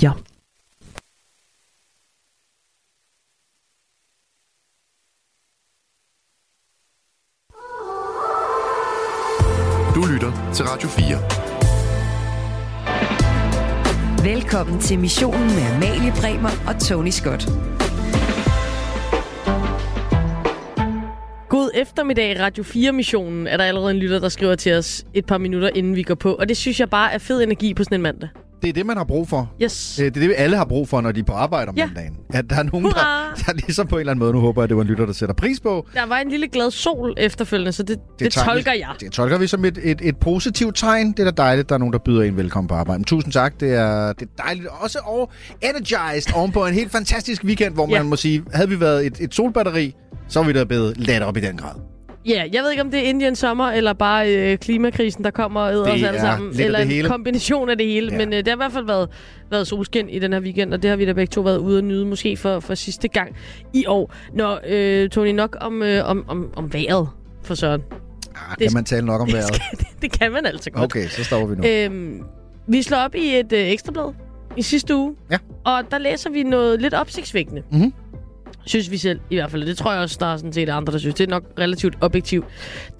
[0.00, 0.12] Ja.
[9.94, 11.18] Du lytter til Radio 4.
[14.34, 17.46] Velkommen til missionen med Amalie Bremer og Tony Scott.
[21.48, 25.38] God eftermiddag, Radio 4-missionen, er der allerede en lytter, der skriver til os et par
[25.38, 26.34] minutter, inden vi går på.
[26.34, 28.28] Og det synes jeg bare er fed energi på sådan en mandag.
[28.62, 29.52] Det er det, man har brug for.
[29.62, 29.94] Yes.
[29.98, 31.86] Det er det, alle har brug for, når de er på arbejde om Ja.
[31.86, 32.16] mandagen.
[32.34, 33.34] At der er nogen, der, Hurra!
[33.46, 35.06] der ligesom på en eller anden måde, nu håber jeg, at det var en lytter,
[35.06, 35.86] der sætter pris på.
[35.94, 38.88] Der var en lille glad sol efterfølgende, så det, det, det tager vi- tolker jeg.
[39.00, 41.12] Det tolker vi som et, et, et positivt tegn.
[41.12, 42.98] Det er da dejligt, der er nogen, der byder en velkommen på arbejde.
[42.98, 43.60] Men tusind tak.
[43.60, 44.66] Det er, det er dejligt.
[44.80, 45.30] Også og
[45.62, 47.98] energized ovenpå en helt fantastisk weekend, hvor Ja.
[47.98, 49.94] man må sige, havde vi været et, et solbatteri,
[50.28, 51.74] så var vi da blevet ladt op i den grad.
[52.26, 55.60] Ja, jeg ved ikke, om det er Indiens sommer, eller bare øh, klimakrisen, der kommer
[55.60, 56.60] og æder os alle sammen.
[56.60, 57.08] Eller en hele.
[57.08, 58.12] kombination af det hele.
[58.12, 58.18] Ja.
[58.18, 59.08] Men øh, det har i hvert fald været,
[59.50, 61.78] været solskin i den her weekend, og det har vi da begge to været ude
[61.78, 63.36] at nyde, måske for, for sidste gang
[63.72, 64.14] i år.
[64.34, 67.08] Nå, øh, Tony, nok om, øh, om, om, om vejret
[67.42, 67.82] for søren.
[68.34, 69.62] Ah, Det kan man tale nok om vejret?
[69.70, 70.84] det, det kan man altså godt.
[70.84, 71.68] Okay, så stopper vi nu.
[71.68, 72.22] Øhm,
[72.66, 74.14] vi slår op i et øh, ekstrablad
[74.56, 75.14] i sidste uge.
[75.30, 75.38] Ja.
[75.64, 77.62] Og der læser vi noget lidt opsigtsvækkende.
[77.72, 77.92] Mhm.
[78.66, 79.66] Synes vi selv i hvert fald.
[79.66, 81.14] Det tror jeg også, der er sådan set andre, der synes.
[81.14, 82.44] Det er nok relativt objektivt.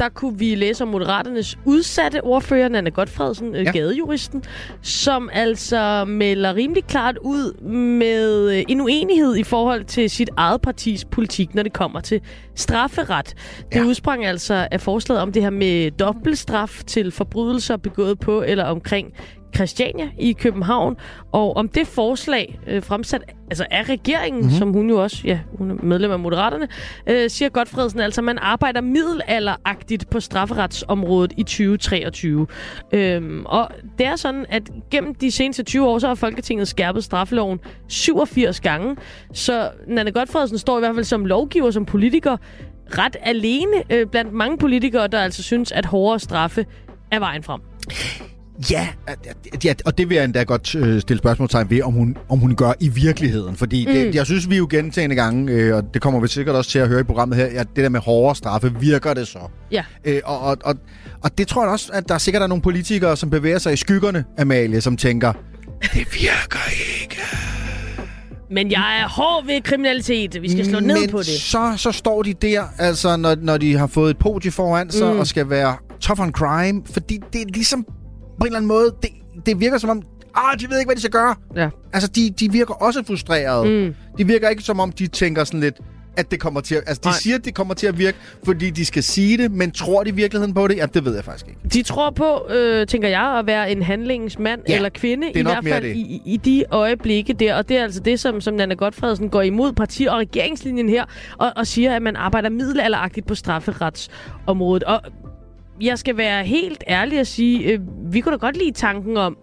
[0.01, 3.63] Der kunne vi læse om Moderaternes udsatte ordfører, Nanne Godfredsen, ja.
[3.63, 3.71] Ja.
[3.71, 4.43] gadejuristen,
[4.83, 7.61] som altså melder rimelig klart ud
[7.99, 12.21] med øh, en uenighed i forhold til sit eget partis politik, når det kommer til
[12.55, 13.35] strafferet.
[13.73, 13.85] Det Ja.
[13.85, 19.13] udsprang altså af forslaget om det her med dobbeltstraf til forbrydelser begået på eller omkring
[19.55, 20.97] Christiania i København,
[21.33, 24.47] og om det forslag øh, fremsat altså af regeringen, Mhm.
[24.47, 24.59] mm-hmm.
[24.59, 26.69] som hun jo også, ja, hun er medlem af Moderaterne,
[27.07, 32.47] øh, siger Godfredsen altså, man arbejder middelalderagtigt på strafferetsområdet i 2023.
[32.93, 37.05] Øhm, og det er sådan, at gennem de seneste 20 år, så har Folketinget skærpet
[37.05, 38.97] straffeloven 87 gange.
[39.33, 42.37] Så Nanne Godfredsen står i hvert fald som lovgiver, som politiker,
[42.99, 46.67] ret alene øh, blandt mange politikere, der altså synes, at hårdere straffe
[47.11, 47.61] er vejen frem.
[48.71, 48.89] Ja,
[49.65, 52.55] ja, og det vil jeg endda godt øh, stille spørgsmålstegn ved, om hun, om hun
[52.57, 53.57] gør i virkeligheden.
[53.57, 53.93] Fordi mm.
[53.93, 56.79] det, jeg synes, vi jo gentagende gange, øh, og det kommer vi sikkert også til
[56.79, 59.39] at høre i programmet her, at det der med hårdere straffe, virker det så?
[59.71, 59.85] Ja.
[60.05, 60.75] Øh, og, og, og,
[61.23, 63.77] og det tror jeg også, at der sikkert er nogle politikere, som bevæger sig i
[63.77, 65.33] skyggerne, Amalie, som tænker,
[65.83, 66.71] det virker
[67.03, 67.17] ikke.
[68.51, 70.43] Men jeg er hård ved kriminalitet.
[70.43, 71.27] Vi skal slå ned Men på det.
[71.27, 75.13] Så, så står de der, altså når, når de har fået et podie foran sig,
[75.13, 75.19] Mm.
[75.19, 77.87] og skal være tough on crime, fordi det er ligesom
[78.39, 79.11] på en eller anden måde, det,
[79.47, 80.03] det virker som om,
[80.35, 81.35] ah, de ved ikke, hvad de skal gøre.
[81.57, 81.69] Ja.
[81.93, 83.87] Altså, de, de virker også frustrerede.
[83.87, 83.95] Mm.
[84.19, 85.77] De virker ikke som om, de tænker sådan lidt,
[86.17, 86.83] at det kommer til at...
[86.87, 87.17] Altså, de Nej.
[87.19, 90.09] siger, at det kommer til at virke, fordi de skal sige det, men tror de
[90.09, 90.77] i virkeligheden på det?
[90.77, 91.61] Ja, det ved jeg faktisk ikke.
[91.73, 95.65] De tror på, øh, tænker jeg, at være en handlingsmand Ja, eller kvinde, i hvert
[95.65, 95.97] fald det.
[95.97, 97.55] i, i de øjeblikke der.
[97.55, 101.05] Og det er altså det, som, som Nanna Godfredsen går imod parti- og regeringslinjen her,
[101.39, 104.83] og, og siger, at man arbejder middelalderagtigt på strafferetsområdet.
[104.85, 105.01] Og
[105.83, 107.81] jeg skal være helt ærlig at sige, øh,
[108.13, 109.37] vi kunne da godt lide tanken om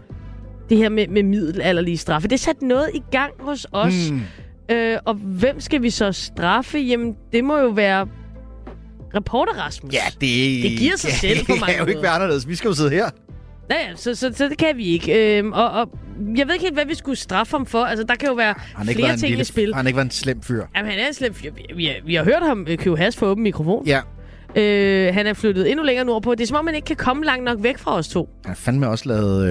[0.69, 2.27] det her med, med middelalderlige straffe.
[2.27, 4.09] Det satte noget i gang hos os.
[4.09, 4.22] Hmm.
[4.72, 6.77] Øh, og hvem skal vi så straffe?
[6.77, 8.07] Jamen, det må jo være
[9.16, 9.94] reporter Rasmus.
[9.94, 10.63] Ja, det...
[10.63, 12.47] Det giver sig selv på Det mange kan jo ikke være anderledes.
[12.47, 13.09] Vi skal jo sidde her.
[13.71, 15.38] Ja, ja, så, så, så det kan vi ikke.
[15.38, 15.89] Øhm, og, og
[16.38, 17.83] jeg ved ikke helt, hvad vi skulle straffe ham for.
[17.83, 19.75] Altså, der kan jo være Han flere ting lille, i spil.
[19.75, 20.66] Han ikke været en slem fyr.
[20.75, 21.51] Jamen, han er en slem fyr.
[21.51, 23.85] Vi, vi, vi har hørt ham øh, købe has for åben mikrofon.
[23.85, 24.01] Ja.
[24.55, 26.35] Øh, han er flyttet endnu længere nordpå.
[26.35, 28.29] Det er som om, man ikke kan komme langt nok væk fra os to.
[28.45, 29.47] Han har fandme også lavet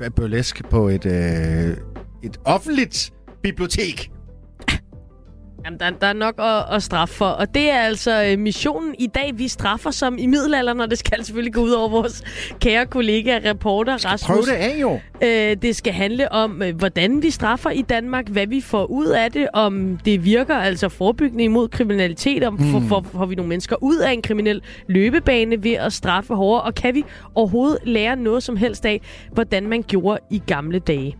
[0.00, 1.76] øh, burlesk på et, øh,
[2.22, 3.12] et offentligt
[3.42, 4.10] bibliotek.
[5.66, 7.26] Jamen, der, der er nok at, at straffe for.
[7.26, 9.32] Og det er altså øh, missionen i dag.
[9.34, 12.22] Vi straffer som i middelalderen, og det skal selvfølgelig gå ud over vores
[12.60, 14.26] kære kollega, reporter Rasmus.
[14.26, 15.00] Prøv det af, jo.
[15.22, 19.06] Øh, det skal handle om, øh, hvordan vi straffer i Danmark, hvad vi får ud
[19.06, 22.72] af det, om det virker, altså forebyggende imod kriminalitet, om mm.
[22.72, 26.62] får, får, får vi nogle mennesker ud af en kriminel løbebane ved at straffe hårdere,
[26.62, 27.04] og kan vi
[27.34, 29.00] overhovedet lære noget som helst af,
[29.32, 31.16] hvordan man gjorde i gamle dage.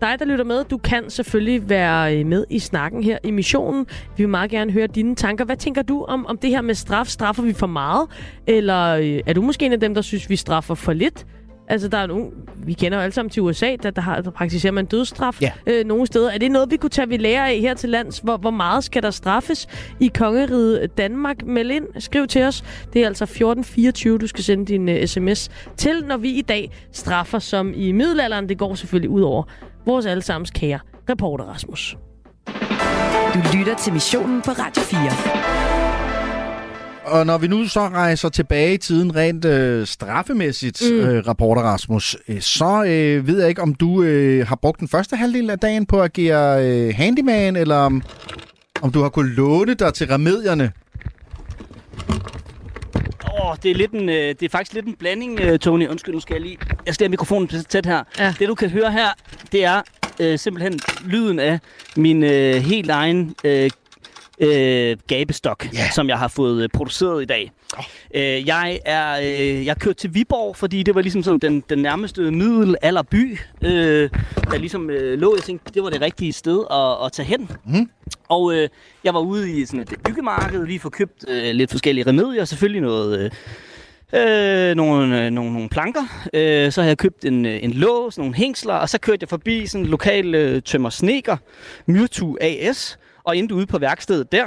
[0.00, 3.86] Dig, der lytter med, du kan selvfølgelig være øh, med i snakken her i missionen.
[4.16, 5.44] Vi vil meget gerne høre dine tanker.
[5.44, 7.06] Hvad tænker du om, om det her med straf?
[7.06, 8.08] Straffer vi for meget?
[8.46, 11.26] Eller øh, er du måske en af dem, der synes, vi straffer for lidt?
[11.70, 14.30] Altså, der er nogen, vi kender jo alle sammen til USA, der, der, har, der
[14.30, 15.52] praktiserer man dødsstraf Ja.
[15.66, 16.30] øh, nogle steder.
[16.30, 18.18] Er det noget, vi kunne tage ved lære af her til lands?
[18.18, 19.68] Hvor, hvor meget skal der straffes
[20.00, 21.46] i kongeriget Danmark?
[21.46, 22.64] Meld ind, skriv til os.
[22.92, 26.70] Det er altså 1424, du skal sende din uh, sms til, når vi i dag
[26.92, 28.48] straffer som i middelalderen.
[28.48, 29.42] Det går selvfølgelig ud over
[29.88, 30.78] vores allesammens kære
[31.10, 31.96] reporter Rasmus.
[33.34, 35.48] Du lytter til missionen på Radio 4.
[37.04, 40.96] Og når vi nu så rejser tilbage i tiden rent øh, straffemæssigt, mm.
[40.96, 44.88] øh, rapporter Rasmus, øh, så øh, ved jeg ikke, om du øh, har brugt den
[44.88, 48.02] første halvdel af dagen på at agere øh, handyman, eller om,
[48.82, 50.72] om du har kunnet låne dig til remedierne.
[53.48, 55.88] Åh, det er, lidt en, øh, det er faktisk lidt en blanding, øh, Tony.
[55.88, 56.58] Undskyld, nu skal jeg lige...
[56.86, 58.04] Jeg skal have mikrofonen tæt her.
[58.18, 58.34] Ja.
[58.38, 59.08] Det, du kan høre her,
[59.52, 59.82] det er
[60.20, 61.58] øh, simpelthen lyden af
[61.96, 63.70] min øh, helt egen øh,
[64.40, 65.90] øh, gabestok, Ja.
[65.94, 67.50] som jeg har fået øh, produceret i dag.
[67.78, 67.84] Oh.
[68.14, 71.78] Øh, jeg er øh, jeg kørt til Viborg, fordi det var ligesom sådan den, den
[71.78, 74.10] nærmeste middelalderby, øh,
[74.50, 75.34] der ligesom øh, lå.
[75.36, 77.50] Jeg tænkte, det var det rigtige sted at, at tage hen.
[77.66, 77.90] Mhm.
[78.28, 78.68] Og øh,
[79.04, 82.82] jeg var ude i sådan et byggemarked, lige få købt øh, lidt forskellige remedier, selvfølgelig
[82.82, 83.20] noget...
[83.24, 83.30] Øh,
[84.14, 86.28] Øh, nogle, øh, nogle, nogle planker.
[86.34, 89.28] Øh, så har jeg købt en, øh, en lås, nogle hængsler, og så kørte jeg
[89.28, 91.36] forbi sådan en lokal øh, tømmer sneker,
[91.86, 94.44] Myrtu AS, og endte ude på værkstedet der.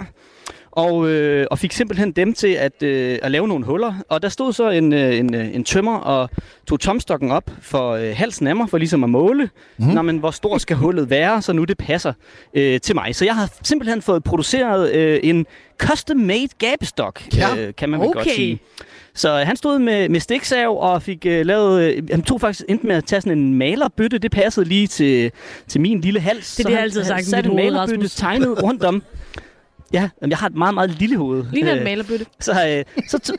[0.71, 3.93] Og, øh, og fik simpelthen dem til at, øh, at lave nogle huller.
[4.09, 6.29] Og der stod så en, øh, en, øh, en tømmer og
[6.67, 9.85] tog tomstokken op for øh, halsen af mig, for ligesom at måle, mm.
[9.85, 12.13] Nå, men, hvor stort skal hullet være, så nu det passer
[12.53, 13.15] øh, til mig.
[13.15, 15.45] Så jeg har simpelthen fået produceret øh, en
[15.83, 17.55] custom-made gabestok, Ja.
[17.57, 18.35] øh, kan man vel godt Okay.
[18.35, 18.59] sige.
[19.15, 21.83] Så han stod med, med stiksav og fik øh, lavet...
[21.83, 24.17] Øh, han tog faktisk endte med at tage sådan en malerbøtte.
[24.17, 25.31] Det passede lige til,
[25.67, 26.55] til min lille hals.
[26.55, 28.15] Det er det, jeg han, altid han sagt mit en malerbøtte Rasmus.
[28.15, 29.03] tegnet rundt om.
[29.93, 31.45] Ja, jeg har et meget, meget lille hoved.
[31.53, 32.25] Ligner en Øh, malerbøtte.
[32.39, 33.37] så, øh, så, så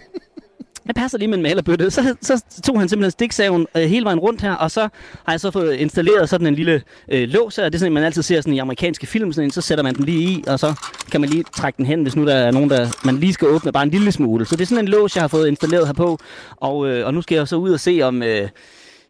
[0.86, 1.90] jeg passer lige med en malerbøtte.
[1.90, 4.80] Så, så tog han simpelthen stiksaven øh, hele vejen rundt her, og så
[5.24, 7.64] har jeg så fået installeret sådan en lille øh, lås her.
[7.64, 9.32] Det er sådan man altid ser sådan i amerikanske film.
[9.32, 10.74] Sådan en, så sætter man den lige i, og så
[11.10, 13.48] kan man lige trække den hen, hvis nu der er nogen, der man lige skal
[13.48, 14.44] åbne bare en lille smule.
[14.44, 16.18] Så det er sådan en lås, jeg har fået installeret her på.
[16.56, 18.22] Og, øh, og nu skal jeg så ud og se, om...
[18.22, 18.48] Øh,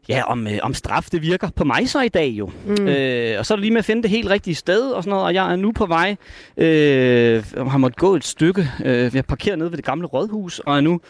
[0.08, 2.50] Ja, om, øh, om straf det virker på mig så i dag jo.
[2.66, 2.88] Mm.
[2.88, 5.10] Øh, og så er det lige med at finde det helt rigtige sted og sådan
[5.10, 6.16] noget, og jeg er nu på vej,
[6.56, 8.70] øh, har måttet gå et stykke.
[8.84, 11.00] Øh, vi har parkeret nede ved det gamle rådhus, og er nu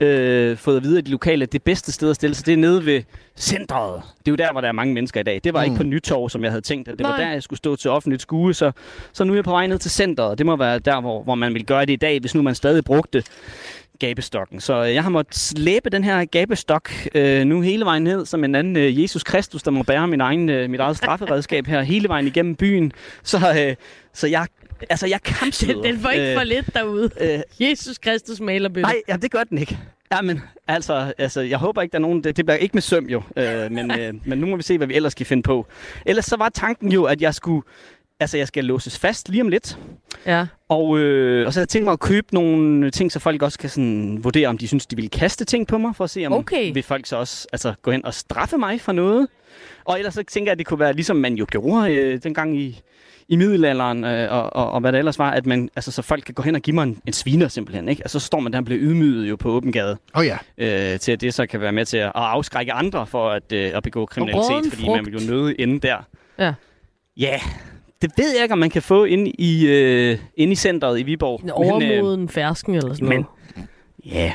[0.00, 2.52] øh, fået at vide af de lokale, at det bedste sted at stille sig, det
[2.52, 3.02] er nede ved
[3.36, 4.02] centret.
[4.18, 5.40] Det er jo der, hvor der er mange mennesker i dag.
[5.44, 5.64] Det var mm.
[5.64, 7.10] ikke på Nytorv, som jeg havde tænkt, at det Nej.
[7.10, 8.54] var der, jeg skulle stå til offentligt skue.
[8.54, 8.72] Så,
[9.12, 10.38] så nu er jeg på vej ned til centret.
[10.38, 12.54] Det må være der, hvor, hvor man vil gøre det i dag, hvis nu man
[12.54, 13.22] stadig brugte
[13.98, 14.60] gabestokken.
[14.60, 18.44] Så øh, jeg har måttet slæbe den her gabestok øh, nu hele vejen ned, som
[18.44, 21.82] en anden øh, Jesus Kristus, der må bære min egen, øh, mit eget strafferedskab her
[21.82, 22.92] hele vejen igennem byen.
[23.22, 23.76] Så, øh,
[24.12, 24.46] så jeg,
[24.90, 25.82] altså, jeg kampsveder.
[25.82, 27.10] Den, den var ikke for lidt derude.
[27.20, 28.82] Øh, Jesus Kristus malerbøtte.
[28.82, 29.78] nej, ja, det gør den ikke.
[30.12, 32.24] Ja, men altså, altså, jeg håber ikke, der er nogen...
[32.24, 34.78] Det, det bliver ikke med søm jo, øh, men, øh, men nu må vi se,
[34.78, 35.66] hvad vi ellers skal finde på.
[36.06, 37.62] Ellers så var tanken jo, at jeg skulle...
[38.20, 39.78] Altså, jeg skal låses fast lige om lidt.
[40.26, 40.46] Ja.
[40.68, 43.58] Og, øh, og så havde jeg tænkt mig at købe nogle ting, så folk også
[43.58, 46.26] kan sådan vurdere, om de synes, de vil kaste ting på mig, for at se,
[46.26, 46.72] om Okay.
[46.72, 49.28] vil folk så også altså, gå hen og straffe mig for noget.
[49.84, 52.56] Og ellers så tænker jeg, at det kunne være ligesom man jo gjorde øh, dengang
[52.56, 52.80] i,
[53.28, 56.24] i middelalderen, øh, og, og, og hvad det ellers var, at man, altså, så folk
[56.24, 57.88] kan gå hen og give mig en, en sviner simpelthen.
[57.88, 58.02] Ikke?
[58.02, 60.38] Altså, så står man der og bliver ydmyget jo på åben gade, Åh oh, ja.
[60.58, 63.52] øh, til at det så kan være med til at, at afskrække andre for at,
[63.52, 65.96] øh, at begå kriminalitet, fordi man vil jo nøde inde der.
[66.38, 66.54] Ja.
[67.16, 67.40] Ja,
[68.02, 71.02] det ved jeg ikke, om man kan få inde i, øh, inde i centret i
[71.02, 71.40] Viborg.
[71.42, 73.68] En øh, overmoden fersken eller sådan men- noget.
[74.06, 74.32] Ja,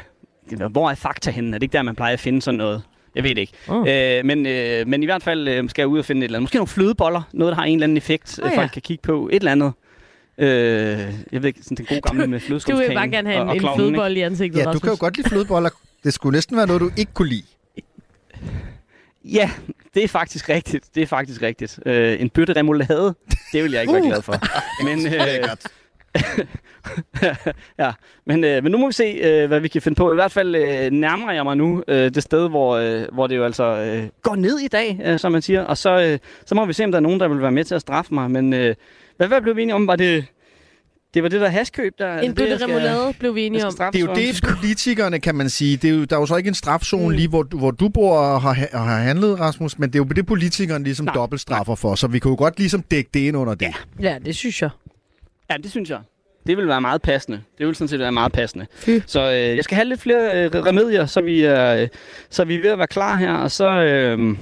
[0.62, 0.71] yeah.
[0.71, 1.50] hvor er fakta henne?
[1.50, 2.83] Er det ikke der, man plejer at finde sådan noget?
[3.15, 3.54] Jeg ved det ikke.
[3.69, 3.86] Åh.
[3.88, 6.38] Øh, men, øh, men i hvert fald øh, skal jeg ud og finde et eller
[6.38, 6.44] andet.
[6.44, 7.21] Måske nogle flødeboller.
[7.33, 8.57] Noget, der har en eller anden effekt, oh, ja.
[8.60, 9.30] folk kan kigge på.
[9.31, 9.74] Et eller andet.
[10.38, 10.48] Øh,
[11.31, 12.89] jeg ved ikke, sådan den gode gamle med Du flødeskumskage.
[12.89, 13.89] vil bare gerne have og, en, og en klovnen, ikke?
[13.92, 14.81] flødebold i ansigtet, Ja, du Rasmus.
[14.81, 15.69] kan jo godt lide flødeboller.
[16.04, 17.44] Det skulle næsten være noget, du ikke kunne lide.
[19.25, 19.51] Ja,
[19.94, 20.86] det er faktisk rigtigt.
[20.95, 21.80] Det er faktisk rigtigt.
[21.86, 23.16] Øh, en bøtte remoulade,
[23.54, 24.07] det vil jeg ikke være Uh.
[24.07, 24.36] glad for.
[24.83, 25.66] Men, øh, Lækkert.
[27.80, 27.92] ja,
[28.26, 30.12] men, øh, men nu må vi se, øh, hvad vi kan finde på.
[30.12, 33.38] I hvert fald øh, nærmer jeg mig nu øh, det sted, hvor, øh, hvor det
[33.38, 35.64] jo altså øh, går ned i dag, øh, som man siger.
[35.64, 37.64] Og så, øh, så må vi se, om der er nogen, der vil være med
[37.64, 38.31] til at straffe mig.
[38.31, 38.76] Men øh,
[39.18, 39.88] hvad, hvad blev vi enige om?
[39.88, 40.26] Var det,
[41.14, 42.20] det var det der haskøb, der...
[42.20, 43.94] En bøtte remoulade blev vi enige skal om.
[43.94, 45.78] Det er jo det, politikerne, kan man sige.
[45.78, 47.16] Det er jo, der er jo så ikke en strafzone Mm.
[47.16, 50.00] lige, hvor, du- hvor du bor og har, og har handlet, Rasmus, men det er
[50.00, 51.14] jo det, politikerne ligesom Nej.
[51.16, 53.62] dobbeltstraffer for, så vi kunne jo godt ligesom dække det ind under det.
[53.66, 53.74] Ja.
[54.10, 54.70] Ja, det synes jeg.
[55.50, 56.00] Ja, det synes jeg.
[56.48, 57.42] Det vil være meget passende.
[57.58, 58.66] Det vil sådan set være meget passende.
[58.76, 58.90] Fy.
[59.06, 61.88] Så øh, jeg skal have lidt flere øh, remedier, så vi, er, øh,
[62.30, 63.34] så vi er ved at være klar her.
[63.34, 64.38] Og så, øh,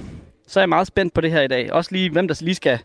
[0.48, 1.72] så er jeg meget spændt på det her i dag.
[1.72, 2.78] Også lige, hvem der lige skal,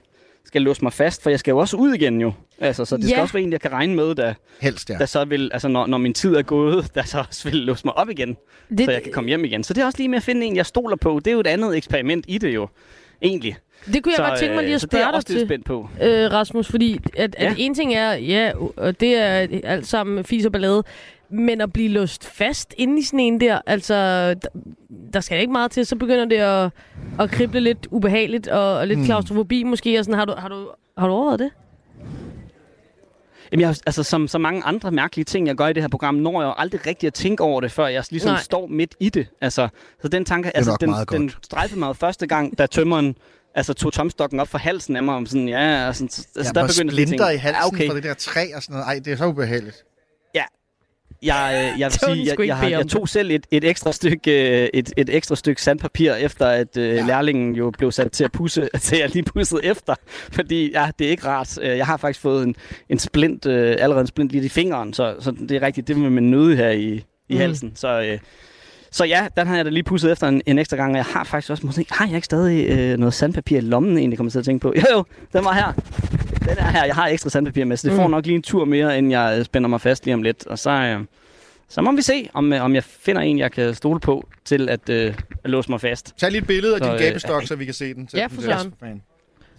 [0.46, 2.32] skal låse mig fast, for jeg skal jo også ud igen jo.
[2.59, 3.21] Altså, så det skal Ja.
[3.21, 4.95] også være en, jeg kan regne med, der, Helst, ja.
[4.97, 7.81] der så vil, altså når, når min tid er gået, der så også vil låse
[7.85, 8.37] mig op igen,
[8.77, 9.63] Det, så jeg kan komme hjem igen.
[9.63, 11.19] Så det er også lige med at finde en, jeg stoler på.
[11.25, 12.67] Det er jo et andet eksperiment i det jo,
[13.21, 13.55] egentlig.
[13.93, 15.45] det kunne jeg så, godt tænke mig lige øh, at er spørge dig til.
[15.47, 15.89] spændt på.
[16.01, 17.53] øh, Rasmus, fordi at, at Ja.
[17.57, 20.83] en ting er, ja, og det er alt sammen fis og ballade,
[21.29, 23.93] men at blive låst fast inde i sådan en der, altså,
[24.33, 24.49] der,
[25.13, 26.69] der skal ikke meget til, så begynder det at,
[27.19, 29.05] at krible lidt ubehageligt og, og lidt Mm.
[29.05, 31.49] klaustrofobi måske, og sådan, har du, har du, har du overvejet det?
[33.51, 36.15] Jamen, jeg, altså, som så mange andre mærkelige ting, jeg gør i det her program,
[36.15, 38.41] når jeg jo aldrig rigtig at tænke over det, før jeg ligesom Nej.
[38.41, 39.27] står midt i det.
[39.41, 39.67] Altså,
[40.01, 43.15] så den tanke, altså, den, den strejfede mig første gang, da tømmeren
[43.55, 46.51] altså, tog tomstokken op for halsen af mig, om sådan, ja, altså, altså Ja, der
[46.51, 47.77] der begyndte jeg at i tænke, halsen ja, okay.
[47.77, 48.85] okay, fra det der træ og sådan noget.
[48.85, 49.83] Ej, det er så ubehageligt.
[51.24, 54.62] Jeg, øh, jeg vil sige, jeg, jeg, har, jeg tog selv et, et, ekstra stykke,
[54.63, 57.05] øh, et, et ekstra stykke sandpapir, efter at øh, ja.
[57.05, 59.95] lærlingen jo blev sat til at pusse, til jeg lige pussede efter.
[60.31, 61.57] Fordi ja, det er ikke rart.
[61.62, 62.55] Jeg har faktisk fået en,
[62.89, 65.97] en splint, øh, allerede en splint lige i fingeren, så, så det er rigtigt, det
[65.97, 67.38] med min nøde her i, i Mm.
[67.38, 67.71] halsen.
[67.75, 68.19] Så, øh,
[68.91, 71.05] så ja, den har jeg da lige pusset efter en, en ekstra gang, og jeg
[71.05, 74.27] har faktisk også, måske, har jeg ikke stadig øh, noget sandpapir i lommen, egentlig kommer
[74.27, 74.74] jeg til at tænke på?
[74.75, 75.74] Jo jo, den var her.
[76.49, 76.85] Den er her.
[76.85, 78.01] Jeg har ekstra sandpapir med, så det Mm.
[78.01, 80.47] får nok lige en tur mere, inden jeg øh, spænder mig fast lige om lidt.
[80.47, 80.99] Og så, øh,
[81.69, 84.69] så må vi se, om, øh, om jeg finder en, jeg kan stole på til
[84.69, 85.13] at, øh,
[85.43, 86.13] at låse mig fast.
[86.17, 88.09] Tag lige et billede af Så, din øh, gabestok, så vi kan se den.
[88.13, 88.73] Ja, for søren.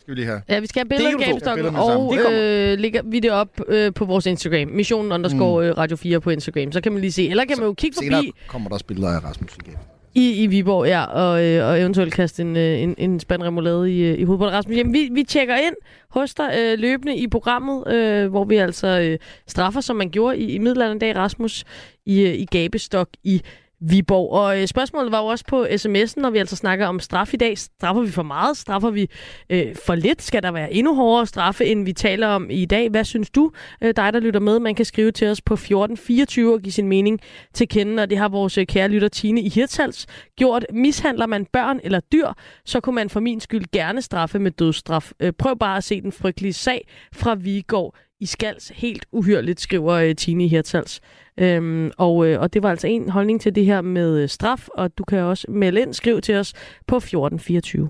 [0.01, 0.43] Skal vi lige have.
[0.49, 1.11] Ja, vi skal have billeder
[1.51, 4.69] af billeder med og øh, lægger vi det op øh, på vores Instagram.
[4.69, 6.73] Missionen underscore øh, Radio 4 på Instagram.
[6.73, 7.29] Så kan man lige se.
[7.29, 9.77] Eller kan man jo kigge Senere forbi kommer der også billeder af Rasmus igen
[10.19, 13.93] i, i Viborg, ja, og, øh, og eventuelt kaste en, øh, en, en spand remoulade
[13.93, 14.77] i, øh, i hovedet på Rasmus.
[14.77, 15.75] Jamen, vi, vi tjekker ind
[16.11, 20.39] hos dig øh, løbende i programmet, øh, hvor vi altså øh, straffer, som man gjorde
[20.39, 21.65] i, i middelalderdag, Rasmus,
[22.07, 23.43] i, øh, i Gabestok i
[23.81, 24.33] Viborg.
[24.33, 27.37] Og øh, spørgsmålet var jo også på sms'en, når vi altså snakker om straf i
[27.37, 27.59] dag.
[27.59, 28.57] Straffer vi for meget?
[28.57, 29.11] Straffer vi
[29.51, 30.23] øh, for lidt?
[30.23, 32.91] Skal der være endnu hårdere straffe, end vi taler om i dag?
[32.91, 34.59] Hvad synes du, øh, dig der lytter med?
[34.59, 37.21] Man kan skrive til os på 1424 og give sin mening
[37.55, 40.07] til kende, og det har vores øh, kære lytter Tine i Hirtals
[40.37, 40.67] gjort.
[40.73, 42.29] Mishandler man børn eller dyr,
[42.65, 45.13] så kunne man for min skyld gerne straffe med dødsstraf.
[45.21, 48.73] Øh, prøv bare at se den frygtelige sag fra Vigård i Skals.
[48.75, 51.01] Helt uhyrligt, skriver øh, Tine i Hirtals.
[51.39, 54.69] Øhm, og, øh, og det var altså en holdning til det her med øh, straf,
[54.75, 56.53] og du kan også melde ind, skriv til os
[56.87, 57.89] på 1424.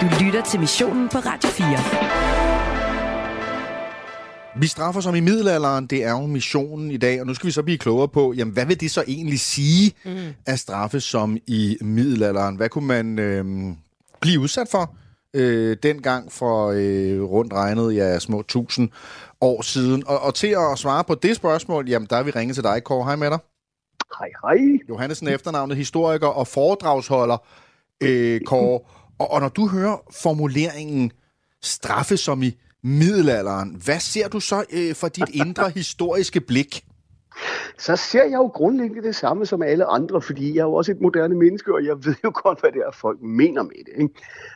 [0.00, 2.22] Du lytter til missionen på Radio 4.
[4.60, 7.52] Vi straffer som i middelalderen, det er jo missionen i dag, og nu skal vi
[7.52, 10.10] så blive klogere på, jamen hvad vil det så egentlig sige mm.
[10.46, 12.56] at straffe som i middelalderen?
[12.56, 13.44] Hvad kunne man øh,
[14.20, 14.94] blive udsat for
[15.34, 18.90] øh, dengang for øh, rundt regnet, ja, små tusind
[19.40, 20.06] år siden?
[20.06, 22.84] Og, og til at svare på det spørgsmål, jamen der er vi ringet til dig,
[22.84, 23.04] Kåre.
[23.04, 23.38] Hej med dig.
[24.18, 24.78] Hej, hej.
[24.88, 27.36] Johannesen efternavnet, historiker og foredragsholder,
[28.02, 28.80] øh, Kåre.
[29.18, 31.12] Og, og når du hører formuleringen
[31.62, 36.84] straffe som i middelalderen, hvad ser du så øh, for dit indre historiske blik?
[37.78, 40.92] Så ser jeg jo grundlæggende det samme som alle andre, fordi jeg er jo også
[40.92, 44.02] et moderne menneske, og jeg ved jo godt, hvad det er, folk mener med det.
[44.02, 44.14] Ikke?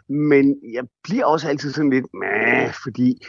[0.09, 3.27] Men jeg bliver også altid sådan lidt, Mæh, fordi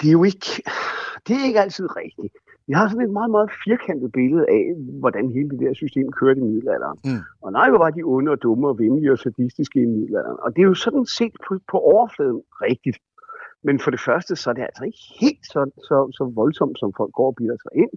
[0.00, 0.62] det er jo ikke,
[1.26, 2.34] det er ikke altid rigtigt.
[2.66, 4.64] Vi har sådan et meget, meget firkantet billede af,
[5.02, 6.98] hvordan hele det der system kørte i middelalderen.
[7.04, 7.22] Mm.
[7.42, 10.38] Og nej, hvor var de onde og dumme og venlige og sadistiske i middelalderen.
[10.44, 12.98] Og det er jo sådan set på, på overfladen rigtigt.
[13.62, 16.92] Men for det første, så er det altså ikke helt så, så, så voldsomt, som
[16.96, 17.92] folk går og bilder sig ind.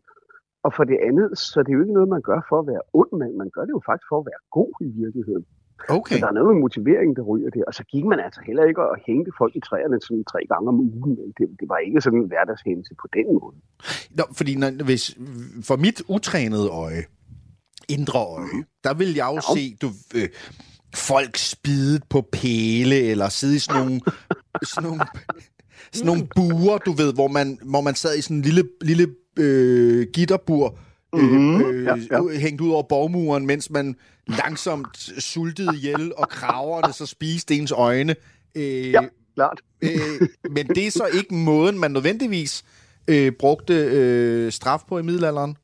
[0.65, 2.84] Og for det andet, så er det jo ikke noget, man gør for at være
[3.01, 5.46] ond, men man gør det jo faktisk for at være god i virkeligheden.
[5.89, 6.15] Okay.
[6.15, 7.63] Så der er noget med motivering, der ryger der.
[7.70, 10.67] Og så gik man altså heller ikke og hængte folk i træerne sådan tre gange
[10.74, 11.12] om ugen.
[11.38, 13.55] Det, det var ikke sådan en hverdagshændelse på den måde.
[14.17, 15.03] Nå, fordi når, hvis,
[15.67, 17.03] for mit utrænede øje,
[17.89, 19.53] indre øje, der vil jeg jo Ja.
[19.55, 20.29] se du, øh,
[20.96, 24.01] folk spidet på pæle, eller sidde i sådan nogle,
[24.74, 25.01] sådan nogle,
[25.93, 29.07] sådan nogle buer, du ved, hvor man, hvor man sad i sådan en lille, lille
[29.39, 30.77] øh, gitterbur,
[31.15, 32.39] Mhm, øh, ja, ja.
[32.39, 33.95] hængt ud over borgmuren, mens man
[34.27, 38.15] langsomt sultede ihjel, og kraverne så spiste ens øjne.
[38.55, 39.01] Øh, Ja.
[39.35, 39.62] Klart.
[39.81, 39.89] øh,
[40.51, 42.63] men det er så ikke måden, man nødvendigvis
[43.07, 45.55] øh, brugte øh, straf på i middelalderen.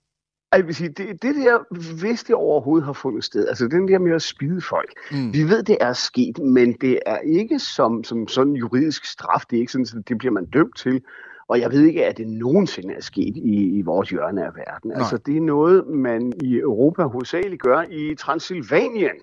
[0.55, 1.59] Jeg vil sige, det, det der,
[2.01, 5.33] hvis det overhovedet har fundet sted, altså den der med at spide folk, Mm.
[5.33, 9.55] vi ved, det er sket, men det er ikke som, som sådan juridisk straf, det
[9.55, 11.01] er ikke sådan, at det bliver man dømt til,
[11.47, 14.91] og jeg ved ikke, at det nogensinde er sket i, i vores hjørne af verden.
[14.91, 14.97] Nej.
[14.99, 19.15] Altså det er noget, man i Europa hovedsageligt gør i Transylvanien,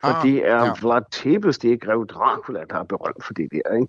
[0.00, 0.72] for Ah, det er ja.
[0.82, 3.88] Vlad Tepes, det er Grev Dracula, der er berømt for det der, ikke?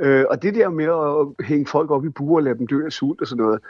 [0.00, 2.84] Øh, og det der med at hænge folk op i buer og lade dem dø
[2.84, 3.60] af sult og sådan noget,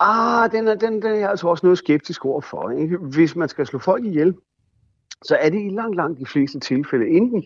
[0.00, 2.70] Ah, den er, den, den er jeg altså også noget skeptisk overfor.
[2.70, 2.96] Ikke?
[2.96, 4.34] Hvis man skal slå folk ihjel,
[5.24, 7.44] så er det i langt, langt de fleste tilfælde enten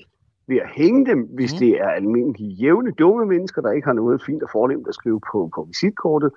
[0.48, 1.56] ved at hænge dem, hvis Mhm.
[1.56, 1.58] mm.
[1.58, 5.20] det er almindelige jævne, dumme mennesker, der ikke har noget fint og fornemt at skrive
[5.32, 6.30] på, på visitkortet,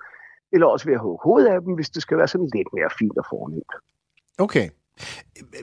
[0.52, 2.90] eller også ved at hugge hovedet af dem, hvis det skal være sådan lidt mere
[2.98, 3.72] fint og fornemt.
[4.38, 4.68] Okay.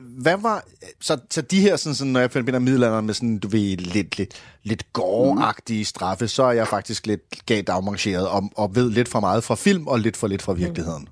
[0.01, 0.63] Hvad var...
[1.01, 4.17] Så, så de her, sådan, sådan, når jeg forbinder middelalderen med sådan, du ved, lidt,
[4.17, 9.07] lidt, lidt gårdagtige straffe, så er jeg faktisk lidt galt afmarcheret og, og ved lidt
[9.07, 11.07] for meget fra film og lidt for lidt fra virkeligheden.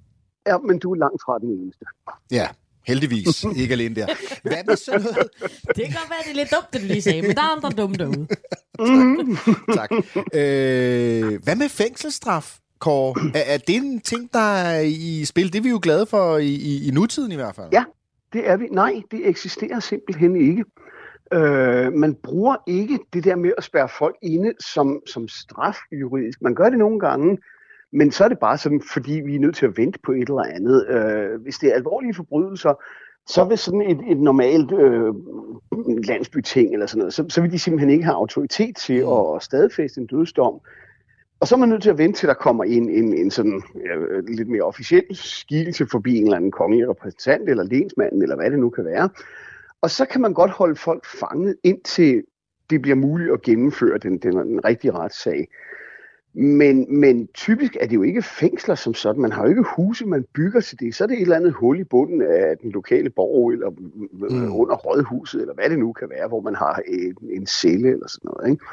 [0.47, 1.85] Ja, men du er langt fra den eneste.
[2.31, 2.47] Ja,
[2.87, 3.43] heldigvis.
[3.61, 4.07] Ikke alene der.
[4.43, 5.17] Hvad med sådan noget?
[5.75, 7.55] Det kan godt være, det er lidt dumt, det du lige sagde, men der er
[7.55, 8.27] andre dumme derude.
[8.79, 9.37] Mm.
[9.75, 9.91] tak.
[10.33, 13.31] Øh, hvad med fængselsstraf, Kåre?
[13.35, 15.53] Er, er det en ting, der er i spil?
[15.53, 17.67] Det er vi jo glade for i, i, i nutiden i hvert fald.
[17.71, 17.83] Ja.
[18.33, 18.67] Det er vi.
[18.71, 20.65] Nej, det eksisterer simpelthen ikke.
[21.33, 26.41] Øh, man bruger ikke det der med at spærre folk inde som, som straf juridisk.
[26.41, 27.37] Man gør det nogle gange,
[27.91, 30.29] men så er det bare sådan, fordi vi er nødt til at vente på et
[30.29, 30.87] eller andet.
[30.87, 32.73] Øh, hvis det er alvorlige forbrydelser,
[33.27, 35.13] så vil sådan et, et normalt øh,
[36.07, 39.11] landsbyting eller sådan noget, så, så vil de simpelthen ikke have autoritet til mm.
[39.11, 40.59] at stadfæste en dødsdom.
[41.41, 43.61] Og så er man nødt til at vente til, der kommer en, en, en sådan
[43.75, 48.51] ja, lidt mere officiel skikkelse forbi en eller anden kongelig repræsentant, eller lensmanden, eller hvad
[48.51, 49.09] det nu kan være.
[49.81, 52.23] Og så kan man godt holde folk fanget, indtil
[52.69, 55.47] det bliver muligt at gennemføre den, den, den rigtige retssag.
[56.33, 59.21] Men, men typisk er det jo ikke fængsler som sådan.
[59.21, 60.95] Man har jo ikke huse, man bygger til det.
[60.95, 64.55] Så er det et eller andet hul i bunden af den lokale borg, eller mm.
[64.55, 68.07] under rådhuset, eller hvad det nu kan være, hvor man har en, en celle eller
[68.07, 68.51] sådan noget.
[68.51, 68.65] Ikke?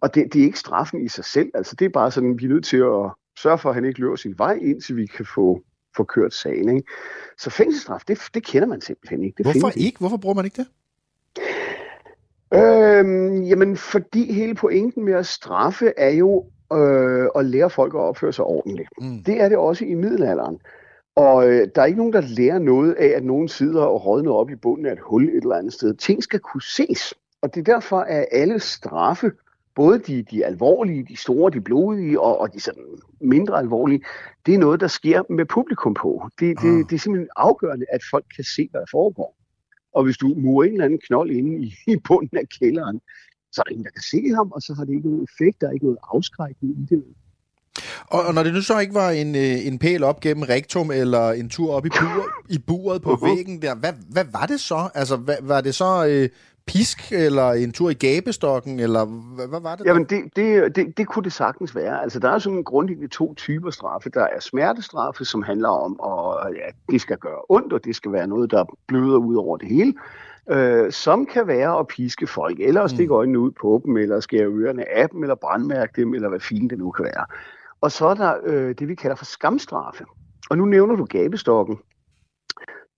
[0.00, 1.50] Og det, det er ikke straffen i sig selv.
[1.54, 4.00] Altså, det er bare sådan, vi er nødt til at sørge for, at han ikke
[4.00, 5.62] løber sin vej, indtil vi kan få,
[5.96, 6.68] få kørt sagen.
[6.76, 6.88] Ikke?
[7.38, 9.36] Så fængselsstraf, det, det kender man simpelthen ikke.
[9.36, 9.98] Det Hvorfor ikke?
[9.98, 10.68] Hvorfor bruger man ikke det?
[12.54, 17.98] Øhm, jamen, fordi hele pointen med at straffe er jo øh, at lære folk at
[17.98, 18.88] opføre sig ordentligt.
[19.00, 19.24] Mm.
[19.26, 20.58] Det er det også i middelalderen.
[21.16, 24.32] Og øh, der er ikke nogen, der lærer noget af, at nogen sidder og rådner
[24.32, 25.94] op i bunden af et hul et eller andet sted.
[25.94, 27.14] Ting skal kunne ses.
[27.42, 29.32] Og det er derfor, at alle straffe
[29.74, 32.84] både de, de alvorlige, de store, de blodige og, og de sådan
[33.20, 34.04] mindre alvorlige,
[34.46, 36.28] det er noget, der sker med publikum på.
[36.40, 36.84] Det, det, ah.
[36.88, 39.36] det er simpelthen afgørende, at folk kan se, hvad der foregår.
[39.94, 43.00] Og hvis du murer en eller anden knold inde i, i bunden af kælderen,
[43.52, 45.60] så er der ingen, der kan se ham, og så har det ikke nogen effekt,
[45.60, 47.04] der er ikke noget afskrækkende i det.
[48.06, 50.90] Og, og når det nu så ikke var en, øh, en pæl op gennem rektum,
[50.90, 53.28] eller en tur op i, bur, i buret på uh-huh.
[53.28, 54.88] væggen der, hvad, hvad var det så?
[54.94, 56.28] Altså, hvad, var det så øh,
[56.66, 59.86] pisk, eller en tur i gabestokken, eller hvad, hvad var det?
[59.86, 62.02] Jamen, det, det, det, det kunne det sagtens være.
[62.02, 64.10] Altså, der er sådan grundlæggende to typer straffe.
[64.10, 68.12] Der er smertestraffe, som handler om, at ja, det skal gøre ondt, og det skal
[68.12, 69.94] være noget, der bløder ud over det hele.
[70.50, 73.16] Øh, som kan være at piske folk, eller at stikke mm.
[73.16, 76.70] øjnene ud på dem, eller skære ørerne af dem, eller brandmærke dem, eller hvad fint
[76.70, 77.26] det nu kan være.
[77.80, 80.04] Og så er der øh, det, vi kalder for skamstraffe.
[80.50, 81.78] Og nu nævner du gabestokken.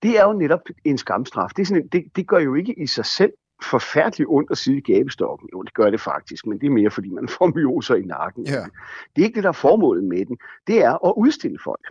[0.03, 1.51] Det er jo netop en skamstraf.
[1.57, 4.79] Det, er sådan, det, det gør jo ikke i sig selv forfærdeligt ondt at sidde
[4.79, 5.49] i gabestokken.
[5.53, 8.47] Jo, det gør det faktisk, men det er mere, fordi man får myoser i nakken.
[8.47, 8.65] Ja.
[9.17, 10.39] Det er ikke det, der er formålet med den.
[10.67, 11.87] Det er at udstille folk.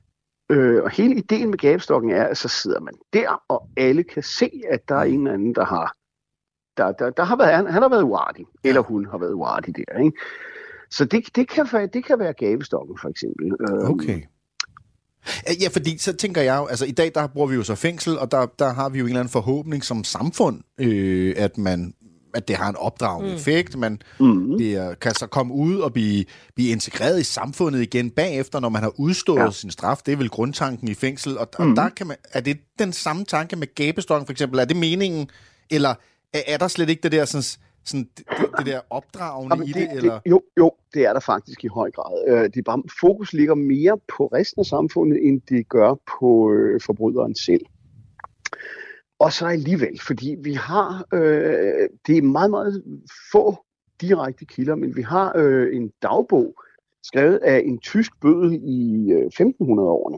[0.49, 4.23] Øh, og hele ideen med gabestokken er, at så sidder man der, og alle kan
[4.23, 5.95] se, at der er en eller anden, der har,
[6.77, 8.69] der, der, der har været, han, han har været uartig, ja.
[8.69, 9.99] eller hun har været uartig der.
[9.99, 10.17] Ikke?
[10.89, 13.51] Så det, det, kan, det kan være gabestokken, for eksempel.
[13.61, 14.21] Øh, okay.
[15.61, 18.19] Ja, fordi så tænker jeg jo, altså i dag der bruger vi jo så fængsel,
[18.19, 21.93] og der, der har vi jo en eller anden forhåbning som samfund, øh, at man
[22.35, 23.35] at det har en opdragende mm.
[23.35, 23.77] effekt.
[23.77, 24.57] Man mm.
[24.57, 28.83] det kan så komme ud og blive, blive integreret i samfundet igen bagefter, når man
[28.83, 29.51] har udstået ja.
[29.51, 29.97] sin straf.
[30.05, 31.37] Det er vel grundtanken i fængsel.
[31.37, 31.69] Og, mm.
[31.69, 34.59] og der kan man, er det den samme tanke med gabestokken for eksempel?
[34.59, 35.29] Er det meningen,
[35.69, 35.95] eller
[36.33, 37.43] er, er der slet ikke det der sådan,
[37.85, 38.25] sådan det,
[38.57, 39.97] det der opdragende Jamen, i det, det?
[39.97, 40.19] Eller?
[40.19, 42.27] Det, jo, jo, det er der faktisk i høj grad.
[42.27, 46.81] Øh, det bare, fokus ligger mere på resten af samfundet, end det gør på øh,
[46.81, 47.65] forbryderen selv.
[49.19, 52.83] Og så alligevel, fordi vi har, øh, det er meget, meget
[53.31, 53.55] få
[54.01, 56.55] direkte kilder, men vi har øh, en dagbog
[57.03, 60.17] skrevet af en tysk bødel i øh, 1500-årene.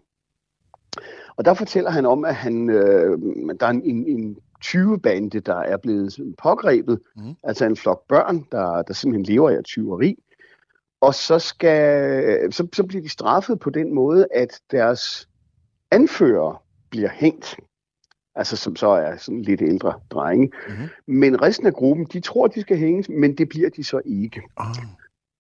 [1.36, 3.20] Og der fortæller han om, at han, øh,
[3.60, 7.36] der er en, en 20-bande, der er blevet pågrebet, mm.
[7.44, 10.16] altså en flok børn, der, der simpelthen lever af tyveri.
[11.02, 15.30] Og så, skal, så, så bliver de straffet på den måde, at deres
[15.92, 17.58] anfører bliver hængt
[18.38, 20.52] altså som så er sådan lidt ældre drenge.
[20.68, 20.88] Mm-hmm.
[21.08, 24.42] Men resten af gruppen, de tror, de skal hænges, men det bliver de så ikke.
[24.58, 24.66] Oh.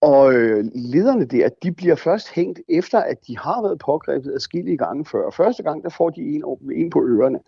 [0.02, 4.78] Og øh, lederne der, de bliver først hængt efter, at de har været pågrebet adskillige
[4.78, 5.30] gange før.
[5.30, 7.40] Første gang, der får de en, en på ørerne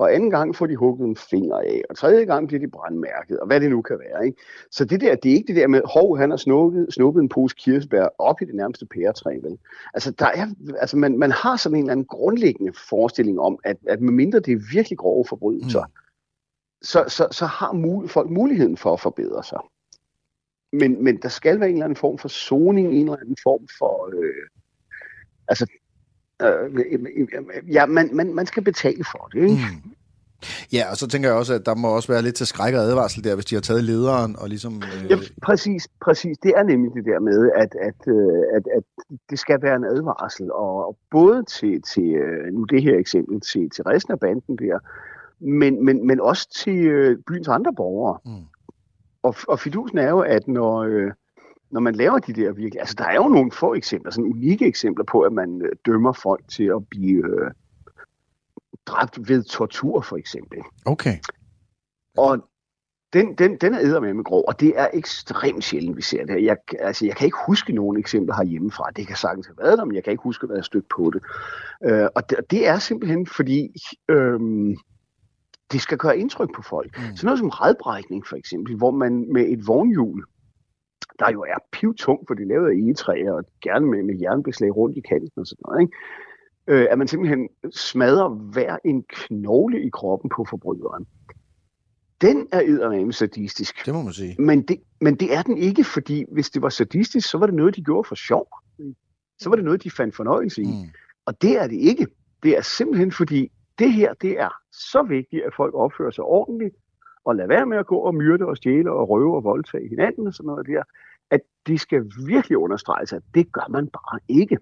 [0.00, 3.40] og anden gang får de hugget en finger af, og tredje gang bliver de brandmærket,
[3.40, 4.26] og hvad det nu kan være.
[4.26, 4.42] Ikke?
[4.70, 7.28] Så det der, det er ikke det der med, hov, han har snuppet, snuppet en
[7.28, 9.38] pose kirsebær op i det nærmeste pæretræ.
[9.42, 9.58] Vel?
[9.94, 10.46] Altså, der er,
[10.80, 14.52] altså man, man har sådan en eller anden grundlæggende forestilling om, at, at medmindre det
[14.52, 15.92] er virkelig grove forbrydelser, mm.
[16.82, 19.60] så, så, så har mul, folk muligheden for at forbedre sig.
[20.72, 23.66] Men, men der skal være en eller anden form for zoning, en eller anden form
[23.78, 24.10] for...
[24.14, 24.48] Øh,
[25.48, 25.66] altså,
[26.42, 29.42] øh, ja, man, man, man skal betale for det.
[29.42, 29.54] Ikke?
[29.84, 29.90] Mm.
[30.72, 32.80] Ja, og så tænker jeg også, at der må også være lidt til skræk og
[32.80, 34.76] advarsel der, hvis de har taget lederen og ligesom...
[34.76, 35.10] Øh...
[35.10, 36.38] Ja, præcis, præcis.
[36.38, 38.82] Det er nemlig det der med, at, at, øh, at, at
[39.30, 43.70] det skal være en advarsel, og både til, til øh, nu det her eksempel, til,
[43.70, 44.78] til resten af banden der,
[45.44, 48.18] men, men, men også til øh, byens andre borgere.
[48.24, 48.44] Mm.
[49.22, 50.84] og, og fidusen er jo, at når,
[51.70, 52.80] når man laver de der virkelig...
[52.80, 56.12] Altså, der er jo nogle få eksempler, sådan unikke eksempler på, at man øh, dømmer
[56.12, 57.50] folk til at blive øh,
[58.86, 60.58] dræbt ved tortur, for eksempel.
[60.84, 61.16] Okay.
[62.16, 62.38] Og
[63.12, 66.44] den, den, den er med med grov, og det er ekstremt sjældent, vi ser det.
[66.44, 68.90] Jeg, altså, jeg kan ikke huske nogen eksempler herhjemmefra.
[68.96, 71.10] Det kan sagtens have været der, men jeg kan ikke huske, at jeg stødt på
[71.14, 71.22] det.
[71.84, 73.74] Øh, og det, det er simpelthen fordi,
[74.08, 74.40] øh,
[75.72, 76.98] det skal gøre indtryk på folk.
[76.98, 77.16] Mm.
[77.16, 80.24] Sådan noget som redbrækning, for eksempel, hvor man med et vognhjul,
[81.20, 84.76] der jo er pivtung, for det er lavet af egetræ, og gerne med, med jernbeslag
[84.76, 85.92] rundt i kanten og sådan noget, ikke?
[86.66, 91.06] Øh, at man simpelthen smadrer hver en knogle i kroppen på forbryderen
[92.20, 93.86] den er eddermame sadistisk.
[93.86, 94.36] Det må man sige.
[94.38, 97.54] Men det, men det er den ikke, fordi hvis det var sadistisk, så var det
[97.54, 98.48] noget, de gjorde for sjov.
[99.38, 100.66] Så var det noget, de fandt fornøjelse i.
[100.66, 100.90] Mm.
[101.26, 102.06] Og det er det ikke.
[102.42, 106.74] Det er simpelthen fordi, det her, det er så vigtigt, at folk opfører sig ordentligt,
[107.24, 110.26] og lade være med at gå og myrde og stjæle og røve og voldtage hinanden
[110.26, 110.82] og sådan noget der,
[111.30, 114.58] at det skal virkelig understreges, at det gør man bare ikke.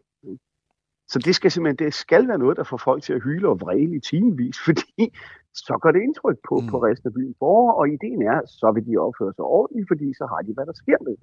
[1.13, 3.61] Så det skal simpelthen, det skal være noget, der får folk til at hyle og
[3.61, 5.03] vrede i timevis, fordi
[5.55, 6.67] så gør det indtryk på, mm.
[6.73, 10.09] på resten af byen borgere, og ideen er, så vil de opføre sig ordentligt, fordi
[10.21, 11.15] så har de, hvad der sker med,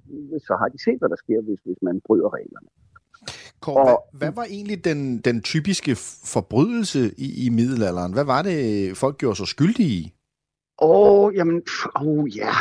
[0.48, 2.68] så har de set, hvad der sker, hvis, hvis man bryder reglerne.
[3.60, 5.92] Kåre, og, hvad, hvad var egentlig den, den typiske
[6.34, 8.12] forbrydelse i, i middelalderen?
[8.12, 8.58] Hvad var det,
[8.96, 10.02] folk gjorde sig skyldige i?
[10.82, 11.62] Åh, jamen,
[12.00, 12.54] åh, ja.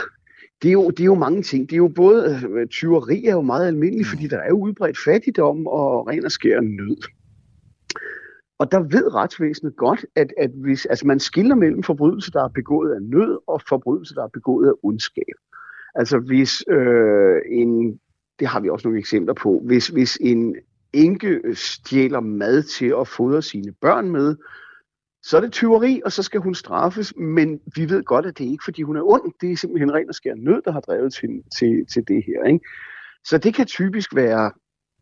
[0.61, 1.69] Det er, jo, det er jo mange ting.
[1.69, 4.09] Det er jo både, øh, tyveri er jo meget almindeligt, mm.
[4.09, 6.97] fordi der er jo udbredt fattigdom og ren og skær nød.
[8.59, 12.47] Og der ved retsvæsenet godt, at, at hvis, altså man skiller mellem forbrydelser, der er
[12.47, 15.35] begået af nød, og forbrydelser, der er begået af ondskab.
[15.95, 17.99] Altså hvis øh, en,
[18.39, 20.55] det har vi også nogle eksempler på, hvis, hvis en
[20.93, 24.35] enke stjæler mad til at fodre sine børn med,
[25.25, 28.45] så er det tyveri, og så skal hun straffes, men vi ved godt, at det
[28.45, 29.33] er ikke, fordi hun er ond.
[29.41, 32.43] Det er simpelthen ren og skær nød, der har drevet til, til, til det her.
[32.43, 32.65] Ikke?
[33.23, 34.51] Så det kan typisk være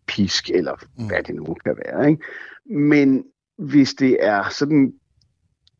[0.07, 1.07] pisk, eller mm.
[1.07, 2.09] hvad det nu kan være.
[2.09, 2.23] Ikke?
[2.65, 3.23] Men
[3.57, 4.93] hvis det er sådan,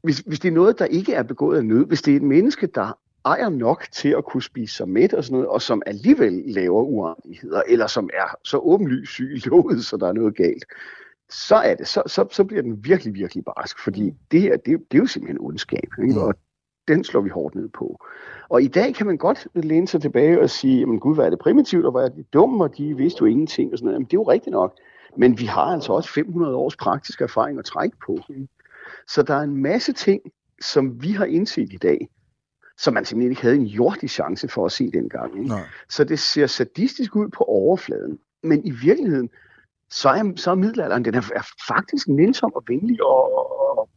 [0.03, 2.23] hvis, hvis det er noget, der ikke er begået af nød, hvis det er et
[2.23, 5.81] menneske, der ejer nok til at kunne spise sig mæt og sådan noget, og som
[5.85, 10.35] alligevel laver urenligheder, eller som er så åbenlyst syg i låget, så der er noget
[10.35, 10.65] galt,
[11.33, 14.17] så er det, så, så, så bliver den virkelig, virkelig barsk, fordi mm.
[14.31, 16.13] det her, det, det er jo simpelthen ondskab, ikke?
[16.13, 16.21] Mm.
[16.21, 16.33] og
[16.87, 18.05] den slår vi hårdt ned på.
[18.49, 21.29] Og i dag kan man godt læne sig tilbage og sige, jamen gud, hvad er
[21.29, 23.95] det primitivt, og hvor er det dumt, og de vidste jo ingenting, og sådan noget.
[23.95, 24.77] Jamen det er jo rigtigt nok.
[25.17, 28.17] Men vi har altså også 500 års praktisk erfaring at trække på.
[29.07, 30.21] Så der er en masse ting,
[30.61, 32.09] som vi har indset i dag,
[32.77, 35.43] som man simpelthen ikke havde en jordig chance for at se dengang.
[35.43, 35.55] Ikke?
[35.89, 38.19] Så det ser sadistisk ud på overfladen.
[38.43, 39.29] Men i virkeligheden,
[39.99, 43.89] så er, så er middelalderen den er, er faktisk nænsom og venlig og, og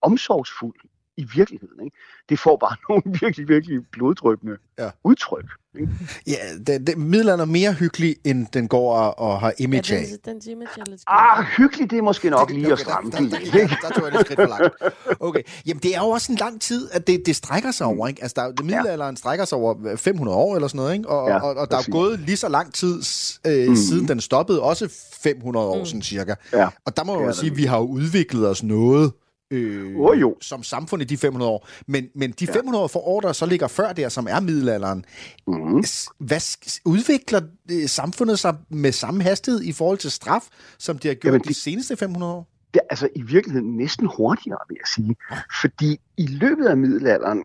[0.00, 0.80] omsorgsfuld
[1.18, 1.84] i virkeligheden.
[1.84, 1.96] Ikke?
[2.28, 4.90] Det får bare nogle virkelig, virkelig bloddrøbende ja.
[5.04, 5.44] udtryk.
[5.80, 5.92] Ikke?
[6.26, 10.00] Ja, det, det, middelalderen er mere hyggelig, end den går og, og har image af.
[10.00, 13.10] Ja, den, den image er lidt ah, hyggelig, det er måske nok lige at stramme
[13.10, 14.74] der, der, der, der, der, tog jeg lidt skridt for langt.
[15.20, 18.08] Okay, jamen det er jo også en lang tid, at det, det strækker sig over,
[18.08, 18.22] ikke?
[18.22, 19.18] Altså, der, det middelalderen ja.
[19.18, 21.08] strækker sig over 500 år eller sådan noget, ikke?
[21.08, 23.02] Og, ja, og, og der er gået lige så lang tid
[23.46, 23.76] øh, mm.
[23.76, 24.88] siden den stoppede, også
[25.22, 25.84] 500 år, mm.
[25.84, 26.34] sådan cirka.
[26.52, 26.68] Ja.
[26.84, 29.12] Og der må man jo sige, at vi har udviklet os noget
[29.50, 30.36] øh, oh, jo.
[30.40, 31.68] som samfund i de 500 år.
[31.86, 35.04] Men, men de 500 år for år, der så ligger før der, som er middelalderen,
[35.46, 35.84] mm.
[36.18, 36.40] hvad
[36.84, 41.32] udvikler øh, samfundet sig med samme hastighed i forhold til straf, som det har gjort
[41.32, 42.48] Jamen, de, de seneste 500 år?
[42.74, 45.16] Det er altså i virkeligheden næsten hurtigere, vil jeg sige.
[45.60, 47.44] Fordi i løbet af middelalderen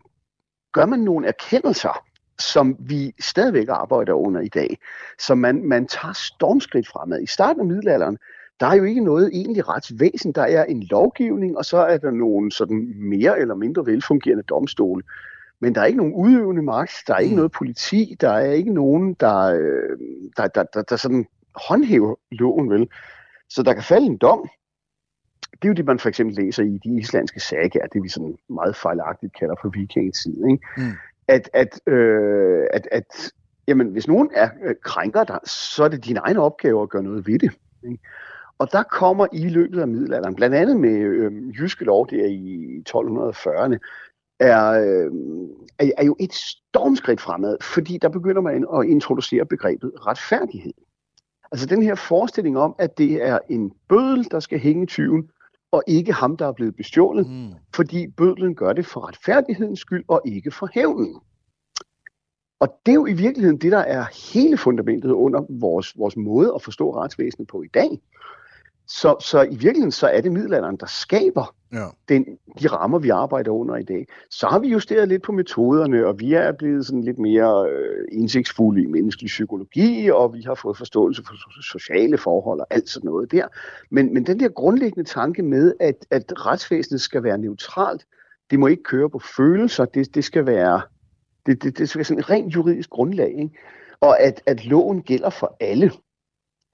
[0.72, 2.04] gør man nogle erkendelser,
[2.38, 4.78] som vi stadigvæk arbejder under i dag.
[5.18, 7.22] Så man, man tager stormskridt fremad.
[7.22, 8.18] I starten af middelalderen,
[8.60, 10.32] der er jo ikke noget egentlig retsvæsen.
[10.32, 15.02] Der er en lovgivning, og så er der nogle sådan mere eller mindre velfungerende domstole.
[15.60, 17.36] Men der er ikke nogen udøvende magt, der er ikke mm.
[17.36, 19.98] noget politi, der er ikke nogen, der, øh,
[20.36, 21.26] der, der, der, der sådan
[21.68, 22.88] håndhæver loven, vel?
[23.48, 24.48] Så der kan falde en dom.
[25.52, 28.36] Det er jo det, man for eksempel læser i de islandske sager, det vi sådan
[28.48, 30.44] meget fejlagtigt kalder for vikingetid.
[30.50, 30.66] Ikke?
[30.76, 30.92] Mm.
[31.28, 33.32] At, at, øh, at, at
[33.68, 37.02] jamen, hvis nogen er øh, krænker dig, så er det din egen opgave at gøre
[37.02, 37.52] noget ved det.
[37.84, 37.98] Ikke?
[38.58, 42.82] Og der kommer i løbet af middelalderen, blandt andet med øh, jyske lov der i
[42.88, 43.78] 1240'erne,
[44.40, 45.12] er, øh,
[45.78, 50.72] er, er jo et stormskridt fremad, fordi der begynder man at introducere begrebet retfærdighed.
[51.52, 55.30] Altså den her forestilling om, at det er en bødel, der skal hænge tyven,
[55.72, 57.50] og ikke ham, der er blevet bestjålet, mm.
[57.74, 61.20] fordi bødlen gør det for retfærdighedens skyld, og ikke for hævnen.
[62.60, 66.52] Og det er jo i virkeligheden det, der er hele fundamentet under vores, vores måde
[66.54, 68.00] at forstå retsvæsenet på i dag
[68.88, 71.86] Så, så i virkeligheden så er det middelalderen, der skaber Ja.
[72.08, 72.24] den,
[72.60, 74.06] de rammer, vi arbejder under i dag.
[74.30, 78.04] Så har vi justeret lidt på metoderne, og vi er blevet sådan lidt mere øh,
[78.12, 82.88] indsigtsfulde i menneskelig psykologi, og vi har fået forståelse for so- sociale forhold og alt
[82.88, 83.46] sådan noget der.
[83.90, 88.04] Men, men den der grundlæggende tanke med, at, at retsvæsenet skal være neutralt,
[88.50, 90.80] det må ikke køre på følelser, det, det skal være
[91.46, 93.58] det, det, det skal være sådan et rent juridisk grundlag, ikke?
[94.00, 95.90] og at, at loven gælder for alle.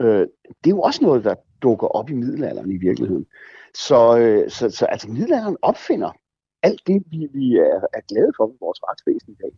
[0.01, 0.27] Øh,
[0.65, 3.27] det er jo også noget, der dukker op i middelalderen i virkeligheden.
[3.75, 6.11] Så, øh, så, så altså, middelalderen opfinder
[6.63, 9.53] alt det, vi, vi er, er glade for ved vores retsvæsen i dag.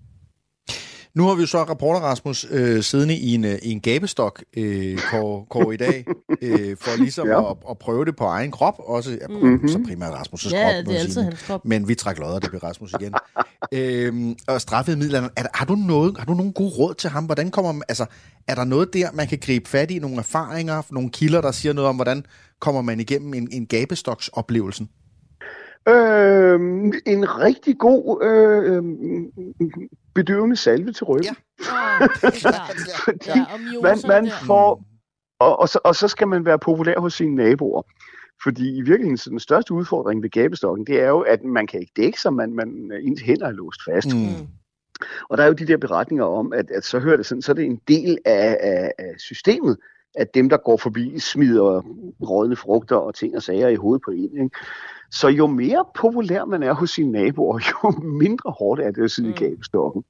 [1.15, 4.43] Nu har vi jo så reporter Rasmus øh, siddende i en, øh, i en gabestok
[4.57, 6.05] øh, kår, kår i dag,
[6.43, 7.33] øh, for ligesom Ja.
[7.43, 7.51] ja.
[7.51, 8.75] at, at prøve det på egen krop.
[8.79, 9.69] Også, ja, Mhm.
[9.69, 10.53] Så primært Rasmus' krop.
[10.59, 11.25] Ja, det er altid sige.
[11.25, 11.65] hans krop.
[11.65, 13.15] Men vi trækker lodder, det bliver Rasmus igen.
[13.79, 15.33] øhm, og straffet i middelalderen.
[15.37, 17.25] Er, der- har, du noget, har du nogle gode råd til ham?
[17.25, 18.07] Hvordan kommer man, altså,
[18.49, 19.99] er der noget der, man kan gribe fat i?
[19.99, 22.25] Nogle erfaringer, nogle kilder, der siger noget om, hvordan
[22.61, 24.89] kommer man igennem en, en gabestoksoplevelsen?
[25.89, 26.61] Øh,
[27.07, 28.83] en rigtig god øh, øh,
[30.15, 31.37] bedøvende salve til ryggen.
[31.61, 31.75] Ja.
[32.01, 32.77] Ja, det er klart.
[33.05, 34.85] Fordi Ja, og man, man får,
[35.39, 37.83] og, og, så, og så skal man være populær hos sine naboer.
[38.43, 41.81] Fordi i virkeligheden, så den største udfordring ved gabestokken, det er jo, at man kan
[41.81, 44.15] ikke dække sig, man, man ens hænder er låst fast.
[44.15, 44.21] Mm.
[44.21, 44.49] Mm.
[45.29, 47.53] Og der er jo de der beretninger om, at, at så hører det sådan, så
[47.53, 49.77] er det en del af, af, af systemet,
[50.15, 51.83] at dem, der går forbi, smider
[52.23, 54.43] rådne frugter og ting og sager i hovedet på en.
[54.43, 54.57] Ikke?
[55.13, 59.11] Så jo mere populær man er hos sine naboer, jo mindre hårdt er det at
[59.11, 59.35] sidde mm.
[59.35, 59.51] i Mm.
[59.51, 60.05] gabestokken.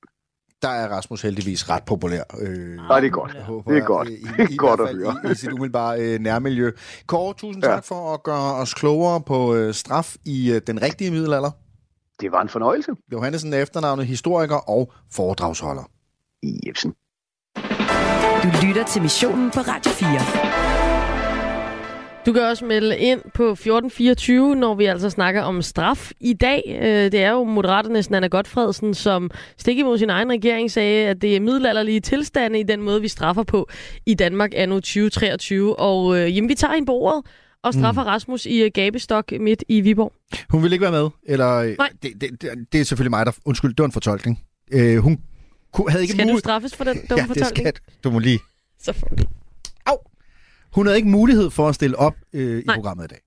[0.63, 2.23] Der er Rasmus heldigvis ret populær.
[2.41, 2.49] Øh,
[2.91, 3.33] Ja, det er godt.
[3.43, 4.09] håber, Det er godt.
[4.09, 5.17] I, Det er i, godt i, at høre.
[5.29, 6.71] I, I sit umiddelbare øh, nærmiljø.
[7.07, 7.71] Kåre, tusind Ja.
[7.71, 11.51] tak for at gøre os klogere på øh, straf i øh, den rigtige middelalder.
[12.21, 12.93] Det var en fornøjelse.
[13.13, 15.83] Johannesen er efternavnet historiker og foredragsholder.
[16.67, 16.95] Jebsen.
[18.43, 20.82] Du lytter til missionen på Radio 4.
[22.27, 26.63] Du kan også melde ind på 1424, når vi altså snakker om straf i dag.
[26.83, 31.23] Øh, Det er jo Moderaternes Nana Godfredsen, som stik imod sin egen regering sagde, at
[31.23, 33.69] det er middelalderlige tilstande i den måde, vi straffer på
[34.07, 35.79] i Danmark anno 2023.
[35.81, 37.23] Og øh, jamen, vi tager hende på ordet
[37.63, 38.07] og straffer mm.
[38.09, 40.13] Rasmus i øh, Gabestok midt i Viborg.
[40.51, 41.55] Hun vil ikke være med, eller...
[41.57, 41.91] øh, Nej.
[42.03, 43.33] Det, det, det, det er selvfølgelig mig, der...
[43.45, 44.41] Undskyld, det var en fortolkning.
[44.73, 45.19] Øh, hun
[45.89, 46.41] havde ikke Skal du mulighed...
[46.41, 47.69] straffes for den dumme Ja, det fortolkning?
[47.69, 48.39] skal du må lige...
[48.83, 49.29] Selvfølgelig.
[50.75, 52.75] Hun havde ikke mulighed for at stille op øh, i Nej.
[52.77, 53.19] programmet i dag.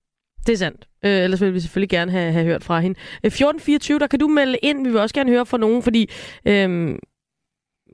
[0.48, 0.88] Det er sandt.
[1.06, 3.00] Øh, ellers vil vi selvfølgelig gerne have, have hørt fra hende.
[3.00, 4.84] Øh, 1424, der kan du melde ind.
[4.84, 6.10] Vi vil også gerne høre fra nogen, fordi
[6.46, 7.00] øhm,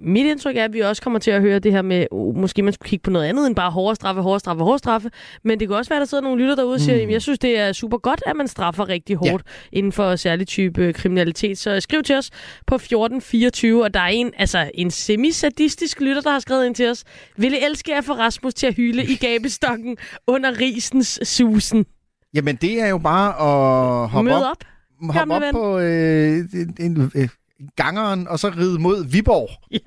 [0.04, 2.62] mit indtryk er, at vi også kommer til at høre det her med, uh, måske
[2.64, 5.10] man skulle kigge på noget andet end bare hårde straffe, hårde straffe, hårde straffe.
[5.44, 7.12] Men det kan også være, at der sidder nogle lytter derude og siger, Mm.
[7.12, 9.78] jeg synes, det er super godt, at man straffer rigtig hårdt ja.
[9.78, 11.58] inden for særlig type øh, kriminalitet.
[11.58, 12.30] Så skriv til os
[12.68, 16.90] på 1424, og der er en, altså en semi-sadistisk lytter, der har skrevet ind til
[16.90, 17.04] os.
[17.38, 21.86] Ville elske at få Rasmus til at hyle i gabestokken under risens susen.
[22.34, 25.14] Jamen, det er jo bare at hoppe Mød op, op.
[25.16, 25.52] hoppe op ven.
[25.52, 27.28] på øh, en, en, øh,
[27.76, 29.50] gangeren, og så ride mod Viborg.
[29.71, 29.78] Ja.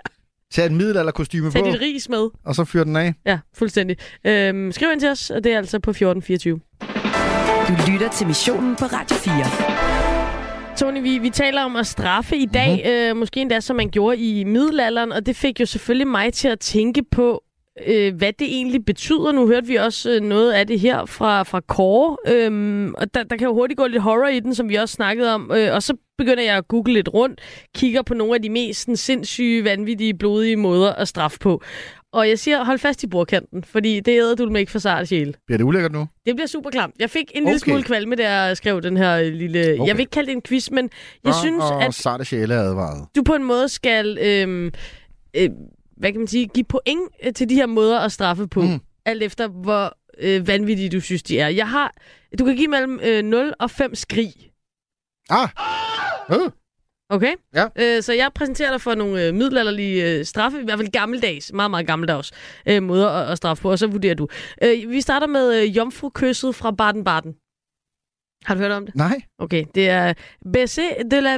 [0.53, 2.29] Tage et middelalderkostyme Tag på, dit ris med.
[2.45, 3.15] og så fyre den af.
[3.27, 3.97] Ja, fuldstændig.
[4.25, 6.61] Øhm, skriv ind til os, og det er altså på 1424.
[7.69, 10.77] Du lytter til missionen på Radio 4.
[10.77, 12.93] Tony, vi, vi taler om at straffe i dag, Mhm.
[12.93, 13.11] mm-hmm.
[13.11, 16.49] øh, måske endda som man gjorde i middelalderen, og det fik jo selvfølgelig mig til
[16.49, 17.43] at tænke på,
[17.87, 19.33] øh, hvad det egentlig betyder.
[19.33, 23.23] Nu hørte vi også øh, noget af det her fra, fra Kåre, øhm, og der,
[23.23, 25.75] der kan jo hurtigt gå lidt horror i den, som vi også snakkede om, øh,
[25.75, 27.41] og så begynder jeg at google lidt rundt,
[27.75, 31.63] kigger på nogle af de mest sådan, sindssyge, vanvittige, blodige måder at straffe på.
[32.13, 35.09] Og jeg siger, hold fast i bordkanten, fordi det æder du med ikke for sart
[35.09, 35.37] sjæl.
[35.47, 36.07] Bliver det ulækkert nu?
[36.27, 36.95] Det bliver super klamt.
[36.99, 37.59] Jeg fik en lille Okay.
[37.71, 39.61] smule kvalme, der jeg skrev den her lille...
[39.61, 39.87] Okay.
[39.87, 40.91] Jeg vil ikke kalde det en quiz, men
[41.25, 43.07] jeg Nå, synes, og at sarte sjæle er advaret.
[43.17, 44.19] du på en måde skal...
[44.23, 44.71] Øhm,
[45.37, 45.51] øh,
[45.97, 46.47] hvad kan man sige?
[46.47, 48.61] Give point øh, til de her måder at straffe på.
[48.61, 48.81] Mm.
[49.05, 51.49] Alt efter, hvor øh, vanvittige du synes, de er.
[51.49, 51.95] Jeg har...
[52.39, 54.33] Du kan give mellem øh, 0 og 5 skrig.
[55.31, 55.49] Ah!
[56.31, 56.51] Øh.
[57.11, 57.35] Okay?
[57.55, 57.67] Ja.
[57.77, 61.53] Øh, så jeg præsenterer dig for nogle øh, middelalderlige øh, straffe, i hvert fald gammeldags,
[61.53, 62.33] meget, meget gammeldags
[62.67, 64.29] øh, måder at, at straffe på, og så vurderer du.
[64.63, 67.44] Øh, vi starter med øh, jomfrukysset fra Baden-Baden.
[68.45, 68.95] Har du hørt om det?
[68.95, 69.21] Nej.
[69.39, 70.15] Okay, det er
[70.53, 71.37] Baiser de la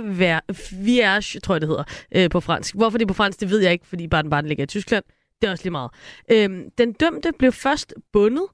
[0.73, 2.75] Vierge, tror jeg det hedder, øh, på fransk.
[2.75, 5.05] Hvorfor det er på fransk, det ved jeg ikke, fordi Baden-Baden ligger i Tyskland.
[5.41, 5.91] Det er også lige meget.
[6.33, 8.45] Øhm, den dømte blev først bundet,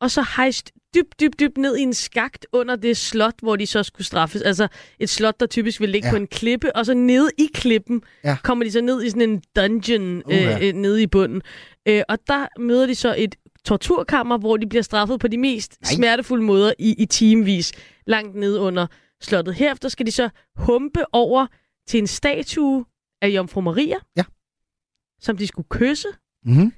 [0.00, 3.66] og så hejst dybt, dybt, dybt ned i en skagt under det slot, hvor de
[3.66, 4.42] så skulle straffes.
[4.42, 4.68] Altså
[5.00, 6.12] et slot, der typisk vil ligge Ja.
[6.12, 8.36] på en klippe, og så nede i klippen Ja.
[8.42, 11.42] kommer de så ned i sådan en dungeon øh, øh, nede i bunden.
[11.88, 13.34] Øh, og der møder de så et
[13.66, 15.92] torturkammer, hvor de bliver straffet på de mest Nej.
[15.94, 17.72] smertefulde måder i, i timevis,
[18.06, 18.86] langt ned under
[19.20, 19.54] slottet.
[19.54, 21.46] Herefter skal de så humpe over
[21.88, 22.84] til en statue
[23.22, 24.22] af Jomfru Maria, Ja.
[25.20, 26.08] som de skulle kysse.
[26.44, 26.72] Mm-hmm.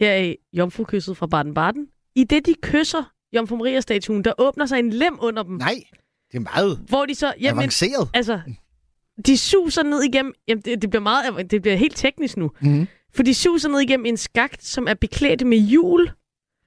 [0.00, 2.10] Her er jomfrukysset fra Baden-Baden.
[2.14, 5.56] I det de kysser Jomfru Maria-statuen, der åbner sig en lem under dem.
[5.56, 5.74] Nej,
[6.32, 7.34] det er meget Hvor de så...
[7.40, 8.08] Jamen, avanceret.
[8.14, 8.40] altså,
[9.26, 10.34] de suser ned igennem...
[10.48, 12.50] Jamen, det, det, bliver meget, det bliver helt teknisk nu.
[12.60, 12.86] Mhm.
[13.16, 16.10] For de suser ned igennem en skagt, som er beklædt med hjul,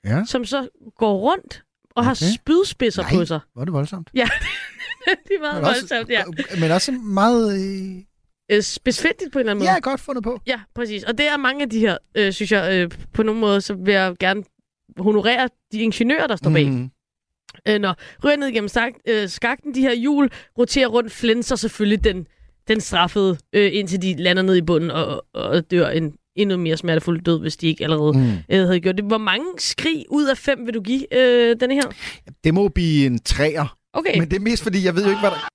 [0.05, 1.63] Ja, som så går rundt
[1.95, 2.25] og har Okay.
[2.35, 3.13] spydspidser Nej.
[3.13, 3.39] på sig.
[3.53, 4.09] hvor er det voldsomt.
[4.13, 4.29] Ja,
[5.27, 6.23] det er meget Men også, voldsomt, ja.
[6.59, 7.59] men også meget...
[7.95, 8.03] Øh,
[8.51, 9.71] Øh, Spidsfindigt på en eller anden måde.
[9.73, 10.39] ja, godt fundet på.
[10.47, 11.03] Ja, præcis.
[11.03, 13.73] Og det er mange af de her, øh, synes jeg, øh, på nogen måde, så
[13.73, 14.43] vil jeg gerne
[14.97, 16.69] honorere de ingeniører, der står bag.
[16.71, 16.89] Mm.
[17.67, 22.03] Øh, når ryger ned igennem skak, øh, skakten, de her hjul roterer rundt, flænser selvfølgelig
[22.03, 22.27] den,
[22.67, 26.77] den straffede, øh, indtil de lander ned i bunden og, og dør en endnu mere
[26.77, 28.31] smertefuld død, hvis de ikke allerede Mm.
[28.49, 29.05] øh, havde gjort det.
[29.05, 31.83] Hvor mange skrig ud af fem vil du give øh, denne her?
[32.43, 33.77] Det må blive en træer.
[33.93, 34.19] Okay.
[34.19, 35.47] Men det er mest fordi, jeg ved jo ikke, hvad der...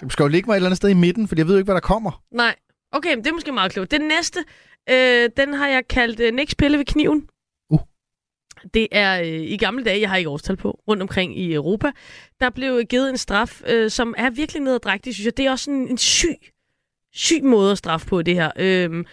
[0.00, 1.58] Det skal jo ligge mig et eller andet sted i midten, for jeg ved jo
[1.58, 2.22] ikke, hvad der kommer.
[2.34, 2.54] Nej.
[2.92, 3.90] Okay, men det er måske meget klogt.
[3.90, 4.44] Den næste,
[4.90, 7.26] øh, den har jeg kaldt øh, Niks pille ved kniven.
[7.70, 7.80] Uh.
[8.74, 11.90] Det er øh, i gamle dage, jeg har ikke årstal på, rundt omkring i Europa.
[12.40, 15.36] Der blev givet en straf, øh, som er virkelig nederdrægtig, synes jeg.
[15.36, 16.36] Det er også en, en syg,
[17.14, 18.50] syg måde at straffe på det her.
[18.56, 19.04] Øh,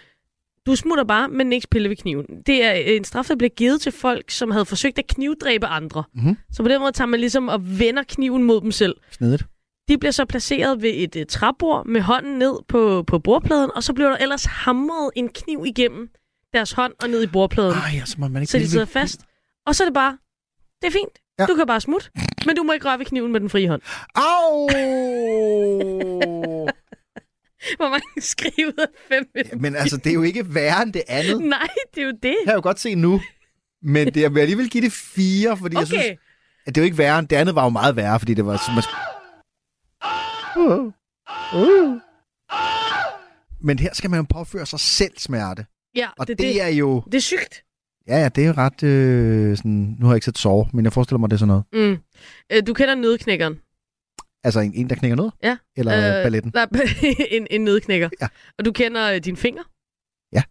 [0.66, 2.26] du smutter bare med Niks pille ved kniven.
[2.46, 6.04] Det er en straf, der blev givet til folk, som havde forsøgt at knivdræbe andre.
[6.14, 6.36] Mhm.
[6.52, 8.96] Så på den måde tager man ligesom og vender kniven mod dem selv.
[9.10, 9.44] Snedigt.
[9.88, 13.82] De bliver så placeret ved et uh, træbord med hånden ned på, på bordpladen, og
[13.82, 16.08] så bliver der ellers hamret en kniv igennem
[16.52, 18.52] deres hånd og ned i bordpladen, Ej, så må man ikke...
[18.52, 19.20] så de sidder fast.
[19.66, 20.18] Og så er det bare,
[20.82, 21.46] det er fint, ja.
[21.46, 22.10] du kan bare smutte,
[22.46, 23.82] men du må ikke røre ved kniven med den frie hånd.
[24.14, 24.68] Au!
[27.76, 29.60] Hvor mange skriver ud af fem?
[29.60, 31.40] Men altså, det er jo ikke værre end det andet.
[31.40, 32.22] Nej, det er jo det.
[32.22, 33.20] Det kan jeg jo godt se nu.
[33.82, 36.16] Men det, jeg vil alligevel give det fire, fordi jeg synes, Okay,
[36.66, 38.46] at det er jo ikke værre end det andet var jo meget værre, fordi det
[38.46, 38.74] var...
[38.74, 38.82] Man...
[43.60, 45.66] Men her skal man jo påføre sig selv smerte.
[45.96, 47.02] ja, Og det, det, det, er jo...
[47.06, 47.62] det er sygt.
[48.08, 48.82] Ja, ja, det er ret...
[48.82, 51.62] Øh, sådan, nu har jeg ikke set sove, men jeg forestiller mig, det er sådan
[51.72, 51.90] noget.
[51.90, 51.98] Mm.
[52.52, 53.60] Øh, Du kender nødknækkeren.
[54.44, 55.32] Altså en, en der knækker noget?
[55.42, 55.56] Ja.
[55.76, 56.52] Eller øh, balletten?
[56.54, 56.66] Nej,
[57.30, 58.08] en, en nødknækker.
[58.20, 58.28] Ja.
[58.58, 59.62] Og du kender øh, din finger?
[60.32, 60.42] Ja.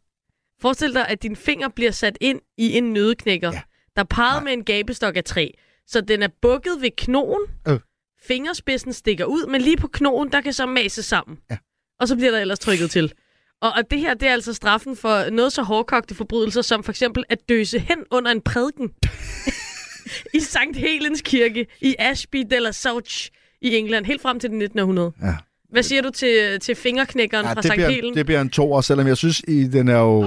[0.61, 3.61] Forestil dig, at din finger bliver sat ind i en nødknækker, Ja.
[3.95, 4.43] der er Nej.
[4.43, 5.47] med en gabestok af træ.
[5.87, 7.41] Så den er bukket ved knogen.
[7.67, 7.79] Øh.
[8.23, 11.37] Fingerspidsen stikker ud, men lige på knogen, der kan så mase sammen.
[11.51, 11.57] Ja.
[11.99, 13.13] Og så bliver der ellers trykket til.
[13.61, 16.91] Og, og det her, det er altså straffen for noget så hårdkogte forbrydelser, som for
[16.91, 18.89] eksempel at døse hen under en prædiken.
[20.33, 23.29] I Sankt Helens kirke i Ashby de la Sauch
[23.61, 25.11] i England, helt frem til det 1900.
[25.21, 25.35] Ja.
[25.69, 28.15] Hvad siger du til, til fingerknækkeren Ja, fra det, Sankt bliver, Helen?
[28.15, 30.21] det bliver en toer, selvom jeg synes, i den er jo...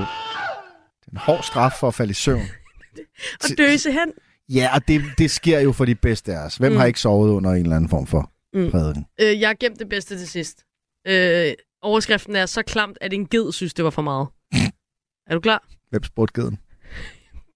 [1.11, 2.41] Den hård straf for at falde i søvn.
[3.45, 4.13] Og døse hen?
[4.49, 6.57] Ja, og det, det sker jo for de bedste af os.
[6.57, 6.79] Hvem mm.
[6.79, 8.71] Har ikke sovet under en eller anden form for mm.
[8.71, 9.07] prædiken?
[9.21, 10.65] Øh, jeg har gemt det bedste til sidst.
[11.07, 14.29] Øh, overskriften er så klamt, at en ged synes, det var for meget.
[15.31, 15.69] er du klar?
[15.91, 16.59] Hvem spurgte geden?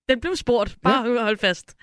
[0.08, 0.76] Den blev spurgt.
[0.82, 1.22] Bare ja.
[1.22, 1.74] hold fast.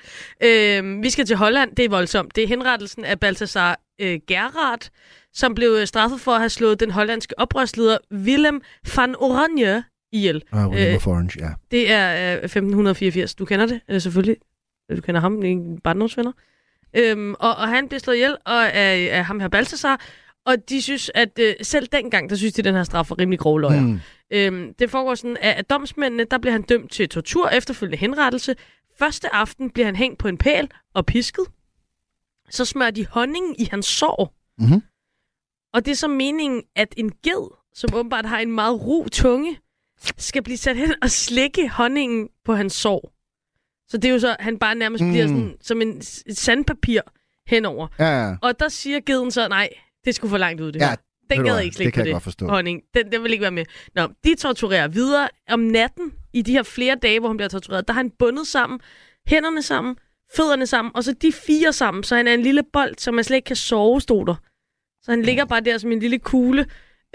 [0.43, 1.75] Øh, vi skal til Holland.
[1.75, 2.36] Det er voldsomt.
[2.36, 4.89] Det er henrettelsen af Balthasar øh, Gerard,
[5.34, 8.62] som blev øh, straffet for at have slået den hollandske oprørsleder Willem
[8.95, 10.43] van Oranje ihjel.
[10.51, 11.49] Ah, Oliver Øh, Orange, ja.
[11.71, 13.36] Det er øh, 1584.
[13.36, 14.38] Du kender det, øh, selvfølgelig.
[14.95, 16.31] Du kender ham, en barndomsvenner.
[16.93, 20.01] Øhm, og, og han bliver slået ihjel og af, af ham her Balthasar.
[20.45, 23.19] Og de synes, at øh, selv dengang, der synes de, at den her straf var
[23.19, 23.82] rimelig grov løjer.
[23.82, 23.88] Mm.
[23.88, 23.99] Mm.
[24.32, 28.56] Øhm, det foregår sådan, at af domsmændene, der bliver han dømt til tortur, efterfølgende henrettelse.
[28.99, 31.45] Første aften bliver han hængt på en pæl og pisket.
[32.49, 34.34] Så smører de honning i hans sår.
[34.58, 34.82] Mhm.
[35.73, 39.58] Og det er så meningen, at en ged, som åbenbart har en meget ru tunge,
[40.17, 43.13] skal blive sat hen og slikke honningen på hans sår.
[43.88, 45.10] Så det er jo så, han bare nærmest mm.
[45.12, 45.34] bliver Mm.
[45.34, 47.01] sådan, som en et sandpapir
[47.47, 47.88] henover.
[47.99, 48.36] Ja, ja.
[48.41, 49.69] Og der siger geden så, nej,
[50.05, 50.95] det skulle for langt ud, det Ja, her.
[51.31, 52.13] Den gad ikke det slikke kan jeg det.
[52.13, 52.47] godt forstå.
[52.47, 52.81] Honning.
[52.93, 53.65] Den, den vil ikke være med.
[53.95, 55.29] Nå, de torturerer videre.
[55.49, 58.47] Om natten, i de her flere dage, hvor han bliver tortureret, der har han bundet
[58.47, 58.79] sammen,
[59.27, 59.95] hænderne sammen,
[60.35, 63.23] fødderne sammen, og så de fire sammen, så han er en lille bold, som man
[63.23, 64.35] slet ikke kan sove, stod der.
[65.01, 66.65] Så han ligger bare der som en lille kugle,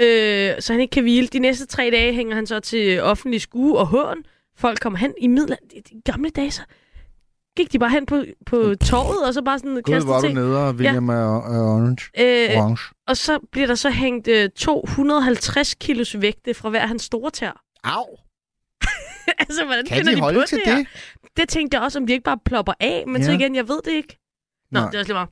[0.01, 1.27] øh, så han ikke kan hvile.
[1.29, 4.25] De næste tre dage hænger han så til offentlig skue og hån.
[4.57, 5.57] Folk kommer hen i midler.
[5.75, 6.62] I gamle dage, så
[7.57, 10.21] gik de bare hen på, på torvet, og så bare sådan Gud, kastet hvor er
[10.21, 11.16] du nede, William ja.
[11.16, 12.11] er, er orange.
[12.19, 12.95] Øh, orange.
[13.09, 17.62] og så bliver der så hængt øh, 250 kilos vægte fra hver hans store tær.
[17.85, 18.07] Au!
[19.42, 20.77] altså, hvordan Kan finder de de holde på til det, her?
[20.77, 20.87] det?
[21.37, 23.27] Det tænkte jeg også, om de ikke bare plopper af, men ja.
[23.27, 24.19] så igen, jeg ved det ikke.
[24.71, 24.88] Nå, Nej.
[24.90, 25.29] det er også lige meget.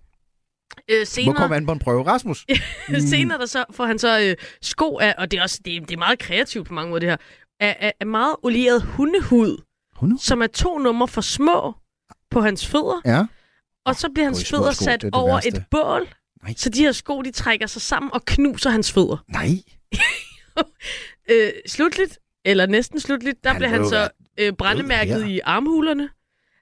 [0.90, 2.46] Øh, Må senere, komme an på en prøve, Rasmus.
[2.88, 3.00] mm.
[3.00, 5.92] senere der så får han så øh, sko af, og det er også det, det
[5.94, 7.16] er meget kreativt på mange måder det her,
[7.60, 9.62] af, af, af meget olieret hundehud,
[9.96, 10.18] Hunde?
[10.18, 11.74] som er to numre for små
[12.34, 13.24] på hans fødder, Ja.
[13.86, 15.48] og så bliver hans fødder sko, sat det det over værste.
[15.48, 16.08] et bål,
[16.42, 16.54] Nej.
[16.56, 19.24] så de her sko, de trækker sig sammen og knuser hans fødder.
[19.38, 19.48] Nej.
[21.30, 24.08] Øh, slutligt, eller næsten slutligt, der Han bliver han så
[24.40, 26.08] øh, brændemærket i armhulerne.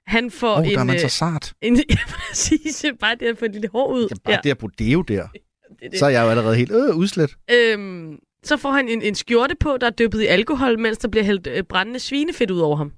[0.07, 0.73] Han får oh, en...
[0.73, 1.53] der er man øh, så sart.
[1.61, 2.85] en ja, præcis.
[2.99, 4.07] Bare det at få et lille hår ud.
[4.09, 5.27] Ja, bare det at brodeo der.
[5.79, 5.99] det det.
[5.99, 7.35] Så er jeg jo allerede helt øh, udslet.
[7.51, 11.07] Øhm, så får han en, en skjorte på, der er dyppet i alkohol, mens der
[11.07, 12.91] bliver hældt øh, brændende svinefedt ud over ham.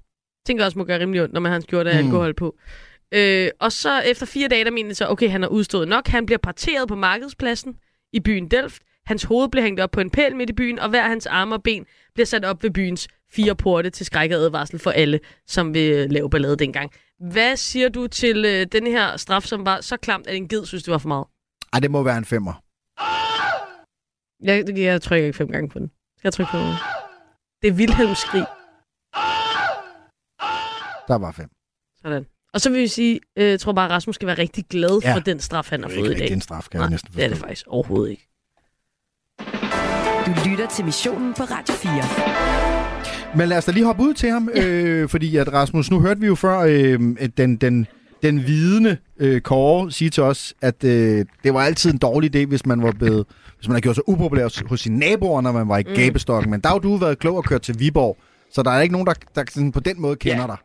[0.46, 2.06] Tænker også må gøre rimelig ondt, når man har en skjorte af Mm.
[2.06, 2.56] alkohol på.
[3.12, 6.08] Øh, og så efter fire dage, der mener så, okay, han har udstået nok.
[6.08, 7.76] Han bliver parteret på markedspladsen
[8.12, 8.82] i byen Delft.
[9.06, 11.54] Hans hoved bliver hængt op på en pæl midt i byen, og hver hans arme
[11.54, 15.20] og ben bliver sat op ved byens fire porte til skræk og advarsel for alle,
[15.46, 16.90] som vil øh, lave ballade dengang.
[17.32, 20.66] Hvad siger du til øh, den her straf, som var så klamt, at en ged
[20.66, 21.24] synes, det var for meget?
[21.72, 22.52] Ej, det må være en femmer.
[24.42, 25.90] Jeg, jeg trykker ikke fem gange på den.
[26.24, 26.72] Jeg trykke på den?
[27.62, 28.44] Det er Wilhelms skrig.
[31.08, 31.48] Der var fem.
[32.02, 32.24] Sådan.
[32.54, 35.00] Og så vil vi sige, øh, jeg tror bare, at Rasmus skal være rigtig glad
[35.04, 35.14] Ja.
[35.14, 36.20] for den straf, han har Det er fået i dag.
[36.20, 37.46] rigtig en straf, kan jeg Nej, næsten det er det forstå.
[37.46, 38.28] faktisk overhovedet ikke.
[40.26, 43.36] Du lytter til missionen på Radio 4.
[43.36, 46.20] Men lad os da lige hoppe ud til ham, øh, fordi at Rasmus, nu hørte
[46.20, 47.86] vi jo før øh, at den, den,
[48.22, 52.46] den vidende øh, Kåre sige til os, at øh, det var altid en dårlig idé,
[52.46, 53.26] hvis man var blevet,
[53.56, 55.94] hvis man havde gjort sig upopulær hos, hos sine naboer, når man var i mm.
[55.94, 56.50] gabestokken.
[56.50, 58.16] Men der har du været klog og kørt til Viborg,
[58.52, 60.46] så der er ikke nogen, der, der sådan på den måde kender Ja.
[60.46, 60.56] dig.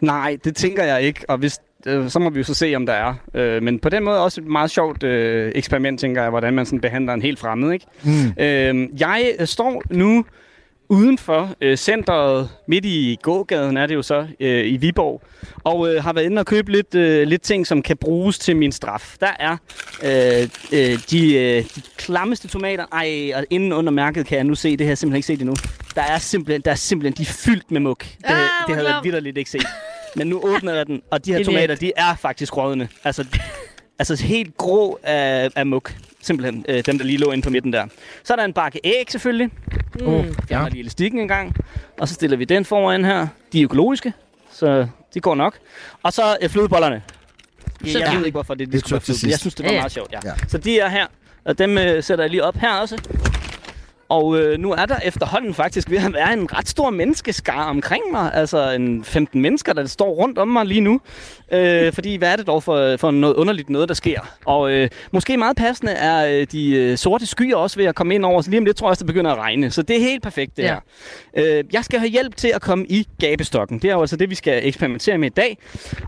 [0.00, 2.86] Nej, det tænker jeg ikke, og hvis, øh, så må vi jo så se, om
[2.86, 3.14] der er.
[3.34, 6.66] Øh, men på den måde også et meget sjovt øh, eksperiment, tænker jeg, hvordan man
[6.66, 7.72] sådan behandler en helt fremmed.
[7.72, 7.86] Ikke?
[8.04, 8.42] Mm.
[8.42, 10.24] Øh, jeg står nu
[10.88, 15.22] uden for øh, centret, midt i gågaden er det jo så, øh, i Viborg,
[15.64, 18.56] og øh, har været inde og købe lidt, øh, lidt ting, som kan bruges til
[18.56, 19.14] min straf.
[19.20, 19.56] Der er
[20.04, 22.84] øh, øh, de, øh, de klammeste tomater.
[22.92, 25.54] Ej, og inden under mærket kan jeg nu se, det jeg simpelthen ikke set endnu.
[25.96, 27.98] Der er simpelthen, der er simpelthen de er fyldt med muk.
[28.04, 28.36] Det, Ah,
[28.66, 29.66] det havde jeg vidderligt ikke set.
[30.16, 32.88] Men nu åbner jeg den, og de her tomater, de er faktisk rådne.
[33.04, 33.24] Altså,
[33.98, 35.94] altså helt grå af, af muk.
[36.22, 37.86] Simpelthen, øh, dem der lige lå inde på midten der.
[38.24, 39.50] Så er der en bakke æg selvfølgelig.
[40.00, 40.06] Mm.
[40.06, 41.56] Oh, Jeg har lige elastikken en gang.
[42.00, 43.26] Og så stiller vi den foran her.
[43.52, 44.12] De er økologiske,
[44.52, 45.58] så de går nok.
[46.02, 47.02] Og så øh, flødebollerne.
[47.84, 48.16] Jeg, Så- jeg Ja.
[48.18, 49.80] ved ikke, hvorfor det, Det det skulle være jeg synes, det var Ja, ja.
[49.80, 50.12] meget sjovt.
[50.12, 50.18] Ja.
[50.24, 50.32] Ja.
[50.48, 51.06] Så de er her,
[51.44, 52.98] og dem øh, sætter jeg lige op her også.
[54.08, 58.02] Og øh, nu er der efterhånden faktisk ved at være en ret stor menneskeskare omkring
[58.12, 58.34] mig.
[58.34, 61.00] Altså en 15 mennesker, der står rundt om mig lige nu.
[61.52, 64.20] Øh, fordi hvad er det dog for, for noget underligt noget, der sker?
[64.44, 68.14] Og øh, måske meget passende er øh, de øh, sorte skyer også ved at komme
[68.14, 68.42] ind over.
[68.42, 69.70] Så lige om lidt tror jeg også, det begynder at regne.
[69.70, 70.76] Så det er helt perfekt det Ja.
[71.36, 71.58] her.
[71.58, 73.78] Øh, jeg skal have hjælp til at komme i gabestokken.
[73.78, 75.58] Det er jo altså det, vi skal eksperimentere med i dag.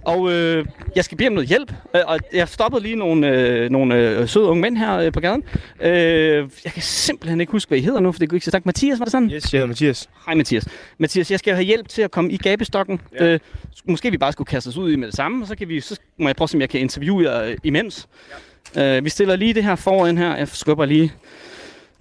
[0.04, 0.64] Og øh,
[0.96, 1.72] jeg skal bede om noget hjælp.
[1.96, 5.20] Øh, og jeg stoppede lige nogle, øh, nogle øh, søde unge mænd her øh, på
[5.20, 5.42] gaden.
[5.80, 8.50] Øh, jeg kan simpelthen ikke huske, hvad I hedder nu, for det kunne ikke så
[8.50, 8.66] sagt.
[8.66, 9.30] Mathias, var det sådan?
[9.30, 10.08] Yes, jeg hedder Mathias.
[10.26, 10.64] Hej Mathias.
[10.98, 13.00] Mathias, jeg skal have hjælp til at komme i gabestokken.
[13.20, 13.24] Ja.
[13.26, 13.40] Øh,
[13.84, 15.80] måske vi bare skulle kaste os ud i med det samme, og så, kan vi,
[15.80, 18.08] så må jeg prøve, om jeg kan interviewe jer øh, imens.
[18.76, 18.96] Ja.
[18.96, 20.36] Øh, vi stiller lige det her foran her.
[20.36, 21.12] Jeg skubber lige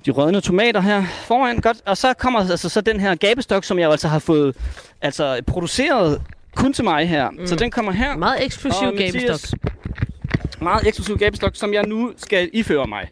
[0.06, 1.58] de rødne tomater her foran.
[1.62, 1.78] Godt.
[1.86, 4.56] Og så kommer altså så den her gabestok, som jeg altså har fået
[5.02, 6.22] altså, produceret
[6.56, 7.30] kun til mig her.
[7.30, 7.48] Mm.
[7.48, 8.18] Så den kommer her.
[8.18, 9.60] Meget eksklusiv Og Mathias- gabestok.
[10.62, 13.08] Meget eksklusiv gabestok, som jeg nu skal iføre mig.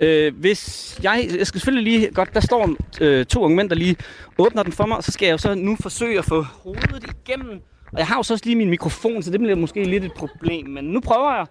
[0.00, 2.70] Øh, hvis jeg, jeg skal selvfølgelig lige, godt, der står
[3.00, 3.96] øh, to unge mænd, der lige
[4.38, 7.04] åbner den for mig, og så skal jeg jo så nu forsøge at få hovedet
[7.26, 7.60] igennem.
[7.92, 10.12] Og jeg har jo så også lige min mikrofon, så det bliver måske lidt et
[10.12, 11.46] problem, men nu prøver jeg.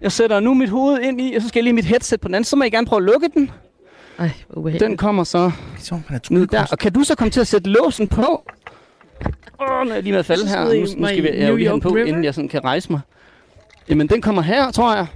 [0.00, 2.28] Jeg sætter nu mit hoved ind i, og så skal jeg lige mit headset på
[2.28, 3.50] den anden, så må jeg gerne prøve at lukke den.
[4.18, 4.88] Ej, ubehageligt.
[4.90, 5.50] Den kommer så
[6.10, 6.66] er ned der.
[6.72, 8.44] Og kan du så komme til at sætte låsen på?
[9.60, 10.64] Åh, nu er jeg lige med at falde her.
[10.64, 12.06] Nu, nu skal vi, jeg jo lige have den York på, River.
[12.06, 13.00] inden jeg sådan kan rejse mig.
[13.92, 15.06] Jamen, den kommer her, tror jeg.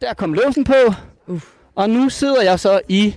[0.00, 0.74] Der kom låsen på.
[1.26, 1.44] Uff.
[1.74, 3.14] Og nu sidder jeg så i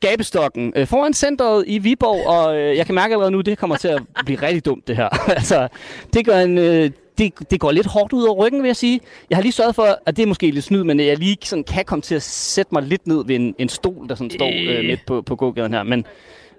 [0.00, 3.76] gabestokken øh, foran centret i Viborg, og øh, jeg kan mærke allerede nu, det kommer
[3.76, 5.08] til at blive rigtig dumt, det her.
[5.38, 5.68] altså,
[6.12, 6.58] det gør en...
[6.58, 9.00] Øh, det, det går lidt hårdt ud over ryggen, vil jeg sige.
[9.30, 11.64] Jeg har lige sørget for, at det er måske lidt snyd, men jeg lige sådan
[11.64, 14.50] kan komme til at sætte mig lidt ned ved en, en stol, der sådan står
[14.54, 15.82] øh, midt på, på gågaden her.
[15.82, 16.04] Men,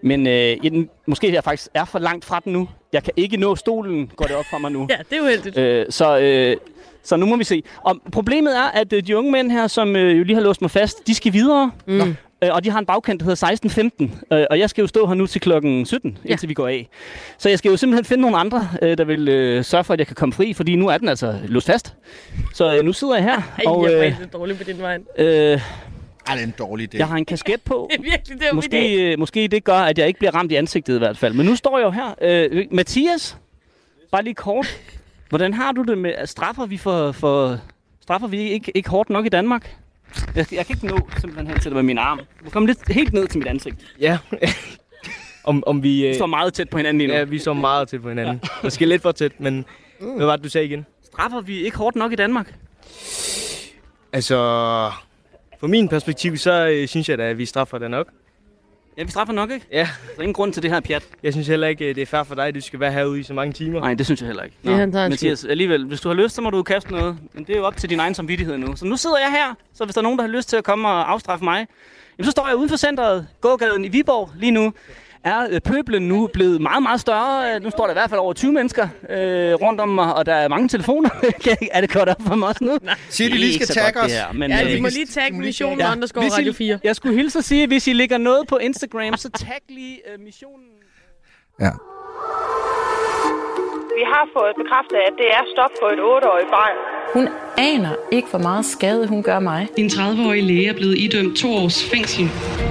[0.04, 2.70] men øh, den, måske jeg faktisk er for langt fra den nu.
[2.94, 4.88] Jeg kan ikke nå stolen, går det op for mig nu.
[4.90, 5.58] Ja, det er uheldigt.
[5.58, 6.58] Øh, så, øh,
[7.04, 7.64] så nu må vi se.
[7.82, 10.62] Og problemet er, at øh, de unge mænd her, som øh, jo lige har låst
[10.62, 11.72] mig fast, de skal videre.
[11.88, 12.16] Mm.
[12.44, 14.36] Øh, og de har en bagkant, der hedder 16.15.
[14.36, 16.30] Øh, og jeg skal jo stå her nu til klokken 17, Ja.
[16.32, 16.90] indtil vi går af.
[17.38, 20.00] Så jeg skal jo simpelthen finde nogle andre, øh, der vil øh, sørge for, at
[20.00, 21.94] jeg kan komme fri, fordi nu er den altså låst fast.
[22.54, 24.98] Så øh, nu sidder jeg her, Ej, og jeg er øh, dårlig på din vej.
[25.18, 25.62] øh,
[26.30, 26.98] Ej, det er en dårlig idé.
[26.98, 27.88] jeg har en kasket på.
[27.92, 28.54] Det er virkelig det, idé.
[28.54, 31.34] Måske, øh, måske det gør, at jeg ikke bliver ramt i ansigtet i hvert fald.
[31.34, 32.16] Men nu står jeg jo her.
[32.22, 33.38] Øh, Mathias,
[34.12, 34.68] bare lige kort.
[35.30, 37.60] Hvordan har du det med, straffer vi for, for
[38.02, 39.76] straffer vi ikke, ikke hårdt nok i Danmark?
[40.36, 42.20] Jeg, jeg kan ikke nå simpelthen hen til det med min arm.
[42.46, 43.76] Du kommer lidt helt ned til mit ansigt.
[44.00, 44.18] Ja.
[45.44, 45.90] om, om vi...
[45.90, 47.14] Vi Øh, står meget tæt på hinanden lige nu.
[47.14, 48.40] ja, vi står meget tæt på hinanden.
[48.44, 48.50] Ja.
[48.64, 49.66] Måske lidt for tæt, men
[50.18, 50.86] hvad var det, du sagde igen?
[51.06, 52.54] Straffer vi ikke hårdt nok i Danmark?
[54.14, 54.36] Altså,
[55.60, 58.08] fra min perspektiv, så øh, synes jeg da, at vi straffer det nok.
[58.98, 59.66] Ja, vi straffer nok, ikke?
[59.72, 61.04] Ja, Der er ingen grund til det her pjat.
[61.24, 63.24] jeg synes heller ikke, det er fair for dig, at du skal være herude i
[63.24, 63.80] så mange timer.
[63.80, 64.56] Nej, det synes jeg heller ikke.
[64.64, 67.18] Det er han, er Mathias, alligevel, hvis du har lyst, så må du kaste noget.
[67.34, 68.76] Men det er jo op til din egen samvittighed nu.
[68.76, 70.64] Så nu sidder jeg her, så hvis der er nogen, der har lyst til at
[70.64, 71.68] komme og afstraffe mig,
[72.18, 74.74] jamen, så står jeg uden for centret, gågaden i Viborg lige nu.
[75.32, 77.56] Er øh, pøblen nu blevet meget, meget større?
[77.56, 80.26] Øh, Nu står der i hvert fald over 20 mennesker øh, rundt om mig, og
[80.26, 81.10] der er mange telefoner.
[81.76, 82.78] er det godt op for mig også nu?
[83.10, 84.06] Siger de lige skal tagge os?
[84.12, 85.92] det her, men, Ja, øh, vi må lige tagge missionen ja.
[85.92, 86.80] underscore Radio 4.
[86.84, 89.98] Jeg skulle hilse at sige, at hvis I lægger noget på Instagram, så tag lige
[90.14, 90.66] øh, missionen.
[91.60, 91.72] Ja.
[94.00, 96.97] Vi har fået bekræftet, at det er stop på et 8-årigt barn.
[97.14, 97.28] Hun
[97.58, 99.68] aner ikke, hvor meget skade hun gør mig.
[99.78, 102.30] En 30-årig læge er blevet idømt to års fængsel.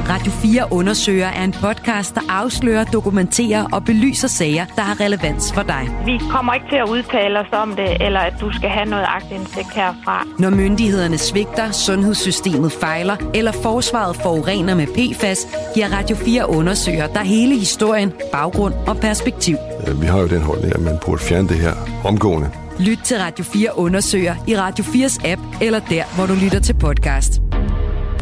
[0.09, 5.53] Radio 4 undersøger er en podcast, der afslører, dokumenterer og belyser sager, der har relevans
[5.53, 5.89] for dig.
[6.05, 9.05] Vi kommer ikke til at udtale os om det, eller at du skal have noget
[9.09, 10.26] agtindsigt herfra.
[10.39, 17.20] Når myndighederne svigter, sundhedssystemet fejler eller forsvaret forurener med PFAS, giver Radio 4 undersøger der
[17.22, 19.57] hele historien, baggrund og perspektiv.
[19.89, 21.72] Øh, Vi har jo den holdning, at man burde fjerne det her
[22.05, 22.51] omgående.
[22.81, 26.74] Lyt til Radio 4 undersøger i Radio 4's app eller der, hvor du lytter til
[26.74, 27.33] podcast.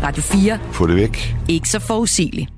[0.03, 0.59] Radio 4.
[0.73, 1.35] Få det væk.
[1.49, 2.51] Ikke så forudsigeligt.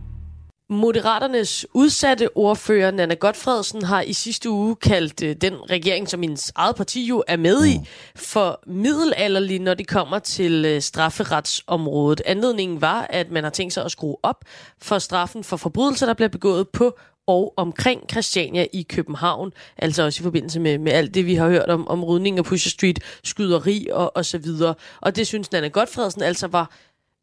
[0.70, 6.53] Moderaternes udsatte ordfører, Nana Godfredsen, har i sidste uge kaldt øh, den regering, som hendes
[6.57, 7.78] eget parti jo er med i,
[8.16, 12.22] for middelalderlig, når det kommer til øh, strafferetsområdet.
[12.26, 14.44] Anledningen var, at man har tænkt sig at skrue op
[14.82, 19.53] for straffen for forbrydelser, der bliver begået på og omkring Christiania i København.
[19.79, 22.45] Altså også i forbindelse med, med alt det, vi har hørt om, om rydning af
[22.45, 24.74] Pusher Street, skyderi og, og så videre.
[25.01, 26.70] Og det synes Nana Godfredsen altså var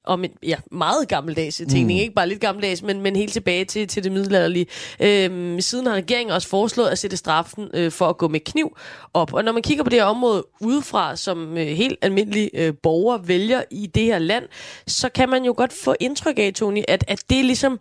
[0.06, 1.84] om en ja, meget gammeldags ting.
[1.84, 1.89] Mm.
[1.89, 4.66] Ikke bare lidt gammeldags, men, men helt tilbage til, til det middelalderlige.
[4.99, 8.78] Øhm, siden har regeringen også foreslået at sætte straffen øh, for at gå med kniv
[9.14, 9.34] op.
[9.34, 13.28] Og når man kigger på det her område udefra, som øh, helt almindelige øh, borgere
[13.28, 14.45] vælger i det her land,
[14.88, 17.80] så kan man jo godt få indtryk af, Tony, at, at det er ligesom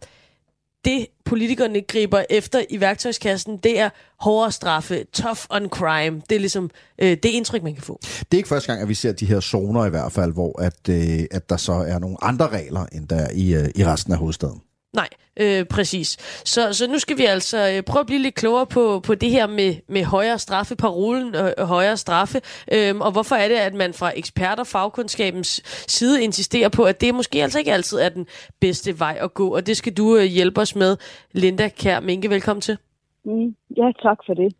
[0.85, 6.22] det, politikerne griber efter i værktøjskassen, det er hårdere straffe, tough on crime.
[6.30, 8.01] Det er ligesom øh, det indtryk, man kan få.
[8.03, 10.62] Det er ikke første gang, at vi ser de her zoner i hvert fald, hvor
[10.62, 13.85] at, øh, at der så er nogle andre regler, end der er i, øh, i
[13.85, 14.61] resten af hovedstaden.
[14.93, 16.16] Nej, øh, præcis.
[16.45, 19.30] Så, så nu skal vi altså øh, prøve at blive lidt klogere på, på det
[19.30, 22.40] her med, med højere straffe, parolen øh, højere straffe,
[22.72, 27.14] øh, og hvorfor er det, at man fra eksperter fagkundskabens side insisterer på, at det
[27.14, 28.26] måske altså ikke altid er den
[28.61, 30.97] bedste vej at gå, og det skal du øh, hjælpe os med.
[31.32, 32.78] Linda Kær Minke, velkommen til.
[33.25, 34.55] Mm, ja, tak for det.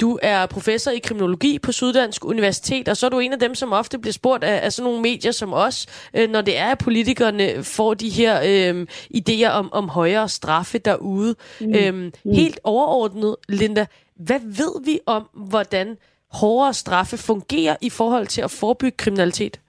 [0.00, 3.54] Du er professor i kriminologi på Syddansk Universitet, og så er du en af dem,
[3.54, 6.66] som ofte bliver spurgt af, af sådan nogle medier som os, øh, når det er,
[6.66, 8.86] at politikerne får de her øh,
[9.16, 11.34] idéer om, om højere straffe derude.
[11.60, 11.74] Mm.
[11.74, 12.32] Øhm, Mm.
[12.32, 13.86] Helt overordnet, Linda,
[14.16, 15.96] hvad ved vi om, hvordan
[16.40, 19.60] hårdere straffe fungerer i forhold til at forebygge kriminalitet?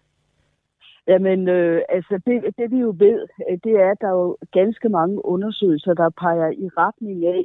[1.07, 3.19] Jamen, øh, altså det, det vi jo ved,
[3.49, 7.43] øh, det er, at der er jo ganske mange undersøgelser, der peger i retning af,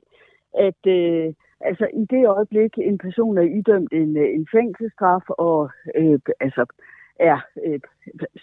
[0.57, 5.71] at øh, altså i det øjeblik, en person er idømt en, øh, en fængselsstraf og
[5.95, 6.65] øh, altså
[7.21, 7.81] er øh,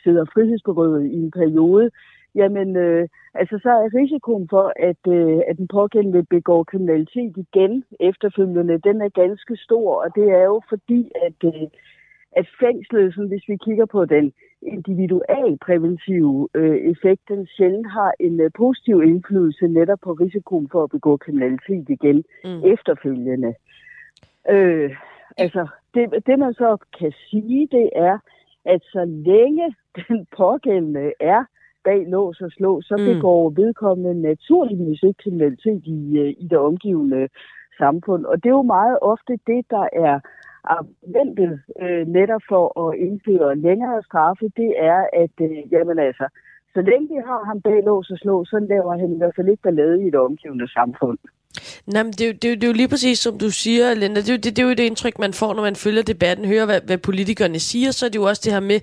[0.03, 1.89] sidder frihedsberøvet i en periode,
[2.35, 7.83] jamen øh, altså så er risikoen for, at, øh, at den pågældende begår kriminalitet igen
[7.99, 11.67] efterfølgende, den er ganske stor, og det er jo fordi, at øh,
[12.35, 18.39] at fængslet, sådan, hvis vi kigger på den individualpræventive øh, effekt, den sjældent har en
[18.41, 22.63] øh, positiv indflydelse netop på risikoen for at begå kriminalitet igen mm.
[22.73, 23.53] efterfølgende.
[24.49, 24.95] Øh,
[25.37, 28.17] altså, det, det man så kan sige, det er,
[28.65, 29.75] at så længe
[30.07, 31.43] den pågældende er
[31.83, 33.05] bag lås og slå, så Mm.
[33.05, 37.29] begår vedkommende naturligvis ikke kriminalitet i, øh, i det omgivende
[37.77, 38.25] samfund.
[38.25, 40.19] Og det er jo meget ofte det, der er
[40.63, 46.27] argumentet øh, netop for at indføre længere straffe, det er, at øh, jamen altså,
[46.73, 49.49] så længe vi har ham bag lås og slå, så laver han i hvert fald
[49.49, 51.17] ikke ballade i det omgivende samfund.
[51.85, 53.49] Nej, men det, er jo- det, er jo- det er jo lige præcis, som du
[53.49, 54.21] siger, Linda.
[54.21, 56.45] Det er, jo, det, det er jo det indtryk, man får, når man følger debatten,
[56.45, 57.91] hører, hvad, hvad politikerne siger.
[57.91, 58.79] Så er det jo også det her med,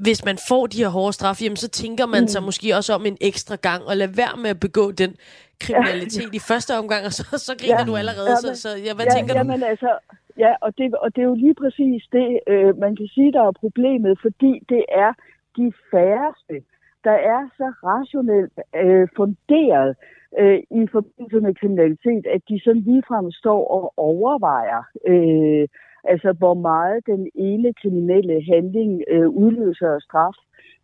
[0.00, 2.28] hvis man får de her hårde straffe, jamen, så tænker man mm.
[2.28, 5.16] sig måske også om en ekstra gang, og lad være med at begå den
[5.60, 6.36] kriminalitet ja.
[6.36, 7.84] i første omgang, og så, så griner ja.
[7.84, 8.30] du allerede.
[8.30, 9.38] Ja, men, så, så ja, hvad ja, tænker du?
[9.38, 9.98] jamen, Altså,
[10.38, 13.42] ja, og det, og det er jo lige præcis det, øh, man kan sige, der
[13.42, 15.12] er problemet, fordi det er
[15.56, 16.56] de færreste,
[17.04, 19.96] der er så rationelt øh, funderet
[20.38, 25.68] øh, i forbindelse med kriminalitet, at de sådan ligefrem står og overvejer, øh,
[26.04, 30.36] altså hvor meget den ene kriminelle handling øh, udløser straf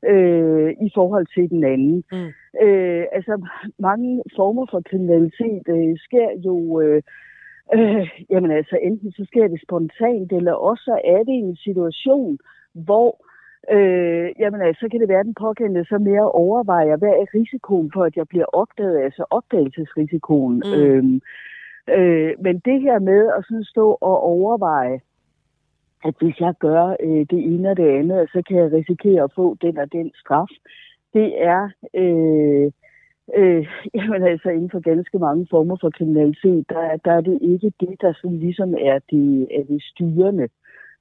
[0.05, 2.05] øh, i forhold til den anden.
[2.13, 2.33] Mm.
[2.67, 3.47] Øh, altså
[3.79, 6.81] mange former for kriminalitet øh, sker jo...
[6.81, 7.03] Øh,
[7.75, 12.39] Øh, jamen altså, enten så sker det spontant, eller også så er det en situation,
[12.73, 13.27] hvor
[13.71, 17.35] øh, jamen altså, så kan det være, at den pågældende så mere overvejer, hvad er
[17.35, 20.63] risikoen for, at jeg bliver opdaget, altså opdagelsesrisikoen.
[20.67, 20.73] Mm.
[20.73, 21.21] Øhm,
[21.89, 25.01] øh, men det her med at sådan stå og overveje,
[26.05, 29.33] at hvis jeg gør øh, det ene og det andet, så kan jeg risikere at
[29.35, 30.49] få den og den straf,
[31.15, 31.71] det er...
[31.95, 32.73] Øh,
[33.37, 37.73] Øh, jamen altså inden for ganske mange former for kriminalitet, der, der er det ikke
[37.81, 40.49] det, der sådan ligesom er det, er det styrende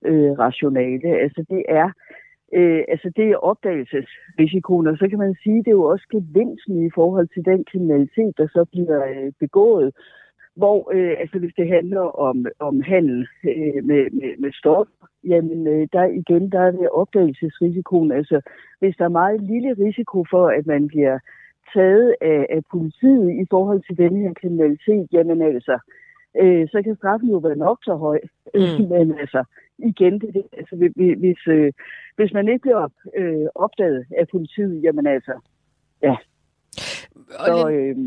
[0.06, 1.08] øh, rationale.
[1.08, 1.92] Altså det er
[2.54, 6.86] øh, altså det er opdagelsesrisikoen, og så kan man sige, det er jo også gevinsten
[6.86, 9.96] i forhold til den kriminalitet, der så bliver øh, begået.
[10.56, 14.88] Hvor, øh, altså hvis det handler om, om handel øh, med, med, med stof,
[15.24, 18.12] jamen øh, der igen, der er det opdagelsesrisikoen.
[18.12, 18.42] Altså
[18.80, 21.20] hvis der er meget lille risiko for, at man bliver
[21.74, 25.80] taget af, af politiet i forhold til denne her kriminalitet, jamen altså,
[26.42, 28.20] øh, så kan straffen jo være nok så høj.
[28.54, 28.88] Mm.
[28.94, 29.44] Men altså,
[29.80, 31.74] igen, det, det, altså, hvis, øh,
[32.16, 35.34] hvis man ikke bliver øh, opdaget af politiet, jamen altså,
[36.02, 36.16] ja.
[37.46, 37.98] Så, øh,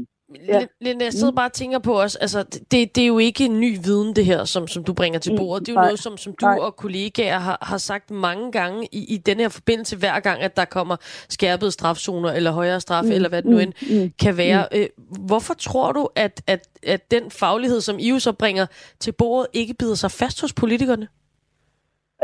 [0.49, 0.67] Ja.
[0.81, 1.37] Linda, jeg sidder mm.
[1.37, 4.25] bare og tænker på os, altså, det, det er jo ikke en ny viden, det
[4.25, 5.67] her, som, som du bringer til mm, bordet.
[5.67, 6.59] Det er jo noget, som, som du Nej.
[6.59, 10.57] og kollegaer har, har sagt mange gange i, i den her forbindelse, hver gang, at
[10.57, 10.97] der kommer
[11.29, 14.67] skærpede strafzoner, eller højere straf, mm, eller hvad det nu end mm, kan være.
[14.73, 15.27] Mm.
[15.27, 18.67] Hvorfor tror du, at, at, at den faglighed, som I jo så bringer
[19.01, 21.09] til bordet, ikke bider sig fast hos politikerne?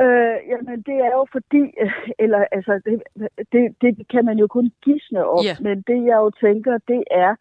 [0.05, 1.63] Øh, jamen, det er jo fordi,
[2.25, 2.97] eller altså, det,
[3.53, 5.57] det, det kan man jo kun gisne om, yeah.
[5.67, 7.33] men det jeg jo tænker, det er,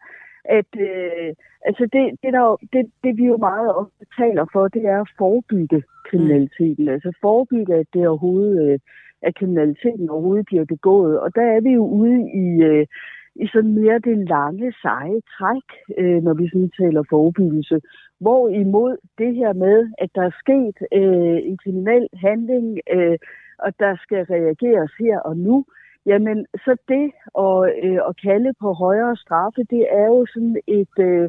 [0.48, 1.34] at øh,
[1.68, 5.14] altså det, det, der, det, det vi jo meget ofte taler for, det er at
[5.18, 6.84] forebygge kriminaliteten.
[6.84, 6.94] Mm.
[6.94, 8.78] Altså forebygge, at det overhovedet, øh,
[9.22, 11.20] at kriminaliteten overhovedet bliver begået.
[11.20, 12.86] Og der er vi jo ude i, øh,
[13.34, 15.68] i sådan mere det lange, seje træk,
[15.98, 17.80] øh, når vi sådan taler forebyggelse.
[18.20, 23.18] Hvorimod det her med, at der er sket øh, en kriminel handling, øh,
[23.58, 25.64] og der skal reageres her og nu,
[26.10, 27.06] Jamen, så det
[27.46, 31.28] at, øh, at kalde på højere straffe, det er jo sådan et, øh,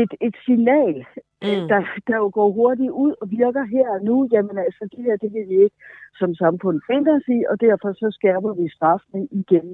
[0.00, 0.96] et, et signal,
[1.42, 1.68] mm.
[1.70, 4.28] der, der jo går hurtigt ud og virker her og nu.
[4.32, 5.76] Jamen altså, det her, det vil vi ikke
[6.18, 9.68] som samfund finde os i, og derfor så skærper vi straffene igen,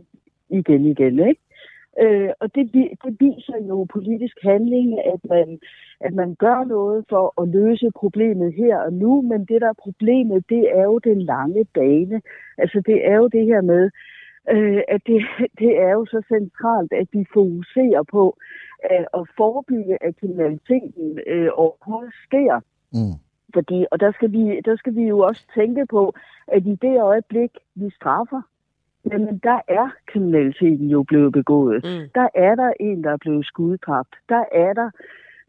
[0.51, 1.43] igen, igen, ikke?
[2.01, 5.59] Øh, og det, det viser jo politisk handling, at man,
[6.01, 9.83] at man gør noget for at løse problemet her og nu, men det der er
[9.83, 12.23] problemet, det er jo den lange bane.
[12.59, 13.91] Altså det er jo det her med,
[14.51, 15.23] øh, at det,
[15.61, 18.37] det er jo så centralt, at vi fokuserer på
[18.85, 22.61] at, at forebygge, at kriminaliteten øh, overhovedet sker.
[22.93, 23.17] Mm.
[23.55, 26.15] Fordi, og der skal, vi, der skal vi jo også tænke på,
[26.49, 28.43] at i det øjeblik, vi straffer,
[29.11, 31.85] jamen der er kriminaliteten jo blevet begået.
[31.85, 32.11] Mm.
[32.15, 34.15] Der er der en, der er blevet skudtabt.
[34.29, 34.91] Der er der,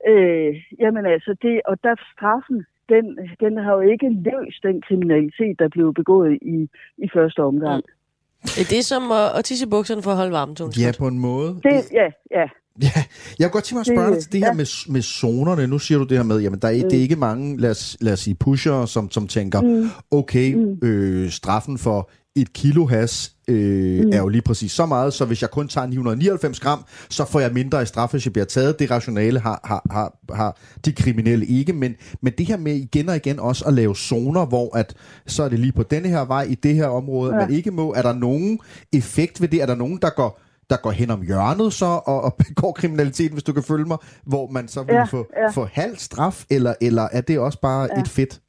[0.07, 5.59] øh, jamen altså det, og der straffen, den, den har jo ikke løst den kriminalitet,
[5.59, 7.83] der blev begået i, i første omgang.
[7.87, 8.00] Mm.
[8.43, 10.71] Er det som at, at tisse i bukserne for at holde varme, Tone?
[10.77, 11.47] Ja, på en måde.
[11.63, 12.07] Det, ja,
[12.39, 12.45] ja.
[12.81, 13.03] Ja,
[13.39, 14.53] jeg kunne godt tænke mig at spørge det, dig til det her ja.
[14.53, 15.67] med, med zonerne.
[15.67, 16.89] Nu siger du det her med, jamen der er, mm.
[16.89, 19.89] det er ikke mange, lad os, lad os sige, pusher, som, som tænker, mm.
[20.11, 20.87] okay, mm.
[20.87, 24.09] Øh, straffen for et kilo has øh, mm.
[24.13, 27.39] er jo lige præcis så meget, så hvis jeg kun tager 999 gram, så får
[27.39, 28.79] jeg mindre i straf, hvis jeg bliver taget.
[28.79, 33.09] Det rationale har, har, har, har de kriminelle ikke, men, men det her med igen
[33.09, 34.93] og igen også at lave zoner, hvor at,
[35.27, 37.39] så er det lige på denne her vej, i det her område, ja.
[37.39, 37.93] man ikke må.
[37.93, 38.59] Er der nogen
[38.93, 39.61] effekt ved det?
[39.61, 43.31] Er der nogen, der går der går hen om hjørnet så og, og begår kriminalitet,
[43.31, 45.49] hvis du kan følge mig, hvor man så vil ja, få, ja.
[45.49, 48.01] få halv straf, eller, eller er det også bare ja.
[48.01, 48.41] et fedt?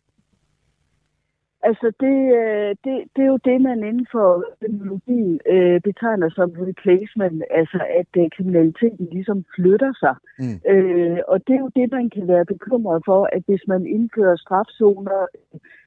[1.68, 6.50] Altså, det, øh, det, det er jo det, man inden for kriminologi øh, betegner som
[6.68, 10.14] replacement, altså at øh, kriminaliteten ligesom flytter sig.
[10.38, 10.58] Mm.
[10.72, 14.36] Øh, og det er jo det, man kan være bekymret for, at hvis man indfører
[14.36, 15.26] strafzoner,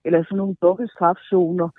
[0.05, 1.69] eller sådan nogle dobbeltstrafzoner,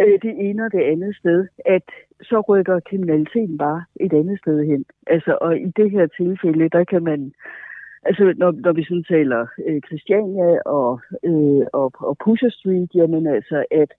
[0.00, 1.86] øh, det ene og det andet sted, at
[2.22, 4.84] så rykker kriminaliteten bare et andet sted hen.
[5.06, 7.32] Altså, og i det her tilfælde, der kan man
[8.04, 13.26] Altså, når, når vi sådan taler øh, Christiania og, øh, og, og Pusher Street, jamen
[13.26, 13.90] altså, at,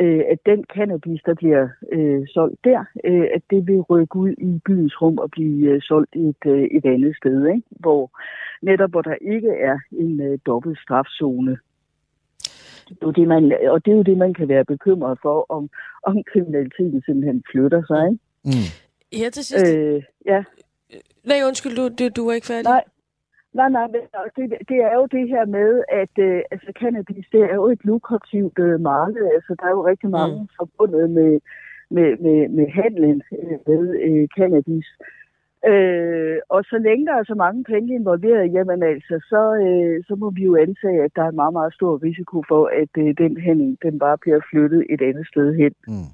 [0.00, 4.32] øh, at den cannabis, der bliver øh, solgt der, øh, at det vil rykke ud
[4.38, 7.62] i byens rum og blive øh, solgt et, øh, et andet sted, ikke?
[7.70, 8.10] Hvor
[8.62, 11.58] netop hvor der ikke er en øh, dobbelt strafzone.
[12.88, 15.70] Det er det, man, og det er jo det, man kan være bekymret for, om,
[16.02, 18.06] om kriminaliteten simpelthen flytter sig.
[18.06, 18.18] Ikke?
[18.44, 18.68] Mm.
[19.12, 19.76] Her til sidst.
[19.76, 20.44] Øh, ja.
[21.24, 22.64] Nej, undskyld, du, du, du er ikke færdig.
[22.64, 22.84] Nej,
[23.54, 24.00] Nej, nej, men
[24.36, 27.84] det, det er jo det her med, at øh, altså, cannabis, det er jo et
[27.84, 29.24] lukrativt øh, marked.
[29.34, 30.48] Altså, der er jo rigtig mange mm.
[30.58, 31.40] forbundet med,
[31.90, 34.86] med, med, med handlen øh, med øh, cannabis.
[35.72, 40.14] Øh, og så længe der er så mange penge involveret, jamen altså, så, øh, så
[40.14, 43.14] må vi jo antage, at der er en meget, meget stor risiko for, at øh,
[43.18, 45.72] den hænding, den bare bliver flyttet et andet sted hen.
[45.88, 46.10] Mm.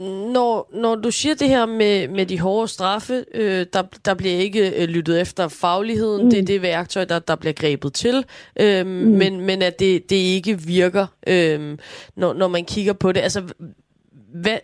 [0.00, 4.34] Når, når du siger det her med, med de hårde straffe, øh, der, der bliver
[4.34, 6.24] ikke øh, lyttet efter fagligheden.
[6.24, 6.30] Mm.
[6.30, 8.24] Det er det værktøj, der, der bliver grebet til.
[8.60, 8.92] Øh, mm.
[8.92, 11.78] men, men at det, det ikke virker, øh,
[12.16, 13.20] når, når man kigger på det.
[13.20, 13.42] Altså,
[14.34, 14.58] hvad,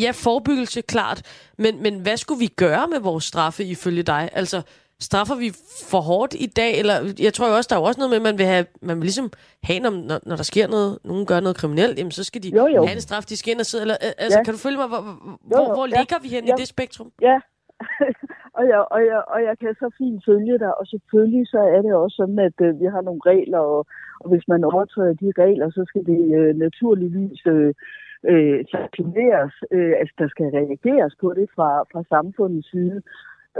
[0.00, 1.22] ja, forebyggelse, klart.
[1.58, 4.30] Men, men hvad skulle vi gøre med vores straffe ifølge dig?
[4.32, 4.62] Altså,
[5.00, 5.48] straffer vi
[5.90, 6.78] for hårdt i dag?
[6.80, 6.94] Eller
[7.26, 8.96] jeg tror jo også, der er jo også noget med, at man vil, have, man
[8.96, 9.28] vil ligesom
[9.68, 9.90] have, når,
[10.28, 12.80] når der sker noget, nogen gør noget kriminelt, jamen, så skal de jo, jo.
[12.86, 13.82] have en straf, de skal ind og sidde.
[13.86, 14.44] Eller, altså, Ja.
[14.44, 14.88] kan du følge mig?
[14.92, 15.98] Hvor, Jo, hvor, jo, hvor ja.
[16.00, 16.54] ligger vi hen Ja.
[16.54, 17.10] i det spektrum?
[17.28, 17.36] Ja,
[18.58, 21.80] og, jeg, og, jeg, og jeg kan så fint følge dig, og selvfølgelig så er
[21.86, 23.80] det også sådan, at øh, vi har nogle regler, og,
[24.22, 27.72] og hvis man overtræder de regler, så skal det øh, naturligvis øh,
[28.32, 32.98] øh, sanktioneres, øh, altså der skal reageres på det fra, fra samfundets side.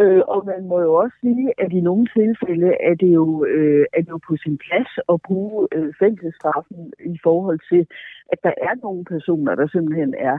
[0.00, 3.86] Øh, og man må jo også sige, at i nogle tilfælde er det jo, øh,
[3.92, 7.86] er det jo på sin plads at bruge øh, fængselsstraffen i forhold til,
[8.32, 10.38] at der er nogle personer, der simpelthen er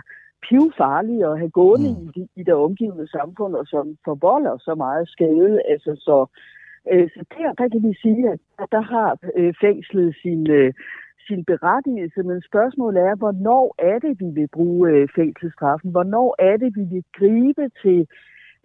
[0.49, 2.03] pivfarlige at have gående mm.
[2.05, 5.61] i, de- i det omgivende samfund, og som forvolder så meget skade.
[5.69, 6.25] Altså, så,
[6.91, 10.73] øh, så der, der kan vi sige, at der, der har øh, fængslet sin, øh,
[11.27, 15.91] sin berettigelse, men spørgsmålet er, hvornår er det, vi vil bruge øh, fængselsstraffen?
[15.91, 18.07] Hvornår er det, vi vil gribe til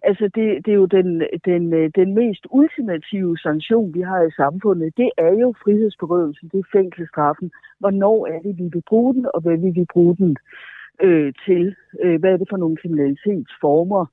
[0.03, 4.31] Altså, det, det er jo den, den, øh, den mest ultimative sanktion, vi har i
[4.31, 4.97] samfundet.
[4.97, 7.51] Det er jo frihedsberøvelsen, det er fængselsstraffen.
[7.79, 10.37] Hvornår er det, vi vil bruge den, og hvad vil vi bruge den
[11.01, 11.75] øh, til?
[12.01, 14.05] Øh, hvad er det for nogle kriminalitetsformer,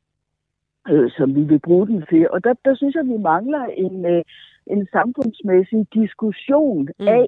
[0.89, 2.31] øh, som vi vil bruge den til?
[2.31, 4.23] Og der, der synes jeg, vi mangler en, øh,
[4.67, 7.09] en samfundsmæssig diskussion mm.
[7.09, 7.27] af,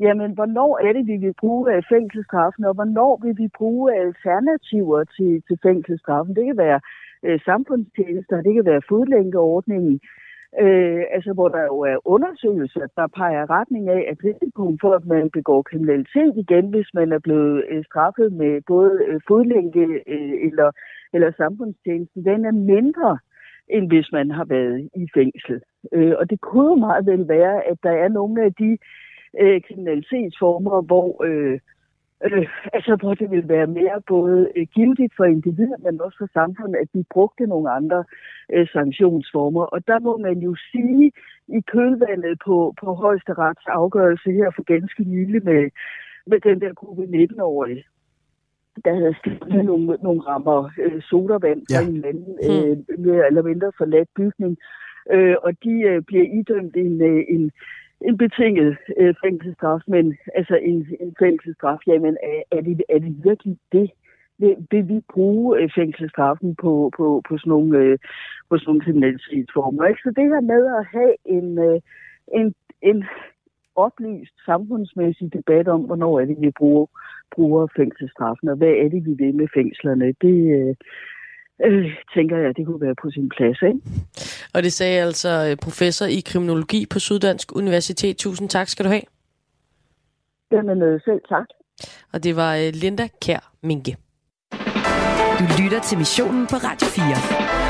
[0.00, 5.04] jamen, hvornår er det, vi vil bruge øh, fængselsstraffen, og hvornår vil vi bruge alternativer
[5.04, 6.36] til, til fængselsstraffen?
[6.36, 6.80] Det kan være
[7.22, 10.00] øh, samfundstjenester, det kan være fodlænkeordningen,
[10.60, 14.92] øh, altså hvor der jo er undersøgelser, der peger i retning af, at risikoen for,
[14.94, 19.84] at man begår kriminalitet igen, hvis man er blevet øh, straffet med både øh, fodlænke
[20.06, 20.70] øh, eller,
[21.12, 23.18] eller samfundstjenesten, den er mindre,
[23.70, 25.60] end hvis man har været i fængsel.
[25.92, 28.78] Øh, og det kunne jo meget vel være, at der er nogle af de
[29.40, 31.58] øh, kriminalitetsformer, hvor øh,
[32.24, 36.28] Øh, altså, hvor det vil være mere både øh, gildigt for individet, men også for
[36.32, 38.04] samfundet, at vi brugte nogle andre
[38.52, 39.64] øh, sanktionsformer.
[39.64, 41.12] Og der må man jo sige,
[41.48, 45.70] i kølvandet på, på højesterets afgørelse her for ganske nylig med,
[46.26, 47.84] med den der gruppe 19-årige,
[48.84, 51.88] der havde stillet nogle, nogle rammer øh, sodavand fra Ja.
[51.88, 54.58] en eller anden øh, mere eller mindre forladt bygning.
[55.12, 57.50] Øh, og de øh, bliver idømt en, øh, en,
[58.00, 63.24] en betinget øh, fængselsstraf, men altså en, en fængselsstraf, jamen er, er, det, er det
[63.24, 63.90] virkelig det?
[64.38, 67.98] Vil, vil vi bruge øh, fængselsstraffen på, på, på sådan nogle, øh,
[68.50, 69.84] på sådan nogle kriminalitetsformer?
[69.86, 70.00] Ikke?
[70.04, 71.80] Så det her med at have en, øh,
[72.34, 73.04] en, en
[73.76, 76.86] oplyst samfundsmæssig debat om, hvornår er det, vi bruger,
[77.34, 80.74] bruger fængselsstraffen, og hvad er det, vi vil med fængslerne, det øh,
[81.66, 83.62] øh, tænker jeg, det kunne være på sin plads.
[83.62, 83.80] Ikke?
[84.54, 88.16] Og det sagde altså øh, professor i kriminologi på Syddansk Universitet.
[88.16, 89.06] Tusind tak skal du have.
[90.52, 91.46] Jamen øh, selv tak.
[92.12, 93.96] Og det var øh, Linda Kær Minke.
[95.38, 97.67] Du lytter til missionen på Radio 4.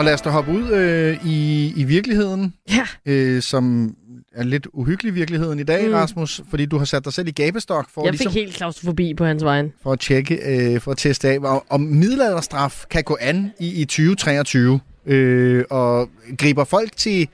[0.00, 2.86] Og lad os da hoppe ud øh, i, i virkeligheden, ja.
[3.06, 3.94] øh, som
[4.32, 5.92] er lidt uhyggelig virkeligheden i dag, Mm.
[5.94, 9.14] Rasmus, fordi du har sat dig selv i gabestok for, Jeg fik ligesom, helt klaustrofobi
[9.14, 9.72] på hans vejen.
[9.82, 10.34] for at tjekke,
[10.74, 15.64] øh, for at teste af, om, om middelalderstraf kan gå an i, i 2023, øh,
[15.70, 17.28] og griber folk til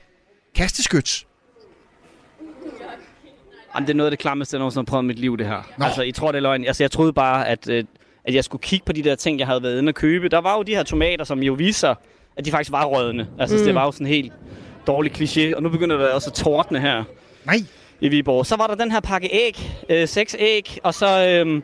[0.55, 1.27] kasteskyts.
[3.75, 5.45] Jamen, det er noget af det klammeste, jeg nogensinde har prøvet i mit liv, det
[5.45, 5.69] her.
[5.77, 5.85] Nå.
[5.85, 6.65] Altså, I tror, det er løgn.
[6.65, 7.83] Altså, jeg troede bare, at, øh,
[8.25, 10.29] at jeg skulle kigge på de der ting, jeg havde været inde og købe.
[10.29, 11.95] Der var jo de her tomater, som jo viser,
[12.37, 13.27] at de faktisk var rødne.
[13.39, 13.63] Altså, Mm.
[13.63, 14.33] det var jo sådan en helt
[14.87, 15.55] dårlig kliché.
[15.55, 17.03] Og nu begynder der også at tordne her.
[17.45, 17.55] Nej.
[18.01, 18.45] I Viborg.
[18.45, 19.71] Så var der den her pakke æg.
[19.89, 20.77] Øh, seks æg.
[20.83, 21.61] Og så øh,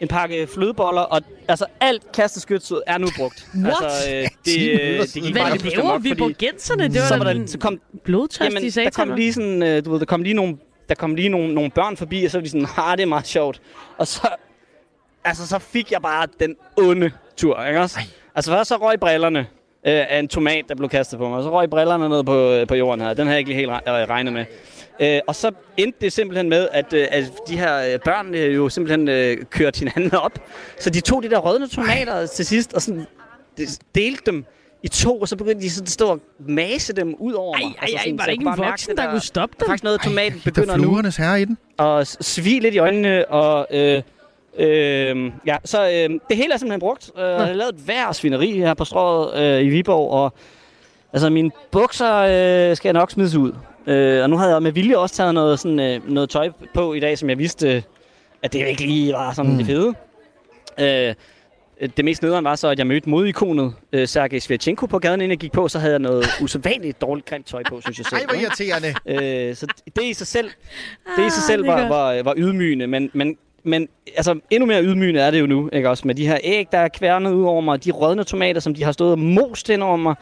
[0.00, 1.00] en pakke flødeboller.
[1.00, 3.46] Og altså, alt kasteskytset er nu brugt.
[3.64, 3.74] What?
[3.84, 6.84] Altså, øh, det, øh, det gik Hvad bare pludselig laver viborgenserne?
[6.88, 9.16] Det var så var der, så kom, blodtørstige Jamen, der kom sataner.
[9.16, 10.56] lige sådan, øh, du ved, der kom lige nogle,
[10.88, 13.06] der kom lige nogle, nogle børn forbi, og så var de sådan, ah, det er
[13.06, 13.60] meget sjovt.
[13.98, 14.28] Og så,
[15.24, 17.98] altså, så fik jeg bare den onde tur, ikke også?
[18.34, 19.46] Altså, først så røg brillerne
[19.86, 22.52] øh, af en tomat, der blev kastet på mig, og så røg brillerne ned på,
[22.52, 23.08] øh, på jorden her.
[23.14, 24.44] Den havde jeg ikke helt re- regnet med.
[25.00, 28.54] Øh, og så endte det simpelthen med, at, øh, at de her øh, børn øh,
[28.54, 30.38] jo simpelthen øh, kørte hinanden op.
[30.80, 33.06] Så de tog de der rødne tomater til sidst, og sådan
[33.58, 34.44] de- delte dem
[34.82, 37.74] i to, og så begyndte de sådan at stå og mase dem ud over mig.
[37.80, 39.66] ej, ej, sådan, var der ikke en bare mærke voksen, det der kunne stoppe dem?
[39.66, 41.58] Faktisk noget, tomaten Der begynder er nu fluernes herre i den.
[41.78, 44.02] og s- svie lidt i øjnene, og, øh,
[44.58, 47.10] Øh, ja, så øh, det hele er simpelthen brugt.
[47.16, 50.32] Øh, jeg har lavet et værd svineri her på strået øh, i Viborg, og
[51.12, 53.52] altså mine bukser øh, skal jeg nok smides ud.
[53.86, 56.94] Øh, og nu havde jeg med vilje også taget noget, sådan, øh, noget tøj på
[56.94, 57.82] i dag, som jeg vidste, øh,
[58.42, 59.56] at det ikke lige var sådan mm.
[59.58, 59.94] det fede.
[60.80, 61.14] Øh,
[61.96, 65.30] det mest nederen var så, at jeg mødte modikonet øh, Sergej Svirchenko på gaden, inden
[65.30, 68.20] jeg gik på, så havde jeg noget usædvanligt dårligt grimt tøj på, synes jeg selv.
[68.20, 68.94] Ej, hvor irriterende.
[69.48, 70.50] Øh, så det i sig selv,
[71.16, 75.20] det i sig selv var, var, var ydmygende, men, men, men altså, endnu mere ydmygende
[75.20, 76.06] er det jo nu, ikke også?
[76.06, 78.84] Med de her æg, der er kværnet ud over mig, de rødne tomater, som de
[78.84, 80.14] har stået og most ind over mig,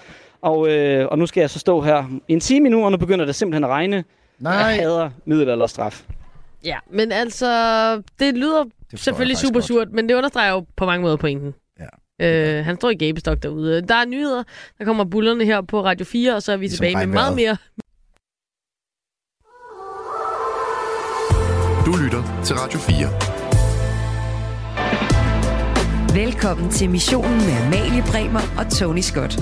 [0.42, 2.98] og, øh, og nu skal jeg så stå her i en time nu, og nu
[2.98, 4.04] begynder det simpelthen at regne.
[4.38, 4.52] Nej.
[4.52, 6.04] Jeg hader middel eller straf.
[6.64, 11.02] Ja, men altså, det lyder det selvfølgelig super surt, men det understreger jo på mange
[11.02, 11.54] måder pointen.
[12.20, 12.58] Ja.
[12.58, 13.80] Øh, han står i gabestok derude.
[13.80, 14.42] Der er nyheder.
[14.78, 17.36] Der kommer bullerne her på Radio 4, og så er vi Ligesom tilbage med meget
[17.36, 17.56] mere.
[21.88, 23.08] Du lytter til Radio 4.
[26.24, 29.40] Velkommen til missionen med Amalie Bremer og Tony Scott.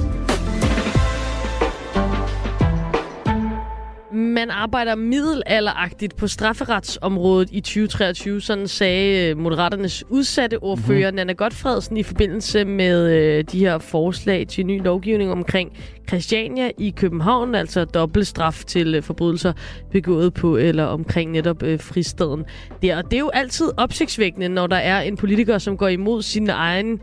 [4.47, 11.17] Man arbejder middelalderagtigt på strafferetsområdet i 2023, sådan sagde øh, Moderaternes udsatte ordfører mm-hmm.
[11.17, 15.73] Nana Godfredsen i forbindelse med øh, de her forslag til ny lovgivning omkring
[16.09, 19.53] Christiania i København, altså dobbeltstraf til øh, forbrydelser
[19.93, 22.45] begået på eller omkring netop øh, fristaden
[22.83, 22.97] der.
[22.97, 26.51] Og det er jo altid opsigtsvækkende, når der er en politiker, som går imod sin
[26.51, 27.01] egen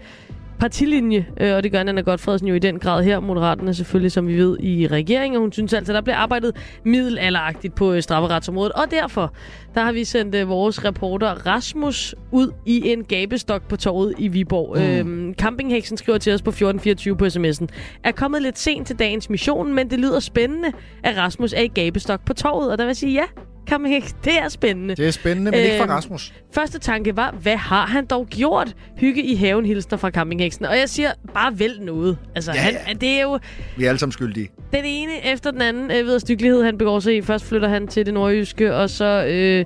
[0.64, 3.20] partilinje, øh, og det gør Nana Godfredsen jo i den grad her.
[3.20, 5.41] Moderaterne selvfølgelig, som vi ved, i regeringen.
[5.41, 8.72] Hun synes altså, der bliver arbejdet middelalderagtigt på øh, strafferetsområdet.
[8.72, 9.34] Og derfor,
[9.76, 14.28] der har vi sendt øh, vores reporter Rasmus ud i en gabestok på torvet i
[14.28, 14.78] Viborg.
[14.78, 14.84] Mm.
[14.84, 17.68] Øhm, Campingheksen skriver til os på 1424 på sms'en.
[18.03, 20.72] Er kommet lidt sent til dagens mission, men det lyder spændende,
[21.03, 22.72] at Rasmus er i gabestok på torvet.
[22.72, 23.26] Og der vil jeg sige, ja,
[23.70, 24.95] Campingheksen, det er spændende.
[24.95, 26.34] Det er spændende, men ikke for Øhm, Rasmus.
[26.55, 28.76] Første tanke var, hvad har han dog gjort?
[28.97, 30.66] Hygge i haven hilsner fra campingheksen.
[30.66, 32.18] Og jeg siger, bare vælg noget.
[32.36, 32.93] Altså, Ja, ja, han, ja.
[32.93, 33.39] det er jo
[33.78, 34.49] Vi er alle sammen skyldige.
[34.74, 37.22] den ene efter den anden øh, ved styggelighed, han begår sig i.
[37.22, 39.66] Først flytter han til det nordjyske, og så øh,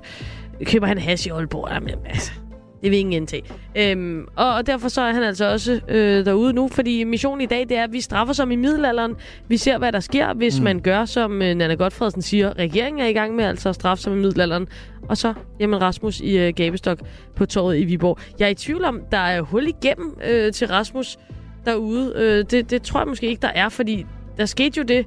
[0.66, 1.68] køber han hash i Aalborg.
[1.72, 2.32] Jamen, altså,
[2.80, 3.42] det er vi ingen til.
[3.76, 7.46] Øhm, og, og derfor så er han altså også øh, derude nu, fordi missionen i
[7.46, 9.14] dag, det er, at vi straffer som i middelalderen.
[9.48, 10.64] Vi ser, hvad der sker, hvis mm.
[10.64, 12.58] man gør, som øh, Nana Godfredsen siger.
[12.58, 14.68] Regeringen er i gang med altså at straffe som i middelalderen.
[15.08, 16.98] Og så, jamen Rasmus i øh, Gabestok
[17.36, 18.18] på torvet i Viborg.
[18.38, 21.18] Jeg er i tvivl om, der er hul igennem øh, til Rasmus
[21.64, 22.12] derude.
[22.16, 24.06] Øh, det, det tror jeg måske ikke, der er, fordi
[24.36, 25.06] der skete jo det,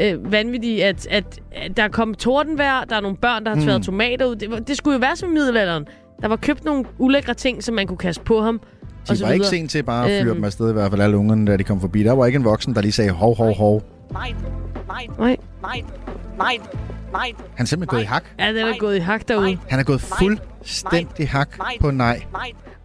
[0.00, 3.80] øh, vanvittigt, at, at, at der kom tordenvejr, der er nogle børn, der har tværet
[3.80, 3.84] Mm.
[3.84, 4.36] tomater ud.
[4.36, 5.86] Det, det skulle jo være som i middelalderen.
[6.22, 8.60] Der var købt nogle ulækre ting, som man kunne kaste på ham.
[8.82, 10.34] og De så var ikke sent til bare at fyre Øhm.
[10.34, 12.02] dem afsted, i hvert fald alle ungerne, da de kom forbi.
[12.02, 13.82] Der var ikke en voksen, der lige sagde hov, hov, hov.
[14.12, 14.32] Nej,
[14.88, 15.36] nej, Nej.
[15.62, 15.82] nej,
[16.38, 16.58] nej,
[17.12, 17.32] nej.
[17.54, 18.24] Han er simpelthen gået i hak.
[18.38, 19.58] Ja, den er gået i hak derude.
[19.68, 22.20] Han er gået fuldstændig hak på nej.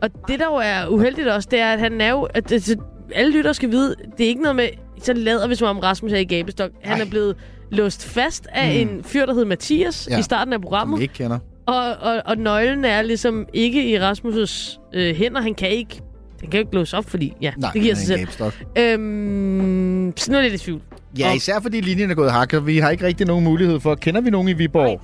[0.01, 2.21] Og det, der jo er uheldigt også, det er, at han er jo...
[2.23, 2.79] At det, det-
[3.15, 4.67] alle lytter skal vide, det er ikke noget med...
[5.03, 6.71] Så lader vi som om Rasmus er i gabestok.
[6.83, 7.35] Han er blevet
[7.71, 8.97] låst fast af Mm.
[8.97, 10.19] en fyr, der hed Mathias Ja.
[10.19, 10.97] i starten af Som programmet.
[10.99, 11.39] vi ikke kender.
[11.67, 15.41] Og, og, og nøglen er ligesom ikke i Rasmus' øh, hænder.
[15.41, 16.01] Han kan ikke...
[16.41, 17.33] Den kan jo ikke låse op, fordi...
[17.41, 18.19] Ja, Nej, det giver sig er selv.
[18.19, 18.53] gabestok.
[18.77, 20.81] Øhm, så nu er jeg lidt i tvivl.
[21.19, 23.95] Ja, især fordi linjen er gået hak, og vi har ikke rigtig nogen mulighed for...
[23.95, 25.01] Kender vi nogen i Viborg,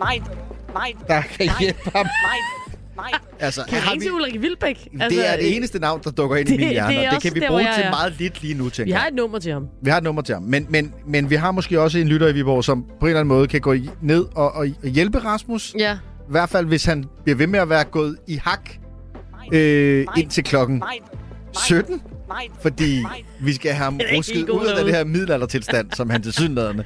[0.00, 0.18] Nej,
[0.74, 2.06] nej, der kan hjælpe ham?
[2.06, 2.38] nej,
[2.96, 3.10] nej.
[3.40, 4.88] Altså, Kan jeg har til Ulrik Vilbæk?
[5.10, 7.34] det er det eneste navn, der dukker ind i det- min hjerne, det det kan
[7.34, 7.90] vi der, bruge jeg til er.
[7.90, 9.08] meget lidt lige nu, Vi tænker har jeg.
[9.08, 9.66] et nummer til ham.
[9.82, 10.42] Vi har et nummer til ham.
[10.42, 13.20] Men, men, men vi har måske også en lytter i Viborg, som på en eller
[13.20, 15.74] anden måde kan gå i- ned og, og hjælpe Rasmus.
[15.78, 15.92] Ja.
[15.94, 18.70] I hvert fald, hvis han bliver ved med at være gået i hak
[19.52, 20.82] øh, indtil klokken
[21.66, 22.02] 17.
[22.62, 23.02] Fordi
[23.40, 24.92] vi skal have ham Det rusket ud af den derude.
[24.92, 26.82] her middelaldertilstand, som han til synligheden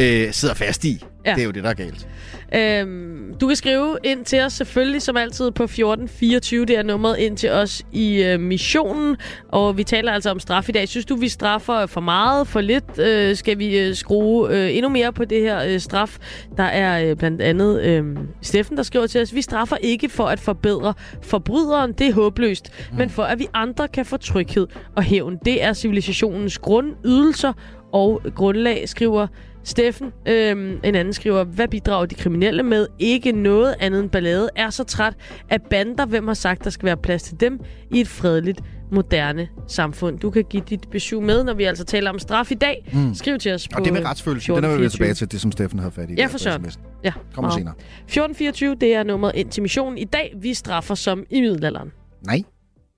[0.00, 1.04] øh, sidder fast i.
[1.26, 1.34] Ja.
[1.34, 2.06] Det er jo det, der er galt.
[2.54, 6.66] Øhm, du kan skrive ind til os selvfølgelig som altid på 1424.
[6.66, 9.16] Det er nummeret ind til os i øh, missionen.
[9.48, 10.88] Og vi taler altså om straf i dag.
[10.88, 12.98] Synes du, vi straffer for meget, for lidt?
[12.98, 16.18] Øh, skal vi øh, skrue øh, endnu mere på det her øh, straf?
[16.56, 18.04] Der er øh, blandt andet øh,
[18.42, 19.34] Steffen, der skriver til os.
[19.34, 21.92] Vi straffer ikke for at forbedre forbryderen.
[21.92, 22.70] Det er håbløst.
[22.90, 22.98] Mm.
[22.98, 25.38] Men for at vi andre kan få tryghed og hævn.
[25.44, 27.52] Det er civilisationens grundydelser
[27.92, 29.26] og grundlag, skriver
[29.64, 32.86] Steffen, øhm, en anden skriver, hvad bidrager de kriminelle med?
[32.98, 34.50] Ikke noget andet end ballade.
[34.56, 35.14] Er så træt
[35.50, 36.06] af bander.
[36.06, 37.60] Hvem har sagt, der skal være plads til dem
[37.90, 38.60] i et fredeligt,
[38.92, 40.18] moderne samfund?
[40.18, 42.90] Du kan give dit besøg med, når vi altså taler om straf i dag.
[42.92, 43.14] Mm.
[43.14, 44.90] Skriv til os på Og det med retsfølelsen, den er vi 1424.
[44.90, 46.14] tilbage til, det som Steffen havde fat i.
[46.14, 46.66] Ja, for søren.
[47.04, 47.74] Ja, Kommer senere.
[47.74, 49.98] 1424, det er nummeret ind til missionen.
[49.98, 51.92] I dag, vi straffer som i middelalderen.
[52.26, 52.42] Nej.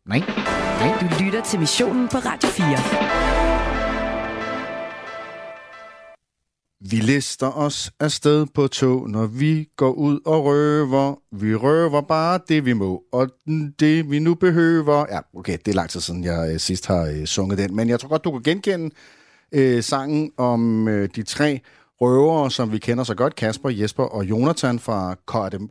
[0.09, 0.19] Nej.
[0.81, 0.93] Nej.
[1.01, 3.32] Du lytter til missionen på Radio 4.
[6.91, 11.15] Vi lister os afsted på tog, når vi går ud og røver.
[11.33, 13.31] Vi røver bare det, vi må, og
[13.81, 15.07] det, vi nu behøver.
[15.11, 17.89] Ja, okay, det er lang tid siden, jeg øh, sidst har øh, sunget den, men
[17.89, 18.95] jeg tror godt, du kan genkende
[19.53, 21.61] øh, sangen om øh, de tre
[22.01, 25.15] røvere, som vi kender så godt, Kasper, Jesper og Jonathan fra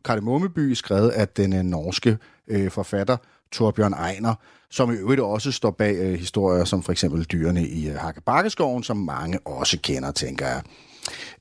[0.06, 3.18] Kardemommeby, skrevet af den øh, norske øh, forfatter
[3.52, 4.36] Torbjørn Ejner,
[4.70, 8.84] som i øvrigt også står bag øh, historier som for eksempel dyrene i øh, Hakkebakkeskoven,
[8.84, 10.62] som mange også kender, tænker jeg.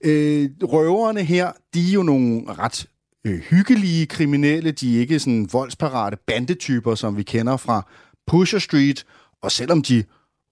[0.04, 2.86] Øh, røverne her, de er jo nogle ret
[3.26, 4.70] øh, hyggelige kriminelle.
[4.70, 7.86] De er ikke sådan voldsparate bandetyper, som vi kender fra
[8.26, 9.04] Pusher Street.
[9.42, 10.04] Og selvom de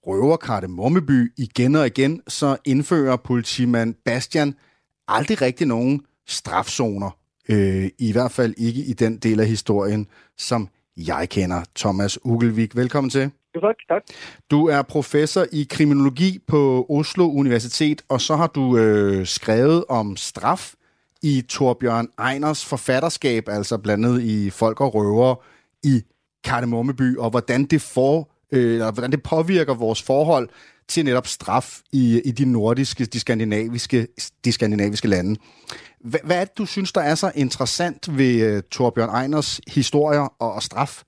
[0.07, 4.55] røver Kardemommeby igen og igen, så indfører politimand Bastian
[5.07, 7.17] aldrig rigtig nogen strafzoner.
[7.49, 10.07] Øh, I hvert fald ikke i den del af historien,
[10.37, 11.63] som jeg kender.
[11.75, 13.31] Thomas Ugelvik, velkommen til.
[13.53, 14.01] Tak, tak.
[14.51, 20.17] Du er professor i kriminologi på Oslo Universitet, og så har du øh, skrevet om
[20.17, 20.73] straf
[21.21, 25.35] i Torbjørn Einers forfatterskab, altså blandet i Folk og Røver
[25.83, 26.01] i
[26.43, 30.49] Kardemommeby, og hvordan det, for, øh, og hvordan det påvirker vores forhold
[30.87, 34.07] til netop straf i, i de nordiske, de skandinaviske,
[34.45, 35.39] de skandinaviske lande.
[36.01, 40.33] Hvad, hvad er det, du synes, der er så interessant ved uh, Torbjørn Einers historier
[40.39, 41.03] og, og straf?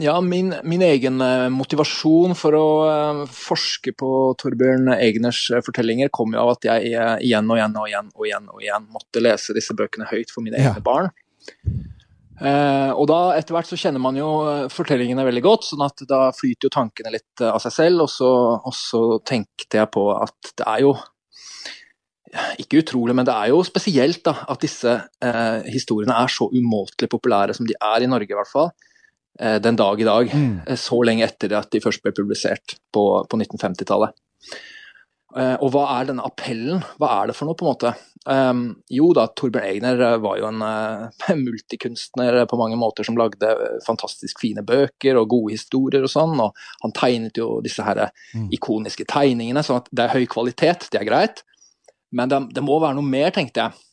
[0.00, 6.10] Ja, min, min egen uh, motivasjon for å uh, forske på Torbjørn Egners uh, fortellinger
[6.12, 6.90] kom jo av at jeg
[7.24, 10.44] igjen og igjen og igjen og igjen og igjen måtte lese disse bøkene høyt for
[10.44, 10.74] mine ja.
[10.74, 11.08] egne barn.
[12.36, 14.28] og da etter hvert så kjenner man jo
[14.68, 18.04] fortellingene veldig godt, sånn at da flyter jo tankene litt av seg selv.
[18.04, 18.28] Og så,
[18.60, 20.92] og så tenkte jeg på at det er jo
[22.60, 24.92] ikke utrolig, men det er jo spesielt da, at disse
[25.24, 28.68] eh, historiene er så umåtelig populære som de er i Norge, i hvert fall.
[29.40, 30.32] Eh, den dag i dag.
[30.34, 30.60] Mm.
[30.66, 34.16] Eh, så lenge etter at de først ble publisert på, på 1950-tallet.
[35.36, 36.80] Eh, og hva er denne appellen?
[37.00, 37.92] Hva er det for noe, på en måte?
[38.26, 43.18] Um, jo da, Torbjørn Egner eh, var jo en uh, multikunstner på mange måter som
[43.18, 43.52] lagde
[43.86, 46.38] fantastisk fine bøker og gode historier og sånn.
[46.40, 48.48] Og han tegnet jo disse her mm.
[48.56, 51.44] ikoniske tegningene, sånn at det er høy kvalitet, det er greit.
[52.16, 53.85] Men det, det, må være noe mer, tenkte jeg.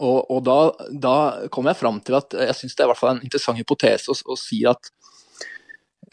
[0.00, 0.56] Og, og da,
[0.88, 1.16] da,
[1.52, 4.12] kom jeg fram til at jeg syns det er i hvert fall en interessant hypotese
[4.12, 4.88] å, å, si at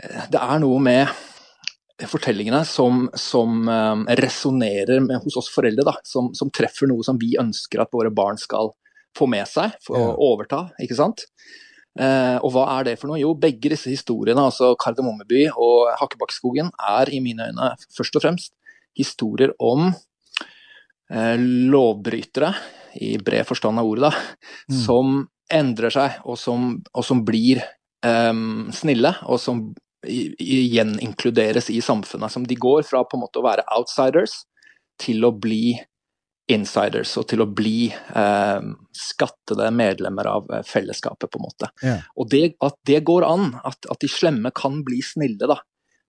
[0.02, 6.30] eh, det er noe med fortellingene som, som um, resonnerer hos oss foreldre, da, som,
[6.36, 8.72] som, treffer noe som vi ønsker at våre barn skal
[9.18, 10.62] få med seg, for å overta.
[10.80, 11.26] ikke sant?
[12.00, 13.20] Eh, og hva er det for noe?
[13.20, 18.56] Jo, begge disse historiene, altså Kardemommeby og Hakkebakkeskogen, er i mine øyne først og fremst
[18.96, 19.90] historier om
[21.10, 21.38] Eh,
[21.74, 22.52] lovbrytere,
[22.96, 24.80] i bred forstand av ordet, da, mm.
[24.86, 25.20] som
[25.54, 27.62] endrer seg, og som, og som blir
[28.06, 29.64] um, snille, og som
[30.06, 32.32] gjeninkluderes i samfunnet.
[32.32, 34.44] Som de går fra på en måte å være outsiders
[35.02, 35.74] til å bli
[36.50, 41.70] insiders, og til å bli um, skattede medlemmer av fellesskapet, på en måte.
[41.84, 42.08] Yeah.
[42.18, 45.60] Og det, at det går an, at, at de slemme kan bli snille, da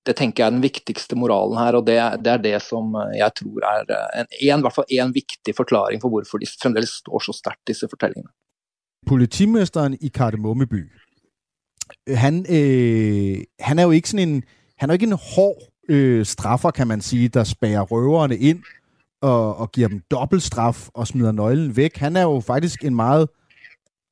[0.07, 3.31] det tenker jeg er den viktigste moralen her, og det, det er det som jeg
[3.37, 3.81] tror er
[4.21, 7.61] en, en, i hvert fall en viktig forklaring for hvorfor de fremdeles står så sterkt,
[7.69, 8.33] disse fortellingene.
[9.07, 10.91] Politimesteren i Kardemommeby,
[12.09, 14.43] han, øh, han er jo ikke sådan en,
[14.79, 18.63] han er ikke en hård øh, straffer, kan man sige, der spærer røverne ind
[19.23, 21.97] og, og giver dem dobbeltstraf og smider nøglen væk.
[21.97, 23.29] Han er jo faktisk en meget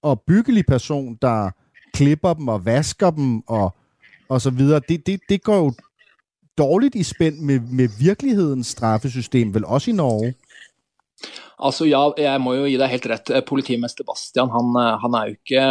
[0.02, 1.50] opbyggelig person, der
[1.94, 3.76] klipper dem og vasker dem og
[4.28, 4.80] og så videre.
[4.88, 5.72] Det, det, det går jo
[6.58, 10.34] dårligt i spænd med, med virkelighedens straffesystem, vel også i Norge?
[11.58, 13.32] Altså ja, jeg må jo gi deg helt rett.
[13.46, 15.64] Politimester Bastian han, han er jo ikke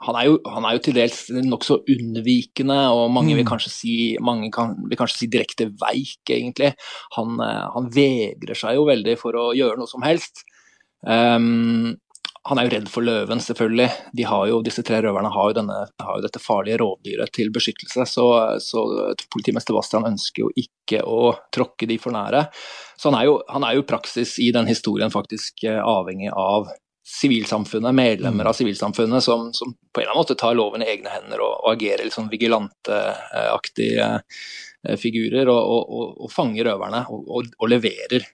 [0.00, 3.50] han er jo, han er jo til dels nokså unnvikende, og mange vil mm.
[3.50, 6.70] kanskje si, mange kan, vil kanskje si direkte veik, egentlig.
[7.18, 10.40] Han, han, vegrer seg jo veldig for å gjøre noe som helst.
[11.04, 11.98] Um,
[12.48, 13.88] han er jo redd for løven, selvfølgelig.
[14.16, 17.52] De har jo, disse tre røverne har jo, denne, har jo dette farlige rovdyret til
[17.52, 18.06] beskyttelse.
[18.08, 18.26] Så,
[18.64, 18.84] så
[19.32, 22.46] politimester Bastian ønsker jo ikke å tråkke de for nære.
[22.96, 26.72] Så han er jo, han er jo praksis i den historien faktisk eh, avhengig av
[27.10, 31.12] sivilsamfunnet, medlemmer av sivilsamfunnet som, som, på en eller annen måte tar loven i egne
[31.12, 37.66] hender og, og agerer litt sånn vigilanteaktige eh, figurer og, og, og, fanger røverne og,
[37.68, 38.28] leverer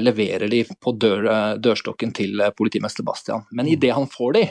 [0.00, 3.44] leverer de på dør, eh, dørstokken til eh, politimester Bastian.
[3.52, 4.44] Men idet han får de,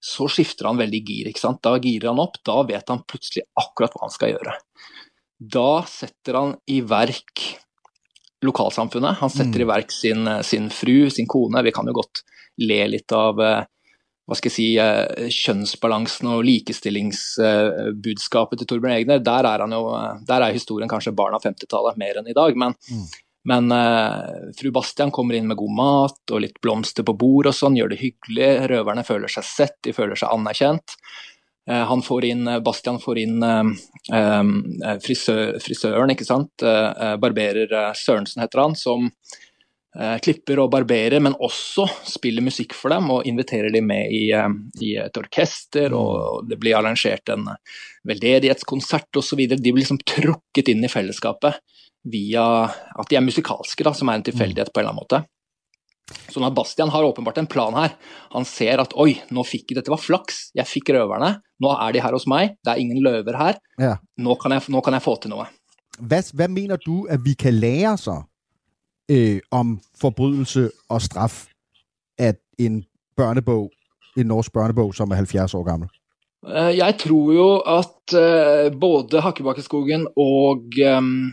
[0.00, 1.28] så skifter han veldig gir.
[1.28, 1.62] ikke sant?
[1.62, 4.52] Da girer han opp, da vet han plutselig akkurat hva han skal gjøre.
[5.38, 7.58] Da setter han i verk
[8.44, 9.16] lokalsamfunnet.
[9.22, 9.64] Han setter mm.
[9.64, 11.62] i verk sin, sin, fru, sin kone.
[11.66, 12.16] Vi kan jo godt
[12.62, 13.34] le litt av
[14.28, 14.68] hva skal jeg si,
[15.32, 19.18] kjønnsbalansen og likestillingsbudskapet til Torbjørn Egner.
[19.24, 19.82] Der er, jo,
[20.28, 22.52] der er historien kanskje barn av 50-tallet mer enn i dag.
[22.60, 23.06] Men, mm.
[23.48, 27.56] Men eh, fru Bastian kommer inn med god mat og litt blomster på bord og
[27.56, 28.50] sånn, gjør det hyggelig.
[28.68, 30.96] Røverne føler seg sett, de føler seg anerkjent.
[31.70, 33.70] Eh, han får inn, eh, Bastian får inn eh,
[34.18, 36.64] eh, frisør, frisøren, ikke sant.
[36.64, 42.44] Eh, eh barberer eh, Sørensen heter han, som eh, klipper og barberer, men også spiller
[42.44, 44.26] musikk for dem og inviterer dem med i,
[44.84, 45.96] i et orkester.
[45.96, 47.48] og Det blir arrangert en
[48.04, 49.46] veldedighetskonsert osv.
[49.56, 51.62] De blir liksom trukket inn i fellesskapet
[52.04, 55.24] via at de er musikalske, da, som er en tilfeldighet på en eller annen måte.
[56.32, 57.92] Sånn at Bastian har åpenbart en plan her.
[58.32, 61.34] Han ser at oi, nå fikk dette var flaks, jeg fikk røverne.
[61.60, 63.58] Nå er de her hos meg, det er ingen løver her.
[63.80, 63.96] Ja.
[64.16, 65.48] Nå kan jeg, nå kan jeg få til noe.
[65.98, 68.22] Hvad, hvad mener du, at vi kan lære så
[69.10, 71.46] øh, om forbrydelse og straf
[72.18, 72.84] af en
[73.16, 73.68] børnebog,
[74.16, 75.88] en norsk børnebog, som er 70 år gammel?
[76.46, 80.62] Eh, Jeg tror jo at eh, både Hakkebakkeskogen og
[80.96, 81.32] um,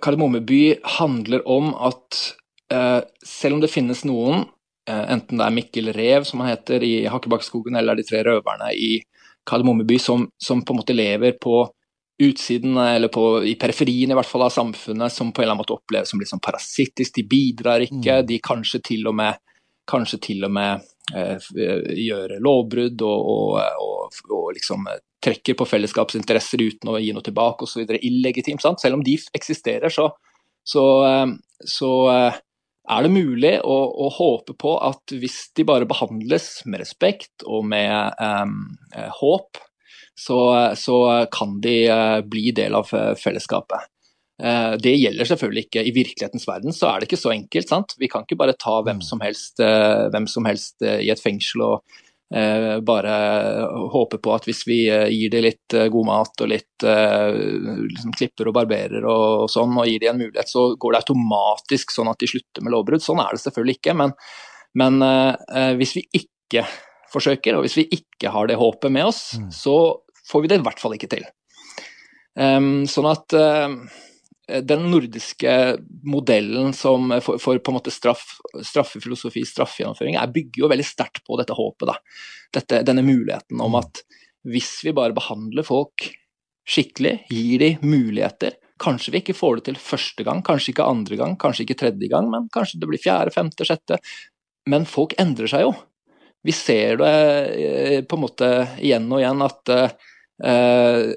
[0.00, 2.18] Kardemommeby handler om at
[2.72, 4.46] eh, selv om det finnes noen,
[4.90, 8.72] eh, enten det er Mikkel Rev, som han heter i Hakkebakkeskogen, eller de tre røverne
[8.74, 8.98] i
[9.46, 11.62] Kardemommeby, som, som på en måte lever på
[12.22, 15.64] utsiden, eller på, i periferien i hvert fall av samfunnet, som på en eller annen
[15.64, 17.14] måte oppleves som litt sånn parasittisk.
[17.16, 19.40] De bidrar ikke, de kanskje til og med,
[19.90, 25.56] kanskje til og med eh, f- eh, lovbrudd og, og, og, og liksom eh, trekker
[25.58, 27.84] på fellesskapsinteresser uten å gi noe tilbake osv.
[28.00, 28.62] Illegitimt.
[28.64, 28.80] sant?
[28.80, 30.10] Selv om de eksisterer, så,
[30.64, 31.26] så, eh,
[31.64, 37.44] så er det mulig å, å håpe på at hvis de bare behandles med respekt
[37.48, 39.62] og med eh, håp,
[40.14, 40.38] så,
[40.78, 40.98] så
[41.32, 43.88] kan de eh, bli del av fellesskapet.
[44.42, 47.68] Eh, Det gjelder selvfølgelig ikke i virkelighetens verden, så er det ikke så enkelt.
[47.68, 47.94] sant?
[47.98, 51.22] Vi kan ikke bare ta hvem som helst, eh, hvem som helst eh, i et
[51.22, 51.82] fengsel og
[52.34, 53.12] bare
[53.92, 58.56] håpe på at hvis vi gir dem litt god mat og litt liksom klipper og
[58.56, 62.26] barberer og, sånn, og gir dem en mulighet, så går det automatisk sånn at de
[62.26, 63.04] slutter med lovbrudd.
[63.04, 63.94] Sånn er det selvfølgelig ikke.
[64.00, 64.16] Men,
[64.74, 64.98] men
[65.78, 66.64] hvis vi ikke
[67.12, 69.76] forsøker, og hvis vi ikke har det håpet med oss, så
[70.26, 71.28] får vi det i hvert fall ikke til.
[72.40, 73.36] Ehm, sånn at
[74.44, 75.52] den nordiske
[76.04, 78.26] modellen som for, for på en måte straff,
[78.60, 81.88] straffefilosofi, straffegjennomføring, er, bygger jo veldig sterkt på dette håpet.
[81.88, 81.96] Da.
[82.58, 84.02] Dette, denne muligheten om at
[84.44, 86.10] hvis vi bare behandler folk
[86.68, 91.18] skikkelig, gir de muligheter, kanskje vi ikke får det til første gang, kanskje ikke andre
[91.20, 94.00] gang, kanskje ikke tredje gang, men kanskje det blir fjerde, femte, sjette.
[94.70, 95.74] Men folk endrer seg jo.
[96.44, 97.14] Vi ser det
[97.56, 98.50] eh, på en måte
[98.84, 101.14] igjen og igjen at eh,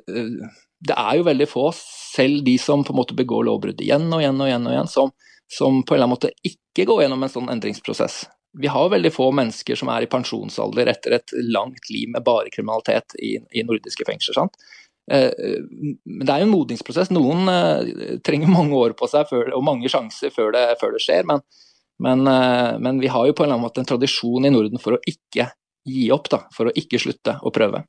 [0.80, 4.21] det er jo veldig få, selv de som på en måte begår lovbrudd igjen og
[4.21, 5.13] igjen og igjen, og igjen som,
[5.49, 8.25] som på en eller annen måte ikke går gjennom en sånn endringsprosess.
[8.57, 12.51] Vi har veldig få mennesker som er i pensjonsalder etter et langt liv med bare
[12.53, 14.38] kriminalitet i, i nordiske fengsler.
[14.38, 14.57] sant?
[15.11, 15.32] Eh,
[16.05, 17.11] Men det er jo en modningsprosess.
[17.15, 21.03] Noen eh, trenger mange år på seg før, og mange sjanser før det, før det
[21.05, 21.28] skjer.
[21.30, 21.43] Men,
[22.03, 24.82] men, eh, men vi har jo på en eller annen måte en tradisjon i Norden
[24.82, 25.51] for å ikke
[25.88, 27.86] gi opp, da, for å ikke slutte å prøve.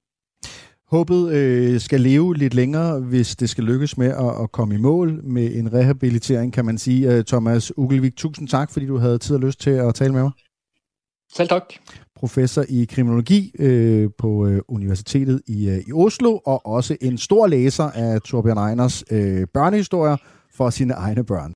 [0.91, 4.79] Håbet øh, skal leve lidt længere, hvis det skal lykkes med at, at komme i
[4.79, 7.13] mål med en rehabilitering, kan man sige.
[7.15, 10.23] Øh, Thomas Ugelvik, tusind tak, fordi du havde tid og lyst til at tale med
[10.23, 10.31] mig.
[11.33, 11.63] Selv tak.
[12.17, 17.47] Professor i kriminologi øh, på øh, Universitetet i, øh, i Oslo, og også en stor
[17.47, 20.17] læser af Torbjørn Einers øh, børnehistorier
[20.55, 21.53] for sine egne børn.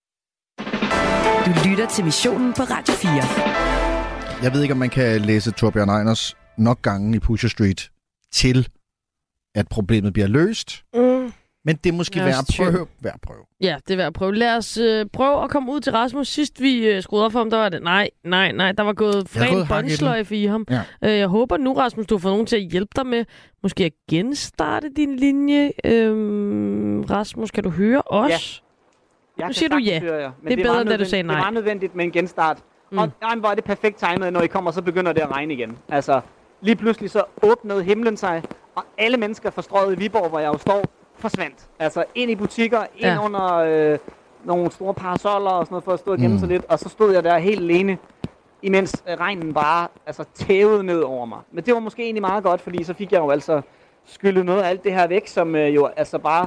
[1.46, 4.42] Du lytter til missionen på Radio 4.
[4.42, 7.90] Jeg ved ikke, om man kan læse Torbjørn Einers nok gange i Pusher Street
[8.32, 8.68] til,
[9.54, 10.84] at problemet bliver løst.
[10.94, 11.32] Mm.
[11.64, 12.86] Men det er måske Jeg værd at prøve.
[13.00, 13.38] Værd at prøve.
[13.60, 14.34] Ja, det er værd at prøve.
[14.34, 16.28] Lad os øh, prøve at komme ud til Rasmus.
[16.28, 18.92] Sidst vi øh, skruede op for ham, der var det, nej, nej, nej, der var
[18.92, 19.66] gået Jeg den.
[19.68, 20.66] båndsløjfe i ham.
[20.70, 20.82] Ja.
[21.04, 23.24] Øh, jeg håber nu, Rasmus, du har fået nogen til at hjælpe dig med
[23.62, 25.72] måske at genstarte din linje.
[25.84, 28.62] Øhm, Rasmus, kan du høre os?
[29.38, 29.42] Ja.
[29.42, 30.00] Nu kan siger du ja.
[30.00, 31.34] høre men Det er bedre, da du sagde nej.
[31.34, 32.58] Det er meget nødvendigt med en genstart.
[32.92, 32.98] Mm.
[32.98, 35.54] Og nej, hvor er det perfekt timet, når I kommer, så begynder det at regne
[35.54, 35.78] igen.
[35.88, 36.20] Altså,
[36.60, 38.42] lige pludselig så åbnede himlen sig,
[38.74, 40.82] og alle mennesker forstrøget i Viborg, hvor jeg jo står,
[41.16, 41.56] forsvandt.
[41.78, 43.24] Altså ind i butikker, ind Ja.
[43.24, 43.98] under øh,
[44.44, 46.38] nogle store parasoller og sådan noget, for at stå og gemme Mm.
[46.38, 46.64] sig lidt.
[46.68, 47.98] Og så stod jeg der helt alene,
[48.62, 51.38] imens øh, regnen bare altså, tævede ned over mig.
[51.52, 53.60] Men det var måske egentlig meget godt, fordi så fik jeg jo altså
[54.04, 56.46] skyllet noget af alt det her væk, som øh, jo altså bare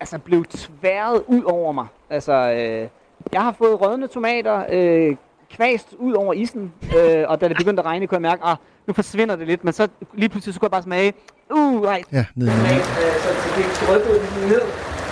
[0.00, 1.86] altså blev tværet ud over mig.
[2.10, 2.88] Altså, øh,
[3.32, 5.16] jeg har fået rødne tomater øh,
[5.50, 8.56] kvæst ud over isen, øh, og da det begyndte at regne, kunne jeg mærke, at
[8.86, 11.12] nu forsvinder det lidt, men så lige pludselig så kunne jeg bare smage,
[11.50, 14.62] uh, nej, Ja, ned i tomat, øh, så det rykket ligesom ned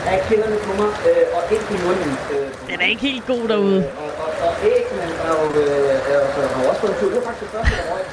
[0.06, 2.10] af kinderne på mig, øh, og ind i munden.
[2.32, 3.80] Øh, Den er ikke helt god derude.
[3.98, 7.08] og, og, og æggene er jo, øh, er jo, også fået en tur.
[7.08, 8.04] Det var faktisk det første, der røg.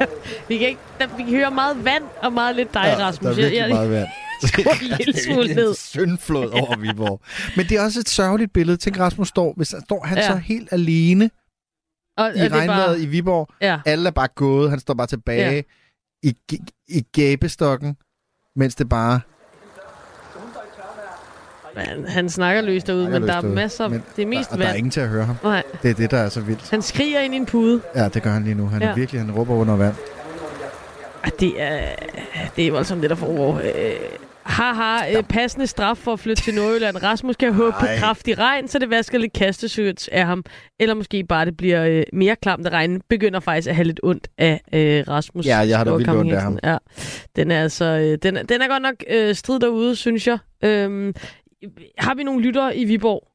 [0.48, 3.24] Vi kan, ikke, der, vi kan høre meget vand og meget lidt dig, Ja, Rasmus.
[3.24, 4.08] der er virkelig Jeg- jeg- meget vand.
[4.82, 5.74] en lille smule ned.
[5.74, 7.20] Syndflod over Viborg.
[7.56, 8.76] Men det er også et sørgeligt billede.
[8.76, 10.26] Tænk, Rasmus står, hvis han står han Ja.
[10.26, 11.30] så helt alene
[12.20, 13.48] Og, i regnvejret i Viborg.
[13.60, 13.80] Ja.
[13.86, 14.70] Alle er bare gået.
[14.70, 15.62] Han står bare tilbage Ja.
[16.22, 16.36] i,
[16.88, 17.96] i gæbestokken,
[18.56, 19.20] mens det bare...
[21.76, 23.54] Han, han snakker løst derude, Snakker men der løst er derude.
[23.54, 23.88] masser...
[23.88, 24.78] Men det er mest og der er vand.
[24.78, 25.36] ingen til at høre ham.
[25.42, 25.62] Nej.
[25.82, 26.70] Det er det, der er så vildt.
[26.70, 27.82] Han skriger ind i en pude.
[27.94, 28.66] Ja, det gør han lige nu.
[28.66, 28.94] Han er Ja.
[28.94, 29.94] virkelig, han råber under vand.
[31.40, 31.94] Det er,
[32.56, 33.58] det er voldsomt det, der foregår.
[33.58, 33.92] Øh,
[34.44, 37.02] haha, øh, passende straf for at flytte til Nordjylland.
[37.02, 40.44] Rasmus kan håbe på kraftig regn, så det vasker lidt kastesødt af ham.
[40.80, 43.00] Eller måske bare det bliver øh, mere klamt at regn.
[43.08, 45.46] Begynder faktisk at have lidt ondt af øh, Rasmus.
[45.46, 46.60] Ja, jeg har da vildt ondt af Hansen.
[46.64, 46.76] Ja,
[47.36, 50.38] den er altså, øh, den, er- den er godt nok øh, strid derude, synes jeg.
[50.64, 51.14] Øhm,
[51.98, 53.26] har vi nogle lyttere i Viborg?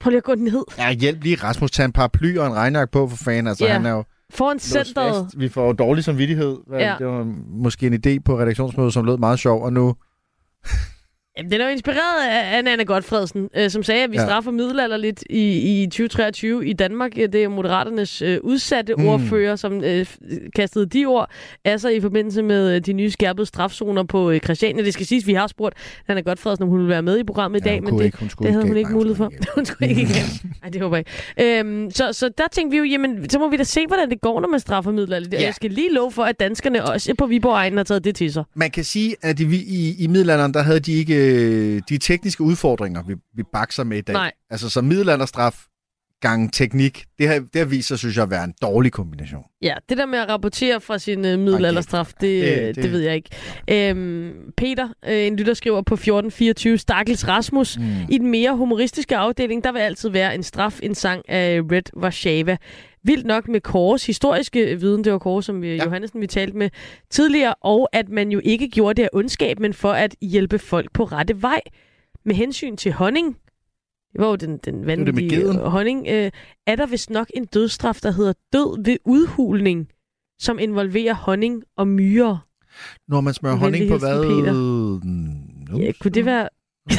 [0.00, 0.64] Prøv lige at gå ned.
[0.78, 1.70] Ja, hjælp lige Rasmus.
[1.70, 3.46] Tag en paraply og en regnjakke på for fanden.
[3.46, 3.72] Altså, Ja.
[3.72, 5.30] han er jo Foran centret.
[5.36, 6.56] Vi får dårlig samvittighed.
[6.72, 6.94] Ja.
[6.98, 9.94] Det var måske en idé på redaktionsmødet, som lød meget sjov, og nu...
[11.38, 14.22] Jamen, den er jo inspireret af Anna Godfredsen, øh, som sagde, at vi Ja.
[14.22, 14.26] ja.
[14.28, 17.14] straffer middelalder lidt i, i 2023 i Danmark.
[17.14, 19.06] Det er Moderaternes øh, udsatte Mm.
[19.06, 20.06] ordfører, som øh,
[20.56, 21.30] kastede de ord
[21.64, 24.84] af sig i forbindelse med øh, de nye skærpede strafzoner på øh, Christiania.
[24.84, 25.74] Det skal siges, vi har spurgt
[26.08, 28.04] Anna Godfredsen, om hun vil være med i programmet i Ja, dag, hun men det,
[28.04, 28.18] ikke.
[28.18, 29.32] Hun det havde hun ikke mulighed for.
[29.54, 30.52] hun skulle ikke igen.
[30.62, 31.04] Nej, det håber jeg
[31.38, 31.58] ikke.
[31.58, 34.20] Øhm, så, så der tænkte vi jo, jamen, så må vi da se, hvordan det
[34.20, 35.28] går, når man straffer middelalder.
[35.32, 35.38] Ja.
[35.40, 35.44] Ja.
[35.46, 38.44] Jeg skal lige love for, at danskerne også på Viborg har taget det til sig.
[38.54, 42.42] Man kan sige, at i, i, i middelalderen, der havde de ikke øh, de tekniske
[42.42, 44.12] udfordringer, vi, vi bakser med i dag.
[44.14, 44.32] Nej.
[44.50, 45.56] Altså, så middelalderstraf
[46.20, 49.42] gange teknik, det har, det har vist sig, synes jeg, at være en dårlig kombination.
[49.62, 52.84] Ja, det der med at rapportere fra sin øh, middelalderstraf, det, Det- det, det- det,
[52.84, 53.30] det ved jeg ikke.
[53.70, 57.78] Øhm, Peter, øh, en lytter, skriver på 1424, Stakkels Rasmus.
[57.78, 57.84] Mm.
[58.10, 61.96] I den mere humoristiske afdeling, der vil altid være en straf, en sang af Red
[61.96, 62.56] Warszawa.
[63.04, 65.84] Vildt nok med Kåres historiske viden, det var Kåre, som vi, ja.
[65.84, 66.70] Johannesen vi talte med
[67.10, 70.92] tidligere, og at man jo ikke gjorde det af ondskab, men for at hjælpe folk
[70.92, 71.60] på rette vej.
[72.24, 73.36] Med hensyn til honning,
[74.12, 75.58] det var jo den, den vanvittige geden.
[75.58, 76.30] øh, honning, øh,
[76.66, 79.88] er der vist nok en dødsstraf, der hedder død ved udhulning,
[80.38, 82.38] som involverer honning og myrer.
[83.08, 84.22] Når man smører honning på hvad?
[84.22, 84.52] Peter.
[84.52, 86.48] Mm, Ja, kunne det være...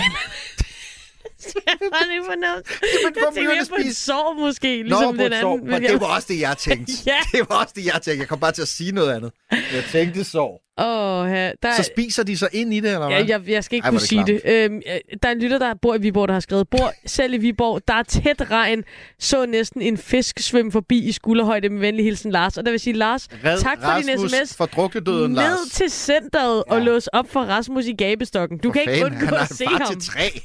[1.65, 2.65] jeg har ikke fornævnt.
[3.03, 5.53] Jamen, Jeg tænker mere på en sår måske, ligesom Nå, den et sår.
[5.53, 5.69] anden.
[5.69, 6.93] Men det var også det, jeg tænkte.
[7.11, 7.17] Ja.
[7.31, 8.19] Det var også det, jeg tænkte.
[8.19, 9.31] Jeg kom bare til at sige noget andet.
[9.51, 10.59] Jeg tænkte sår.
[10.77, 13.17] Åh, ja, der, Så spiser de så ind i det, eller hvad?
[13.23, 14.41] Ja, jeg, jeg skal ikke Ej, kunne det sige det.
[14.45, 17.33] Øhm, øh, der er en lytter, der bor i Viborg, der har skrevet, bor selv
[17.33, 18.83] i Viborg, der er tæt regn,
[19.19, 22.57] så næsten en fisk svømme forbi i skulderhøjde med venlig hilsen Lars.
[22.57, 24.55] Og der vil sige, Lars, Red tak for din Rasmus sms.
[24.57, 25.59] for druknedøden, Ned Lars.
[25.71, 26.73] til centret ja.
[26.73, 28.57] og lås op for Rasmus i gabestokken.
[28.57, 29.87] Du For kan ikke fanden, undgå at se ham.
[29.87, 30.41] til tre.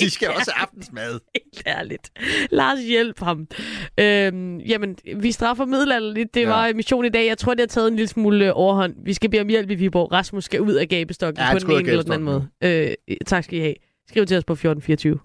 [0.00, 1.10] De skal også have aftensmad.
[1.54, 2.10] Helt ærligt.
[2.50, 3.46] Lars, hjælp ham.
[4.00, 6.34] Øhm, jamen, vi straffer middelalder lidt.
[6.34, 6.48] Det Ja.
[6.48, 7.26] var mission i dag.
[7.26, 8.94] Jeg tror, det har taget en lille smule øh, overhånd.
[9.04, 10.12] Vi skal bede om hjælp i Viborg.
[10.12, 12.48] Rasmus skal ud af gabestokken Ja, på den ene eller den anden måde.
[12.64, 12.90] Øh,
[13.26, 13.74] tak skal I have.
[14.08, 15.18] Skriv til os på 1424.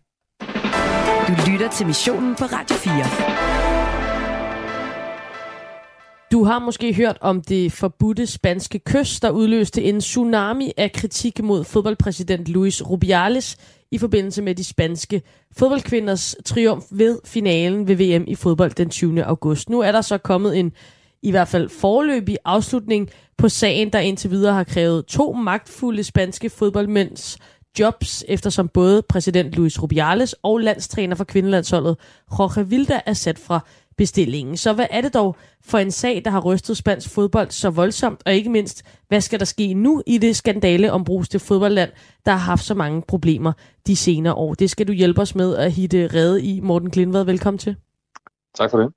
[1.27, 2.93] Du lytter til missionen på Radio 4.
[6.31, 11.43] Du har måske hørt om det forbudte spanske kys, der udløste en tsunami af kritik
[11.43, 13.57] mod fodboldpræsident Luis Rubiales
[13.91, 15.21] i forbindelse med de spanske
[15.57, 19.23] fodboldkvinders triumf ved finalen ved VM i fodbold den 20.
[19.23, 19.69] august.
[19.69, 20.73] Nu er der så kommet en
[21.21, 26.49] i hvert fald forløbig afslutning på sagen, der indtil videre har krævet to magtfulde spanske
[26.49, 27.37] fodboldmænds
[27.79, 31.97] jobs, eftersom både præsident Luis Rubiales og landstræner for kvindelandsholdet
[32.31, 33.59] Jorge Vilda er sat fra
[33.97, 34.57] bestillingen.
[34.57, 38.21] Så hvad er det dog for en sag, der har rystet spansk fodbold så voldsomt,
[38.25, 41.91] og ikke mindst, hvad skal der ske nu i det skandale ombruste fodboldland,
[42.25, 43.53] der har haft så mange problemer
[43.87, 44.53] de senere år?
[44.53, 46.59] Det skal du hjælpe os med at hitte redde i.
[46.59, 47.75] Morten Klindvad, velkommen til.
[48.57, 48.93] Tak for det.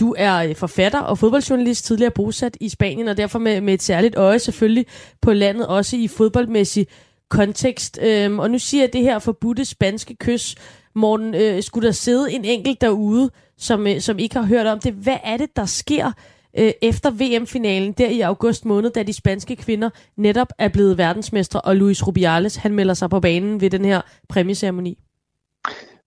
[0.00, 3.82] Du er øh, forfatter og fodboldjournalist, tidligere bosat i Spanien, og derfor med, med et
[3.82, 4.86] særligt øje selvfølgelig
[5.22, 6.86] på landet, også i fodboldmæssig
[7.30, 7.98] kontekst.
[8.02, 10.54] Øhm, og nu siger jeg det her forbudte spanske kys.
[10.94, 14.78] Morten, øh, skulle der sidde en enkelt derude, som, øh, som ikke har hørt om
[14.78, 14.92] det?
[14.92, 16.12] Hvad er det, der sker
[16.58, 21.60] øh, efter VM-finalen der i august måned, da de spanske kvinder netop er blevet verdensmestre,
[21.60, 24.98] og Luis Rubiales, han melder sig på banen ved den her præmieceremoni?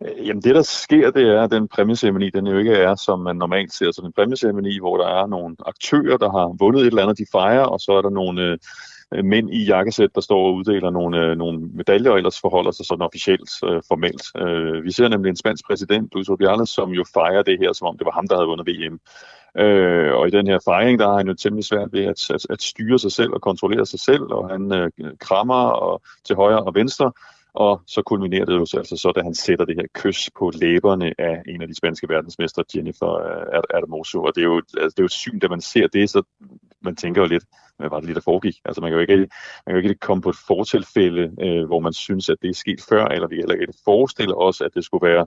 [0.05, 3.19] Øh, jamen det, der sker, det er, at den præmieceremoni, den jo ikke er, som
[3.19, 6.87] man normalt ser sådan en præmieceremoni, hvor der er nogle aktører, der har vundet et
[6.87, 8.57] eller andet, de fejrer, og så er der nogle øh,
[9.15, 12.71] Øh, mænd i jakkesæt, der står og uddeler nogle, øh, nogle medaljer, og ellers forholder
[12.71, 14.23] sig sådan officielt, øh, formelt.
[14.37, 17.87] Øh, vi ser nemlig en spansk præsident, Luis Rubiales, som jo fejrer det her, som
[17.87, 18.99] om det var ham, der havde vundet VM.
[19.57, 22.45] Øh, og i den her fejring, der har han jo temmelig svært ved at, at,
[22.49, 26.63] at styre sig selv og kontrollere sig selv, og han øh, krammer og, til højre
[26.63, 27.11] og venstre,
[27.53, 30.51] og så kulminerer det jo så, altså så, da han sætter det her kys på
[30.55, 33.13] læberne af en af de spanske verdensmestre, Jennifer
[33.55, 34.23] øh, Adamoso.
[34.23, 36.23] Og det er jo, altså, det er jo et syn, da man ser det, så
[36.81, 37.43] man tænker jo lidt,
[37.77, 38.55] hvad var det lige, der foregik?
[38.65, 39.27] Altså man kan jo ikke, man
[39.67, 42.81] kan jo ikke komme på et fortilfælde, øh, hvor man synes, at det er sket
[42.89, 45.25] før, eller vi heller ikke forestiller os, at det skulle være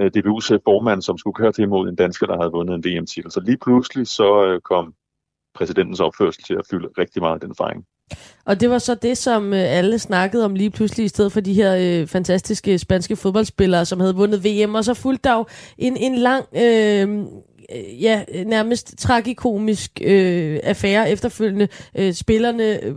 [0.00, 2.84] øh, DBU's øh, formand, som skulle køre til imod en dansker, der havde vundet en
[2.84, 3.30] VM-titel.
[3.30, 4.94] Så lige pludselig så øh, kom
[5.54, 7.86] præsidentens opførsel til at fylde rigtig meget af den fejring.
[8.44, 11.40] Og det var så det, som øh, alle snakkede om lige pludselig, i stedet for
[11.40, 14.74] de her øh, fantastiske spanske fodboldspillere, som havde vundet VM.
[14.74, 15.46] Og så fulgte der jo
[15.78, 17.24] en, en lang øh,
[17.74, 21.68] Øh, ja, øh, nærmest tragikomisk øh, affære efterfølgende.
[21.98, 22.94] Øh, spillerne øh,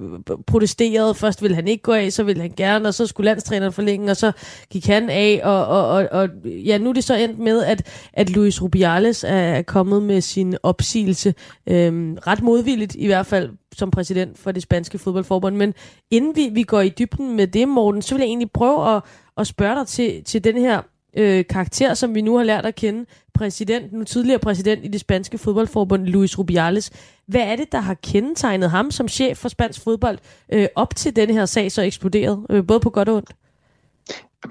[0.47, 1.15] protesterede.
[1.15, 4.11] Først ville han ikke gå af, så ville han gerne, og så skulle landstræneren forlænge,
[4.11, 4.31] og så
[4.69, 5.41] gik han af.
[5.43, 9.26] Og, og, og, og ja, nu er det så endt med, at, at Luis Rubiales
[9.27, 11.34] er kommet med sin opsigelse.
[11.68, 15.56] Øh, ret modvilligt i hvert fald som præsident for det spanske fodboldforbund.
[15.56, 15.73] Men
[16.11, 19.03] inden vi, vi går i dybden med det, Morten, så vil jeg egentlig prøve at,
[19.38, 20.81] at spørge dig til, til den her
[21.18, 25.00] øh, karakter, som vi nu har lært at kende, præsident, nu tidligere præsident i det
[25.00, 26.92] spanske fodboldforbund, Luis Rubiales.
[27.28, 30.18] Hvad er det, der har kendetegnet ham som chef for spansk fodbold
[30.54, 33.30] øh, op til den her sag så eksploderet, øh, både på godt og ondt?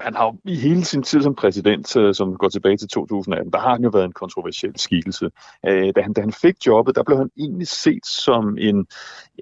[0.01, 3.53] Han har jo i hele sin tid som præsident, øh, som går tilbage til 2018,
[3.53, 5.29] der har han jo været en kontroversiel skikkelse.
[5.65, 8.87] Øh, da han, da han fik jobbet, der blev han egentlig set som en,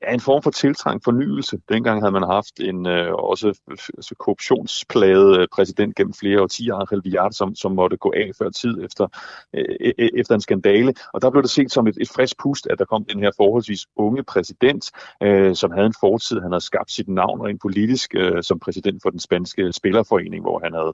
[0.01, 1.57] ja, en form for tiltrængt fornyelse.
[1.69, 3.59] Dengang havde man haft en øh, også
[3.97, 8.49] altså korruptionsplaget øh, præsident gennem flere årtier, Angel Villar, som, som måtte gå af før
[8.49, 9.07] tid efter,
[9.53, 10.93] øh, øh, efter en skandale.
[11.13, 13.31] Og der blev det set som et, et frisk pust, at der kom den her
[13.37, 14.91] forholdsvis unge præsident,
[15.23, 16.39] øh, som havde en fortid.
[16.39, 20.59] Han havde skabt sit navn rent politisk øh, som præsident for den spanske spillerforening hvor
[20.63, 20.93] han havde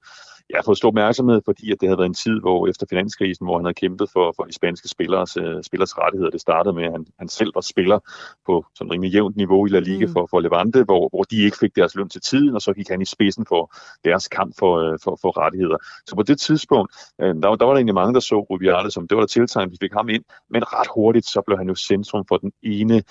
[0.54, 3.58] ja, fået stor opmærksomhed, fordi at det havde været en tid, hvor efter finanskrisen, hvor
[3.58, 6.32] han havde kæmpet for, for de spanske spillers, uh, spillers rettigheder.
[6.32, 8.00] Det startede med, at han, han selv var spiller
[8.46, 10.14] på sådan rimelig jævnt niveau i La Liga mm.
[10.14, 12.90] for, for Levante, hvor, hvor de ikke fik deres løn til tiden, og så gik
[12.90, 13.74] han i spidsen for
[14.06, 15.78] deres kamp for, uh, for, for rettigheder.
[16.08, 16.94] Så på det tidspunkt,
[17.24, 19.72] uh, der, der var der egentlig mange, der så Rubiales som, det var der tiltegn,
[19.72, 23.04] vi fik ham ind, men ret hurtigt, så blev han jo centrum for den ene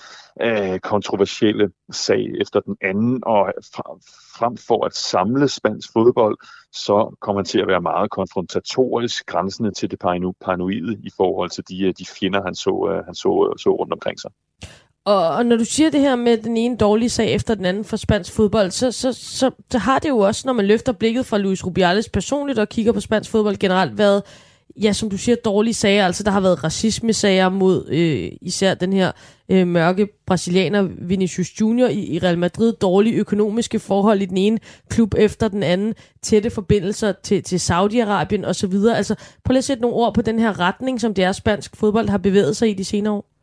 [0.45, 3.53] uh, kontroversielle sag efter den anden, og
[4.39, 6.37] frem for at samle spansk fodbold,
[6.71, 9.99] så kommer han til at være meget konfrontatorisk, grænsende til det
[10.45, 13.69] paranoide i forhold til de, øh, de fjender, han så, øh, han så, øh, så
[13.79, 14.31] rundt omkring sig.
[15.05, 17.83] Og, og når du siger det her med den ene dårlige sag efter den anden
[17.83, 21.25] for spansk fodbold, så, så, så, så har det jo også, når man løfter blikket
[21.25, 24.23] fra Luis Rubiales personligt og kigger på spansk fodbold generelt, været
[24.83, 26.05] ja, som du siger, dårlige sager.
[26.05, 29.11] Altså, der har været racisme-sager mod øh, især den her
[29.49, 32.73] øh, mørke brasilianer Vinicius Junior i, i Real Madrid.
[32.73, 35.93] Dårlige økonomiske forhold i den ene klub efter den anden.
[36.21, 38.73] Tætte forbindelser til, til Saudi-Arabien osv.
[38.95, 41.75] Altså, prøv lige at sætte nogle ord på den her retning, som det er spansk
[41.75, 43.38] fodbold har bevæget sig i de senere år.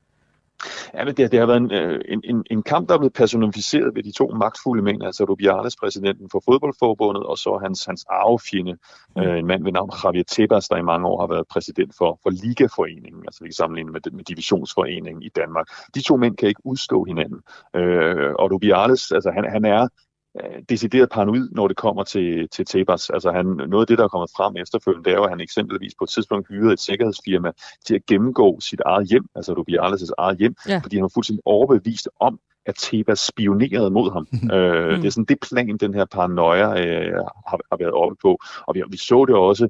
[0.94, 3.12] Ja, men det, det har været en, øh, en, en, en kamp, der er blevet
[3.12, 8.04] personificeret ved de to magtfulde mænd, altså Rubiales, præsidenten for fodboldforbundet, og så hans, hans
[8.08, 8.76] arvefjende,
[9.16, 9.22] mm.
[9.22, 12.18] øh, en mand ved navn Javier Tebas, der i mange år har været præsident for,
[12.22, 15.66] for Ligaforeningen, altså vi kan sammenligne med, med Divisionsforeningen i Danmark.
[15.94, 17.40] De to mænd kan ikke udstå hinanden.
[17.76, 19.88] Øh, og Rubiales, altså han, han er
[20.68, 23.10] decideret paranoid, når det kommer til, til Tebas.
[23.10, 25.40] Altså han, noget af det, der er kommet frem efterfølgende, det er jo, at han
[25.40, 27.52] eksempelvis på et tidspunkt hyrede et sikkerhedsfirma
[27.86, 30.80] til at gennemgå sit eget hjem, altså Rubiales' eget hjem, ja.
[30.82, 34.26] fordi han var fuldstændig overbevist om, at Tebas spionerede mod ham.
[34.56, 35.00] øh, mm.
[35.00, 37.14] Det er sådan det plan, den her paranoia øh,
[37.46, 38.38] har, har været oppe på.
[38.66, 39.68] Og vi, vi så det også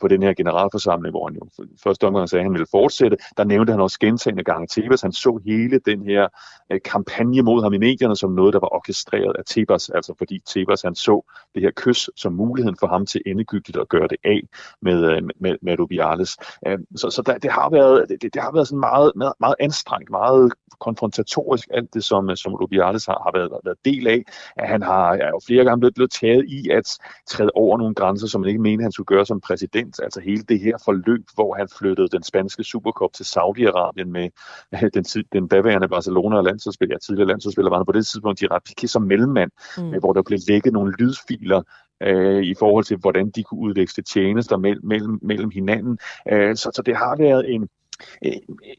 [0.00, 3.16] på den her generalforsamling, hvor han jo første omgang sagde, at han ville fortsætte.
[3.36, 5.02] Der nævnte han også gentagende gange Tebas.
[5.02, 6.28] Han så hele den her
[6.72, 9.90] øh, kampagne mod ham i medierne som noget, der var orkestreret af Tebas.
[9.90, 13.88] Altså fordi Tebas han så det her kys som muligheden for ham til endegyldigt at
[13.88, 14.40] gøre det af
[14.82, 16.36] med, øh, med, med Rubiales.
[16.66, 19.54] Øh, så så der, det, har været, det, det har været sådan meget, meget, meget
[19.60, 24.22] anstrengt, meget konfrontatorisk, alt det som som Rubiales har, har været, været del af,
[24.56, 27.94] at han har ja, jo flere gange blevet, blevet taget i at træde over nogle
[27.94, 30.00] grænser, som man ikke mente, han skulle gøre som præsident.
[30.02, 34.30] Altså hele det her forløb, hvor han flyttede den spanske Supercup til Saudi-Arabien med
[34.96, 38.62] den, den daværende Barcelona og landsholdsspiller, ja, tidligere landsholdsspiller, var han på det tidspunkt Gerard
[38.68, 39.98] Piqué som mellemmand, mm.
[40.00, 41.62] hvor der blev lægget nogle lydfiler
[42.02, 45.98] øh, i forhold til, hvordan de kunne udveksle tjenester mellem, mellem, mellem hinanden.
[46.32, 47.68] Øh, så, så det har været en,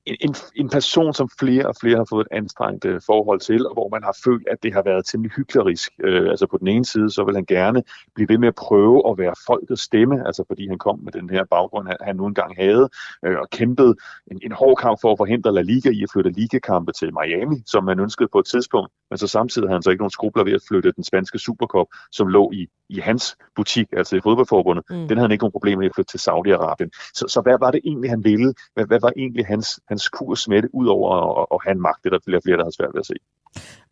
[0.05, 3.73] en, en person, som flere og flere har fået et anstrengt øh, forhold til, og
[3.73, 5.91] hvor man har følt, at det har været temmelig hyklerisk.
[6.03, 7.83] Øh, altså på den ene side, så vil han gerne
[8.15, 11.29] blive ved med at prøve at være folkets stemme, altså fordi han kom med den
[11.29, 12.89] her baggrund, han, han nu engang havde,
[13.25, 13.95] øh, og kæmpede
[14.31, 17.63] en, en hård kamp for at forhindre La Liga i at flytte ligakampe til Miami,
[17.65, 20.43] som man ønskede på et tidspunkt, men så samtidig havde han så ikke nogen skrubler
[20.43, 24.85] ved at flytte den spanske Supercup, som lå i, i hans butik, altså i fodboldforbundet.
[24.89, 24.95] Mm.
[24.95, 26.89] Den havde han ikke nogen problemer med at flytte til Saudi-Arabien.
[27.13, 28.53] Så, så hvad var det egentlig, han ville?
[28.73, 32.03] Hvad, hvad var egentlig hans, hans kurs med det, udover at, at have en magt,
[32.03, 33.13] det der bliver flere, der har svært ved at se.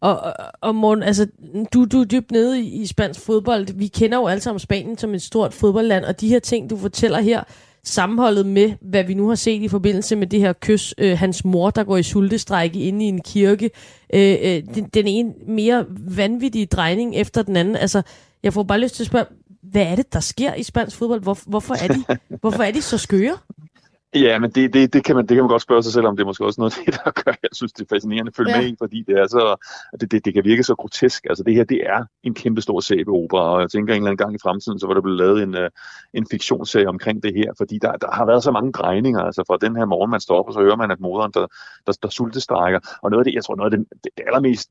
[0.02, 1.28] Og, og Morten, altså,
[1.74, 3.78] du, du er dybt nede i, i spansk fodbold.
[3.78, 6.78] Vi kender jo alle sammen Spanien som et stort fodboldland, og de her ting, du
[6.78, 7.44] fortæller her,
[7.84, 11.46] sammenholdet med, hvad vi nu har set i forbindelse med det her kys, øh, hans
[11.46, 13.70] mor, der går i sultestrække inde i en kirke,
[14.14, 17.76] øh, øh, den, den ene mere vanvittige drejning efter den anden.
[17.76, 18.02] Altså,
[18.44, 19.26] jeg får bare lyst til at spørge,
[19.64, 21.22] hvad er det, der sker i spansk fodbold?
[21.22, 22.04] Hvor, hvorfor, er de,
[22.42, 23.38] hvorfor er de så skøre?
[24.16, 26.16] Ja, men det, det, det, kan man, det kan man godt spørge sig selv om.
[26.16, 28.36] Det er måske også noget af det, der gør, jeg synes, det er fascinerende at
[28.36, 28.62] følge ja.
[28.62, 29.56] med i, fordi det, er så,
[30.02, 31.26] det, det, det kan virke så grotesk.
[31.30, 34.18] Altså det her, det er en kæmpe stor sæbeopera, og jeg tænker en eller anden
[34.18, 35.68] gang i fremtiden, så var der blevet lavet en, uh,
[36.14, 39.22] en fiktionsserie omkring det her, fordi der, der har været så mange drejninger.
[39.22, 41.48] Altså fra den her morgen, man står op, og så hører man, at moderen, der,
[41.88, 42.80] der, der sultestrækker.
[43.04, 44.70] Og noget af det, jeg tror, noget af det, det allermest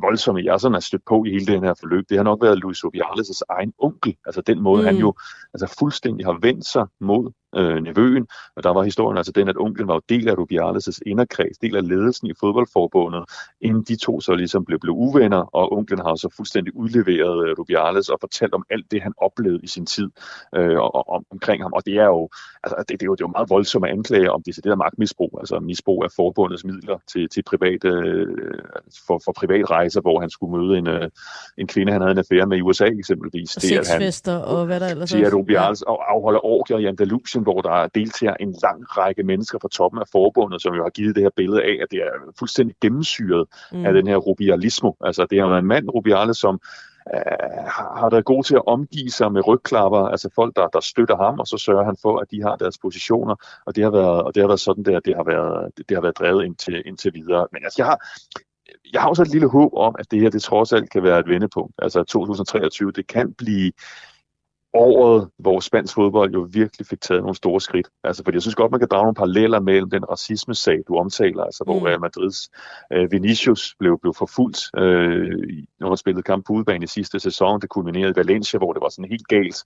[0.00, 2.58] voldsomme, jeg sådan er stødt på i hele den her forløb, det har nok været
[2.58, 4.16] Luis Rubiales' egen onkel.
[4.26, 4.86] Altså den måde, mm.
[4.86, 5.14] han jo
[5.54, 8.26] altså fuldstændig har vendt sig mod øh, nevøen.
[8.56, 11.76] Og der var historien altså den, at onklen var jo del af Rubiales' inderkreds, del
[11.76, 13.24] af ledelsen i fodboldforbundet,
[13.60, 17.54] inden de to så ligesom blev, blev uvenner, og onklen har så fuldstændig udleveret øh,
[17.58, 20.08] Rubiales og fortalt om alt det, han oplevede i sin tid
[20.56, 21.72] øh, og, og, omkring ham.
[21.72, 22.28] Og det er jo,
[22.64, 25.60] altså, det, det er jo, det er jo meget voldsomme anklager om decideret magtmisbrug, altså
[25.60, 28.26] misbrug af forbundets midler til, til private, øh,
[29.06, 31.08] for, for privat rejser, hvor han skulle møde en, øh,
[31.58, 33.56] en kvinde, han havde en affære med i USA eksempelvis.
[33.56, 35.34] Og det, at han, og hvad der ellers er.
[35.34, 35.92] Rubiales ja.
[36.14, 40.62] afholder orgier i Andalusien, hvor der deltager en lang række mennesker fra toppen af forbundet,
[40.62, 43.86] som jo har givet det her billede af, at det er fuldstændig gennemsyret mm.
[43.86, 44.92] af den her rubialismo.
[45.00, 46.60] Altså det er jo en mand, Rubiales, som
[47.14, 47.64] øh,
[48.00, 51.38] har været god til at omgive sig med rygklapper, altså folk, der, der støtter ham,
[51.40, 53.34] og så sørger han for, at de har deres positioner,
[53.66, 55.96] og det har været, og det har været sådan, der, det har været, det, det
[55.96, 57.46] har været drevet indtil, indtil videre.
[57.52, 57.98] Men altså, jeg har,
[58.92, 61.18] jeg har også et lille håb om, at det her, det trods alt kan være
[61.18, 61.74] et vendepunkt.
[61.78, 63.72] Altså 2023, det kan blive
[64.76, 67.88] året, hvor spansk fodbold jo virkelig fik taget nogle store skridt.
[68.04, 71.44] Altså, fordi jeg synes godt, man kan drage nogle paralleller mellem den racisme-sag, du omtaler,
[71.44, 71.84] altså hvor mm.
[71.84, 72.48] Real Madrids
[72.92, 77.60] øh, Vinicius blev, blev forfulgt, øh, når han spillede kamp på udebane i sidste sæson.
[77.60, 79.64] Det kulminerede i Valencia, hvor det var sådan helt galt.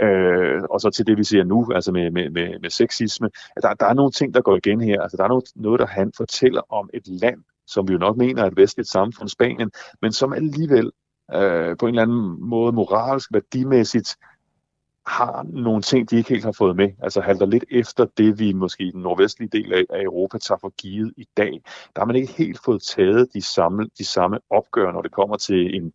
[0.00, 3.30] Øh, og så til det, vi ser nu, altså med, med, med, med sexisme.
[3.62, 5.02] Der, der er nogle ting, der går igen her.
[5.02, 8.16] Altså, der er noget, noget, der han fortæller om et land, som vi jo nok
[8.16, 9.70] mener er et vestligt samfund, Spanien,
[10.02, 10.90] men som alligevel
[11.34, 14.16] øh, på en eller anden måde moralsk, værdimæssigt
[15.06, 16.90] har nogle ting, de ikke helt har fået med.
[17.02, 20.72] Altså halter lidt efter det, vi måske i den nordvestlige del af, Europa tager for
[20.78, 21.60] givet i dag.
[21.94, 25.36] Der har man ikke helt fået taget de samme, de samme opgør, når det kommer
[25.36, 25.92] til en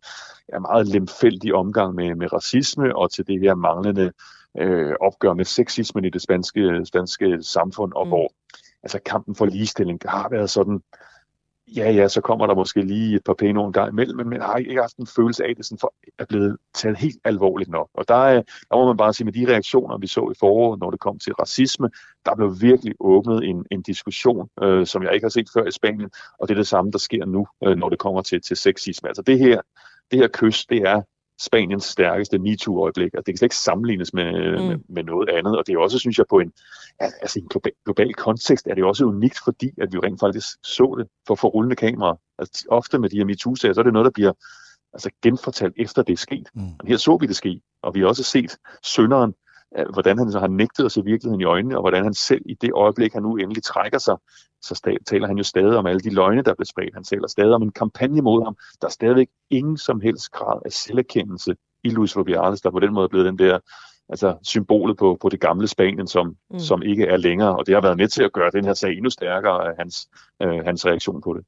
[0.52, 4.12] ja, meget lemfældig omgang med, med racisme og til det her manglende
[4.58, 8.10] øh, opgør med sexismen i det spanske, spanske samfund, og mm.
[8.10, 8.32] hvor
[8.82, 10.80] altså kampen for ligestilling har været sådan
[11.76, 14.28] ja, ja, så kommer der måske lige et par pæne ord en gang imellem, men
[14.28, 17.18] man har ikke haft en følelse af, at det sådan for, er blevet taget helt
[17.24, 17.88] alvorligt nok.
[17.94, 20.80] Og der, øh, der må man bare sige, med de reaktioner, vi så i foråret,
[20.80, 21.90] når det kom til racisme,
[22.26, 25.70] der blev virkelig åbnet en, en diskussion, øh, som jeg ikke har set før i
[25.70, 28.56] Spanien, og det er det samme, der sker nu, øh, når det kommer til, til
[28.56, 29.08] sexisme.
[29.08, 29.60] Altså det her,
[30.10, 31.02] det her kys, det er
[31.40, 34.64] Spaniens stærkeste MeToo-øjeblik, og det kan slet ikke sammenlignes med, mm.
[34.66, 35.58] med, med noget andet.
[35.58, 36.52] Og det er også, synes jeg, på en,
[37.00, 40.94] altså, en global, global kontekst er det også unikt, fordi at vi rent faktisk så
[40.98, 42.16] det for, for rullende kameraer.
[42.38, 44.32] Altså, ofte med de her MeToo-sager, så er det noget, der bliver
[44.92, 46.48] altså, genfortalt efter det er sket.
[46.54, 46.62] Mm.
[46.62, 49.34] Men her så vi det ske, og vi har også set sønderen
[49.92, 52.54] hvordan han så har nægtet at se virkeligheden i øjnene, og hvordan han selv i
[52.54, 54.16] det øjeblik, han nu endelig trækker sig,
[54.62, 56.94] så taler han jo stadig om alle de løgne, der blev spredt.
[56.94, 58.56] Han taler stadig om en kampagne mod ham.
[58.80, 62.94] Der er stadigvæk ingen som helst grad af selverkendelse i Luis Rubiales, der på den
[62.94, 63.58] måde er blevet den der
[64.08, 66.58] altså symbolet på, på det gamle Spanien, som, mm.
[66.58, 68.92] som ikke er længere, og det har været med til at gøre den her sag
[68.92, 70.08] endnu stærkere af hans,
[70.42, 71.44] øh, hans reaktion på det.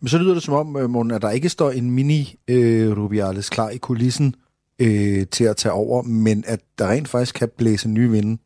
[0.00, 3.54] Men så lyder det som om, øh, Morten, at der ikke står en mini-Rubiales øh,
[3.54, 4.34] klar i kulissen,
[4.78, 8.38] øh, til at tage over, men at der rent faktisk kan blæse nye vinde?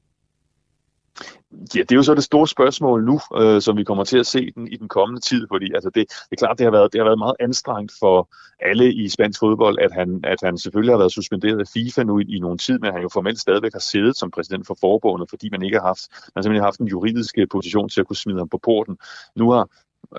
[1.74, 4.27] Ja, det er jo så det store spørgsmål nu, øh, som vi kommer til at
[4.27, 6.93] se den i den kommende tid, fordi altså det, det er klart, det har, været,
[6.93, 8.28] det har været meget anstrengt for
[8.61, 12.19] alle i spansk fodbold, at han, at han selvfølgelig har været suspenderet af FIFA nu
[12.19, 15.31] i, i nogle tid, men han jo formelt stadigvæk har siddet som præsident for forbundet,
[15.31, 18.16] fordi man ikke har haft, man simpelthen har haft en juridisk position til at kunne
[18.16, 18.97] smide ham på porten.
[19.36, 19.69] Nu har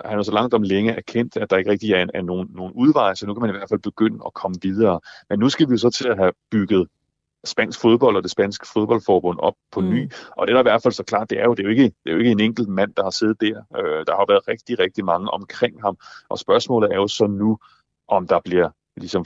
[0.05, 2.47] han har så langt om længe erkendt, at der ikke rigtig er, en, er nogen,
[2.51, 4.99] nogen udvej, så nu kan man i hvert fald begynde at komme videre.
[5.29, 6.87] Men nu skal vi jo så til at have bygget
[7.43, 9.89] spansk fodbold og det spanske fodboldforbund op på mm.
[9.89, 10.11] ny.
[10.37, 11.69] Og det er der i hvert fald så klart, det er jo, det er jo,
[11.69, 13.63] ikke, det er jo ikke en enkelt mand, der har siddet der.
[13.77, 15.97] Øh, der har været rigtig, rigtig mange omkring ham.
[16.29, 17.57] Og spørgsmålet er jo så nu,
[18.07, 19.25] om der bliver ligesom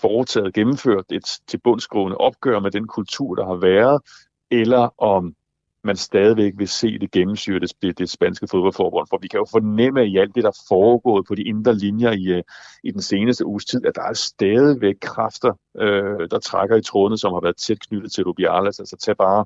[0.00, 4.02] foretaget, gennemført et til bundsgående opgør med den kultur, der har været,
[4.50, 5.34] eller om
[5.84, 9.06] man stadigvæk vil se det gennemsyre det, det spanske fodboldforbund.
[9.10, 12.12] For vi kan jo fornemme i alt det, der er foregået på de indre linjer
[12.12, 12.42] i, øh,
[12.84, 17.18] i den seneste uges tid, at der er stadigvæk kræfter øh, der trækker i trådene,
[17.18, 18.78] som har været tæt knyttet til Rubiales.
[18.78, 19.44] Altså tag bare,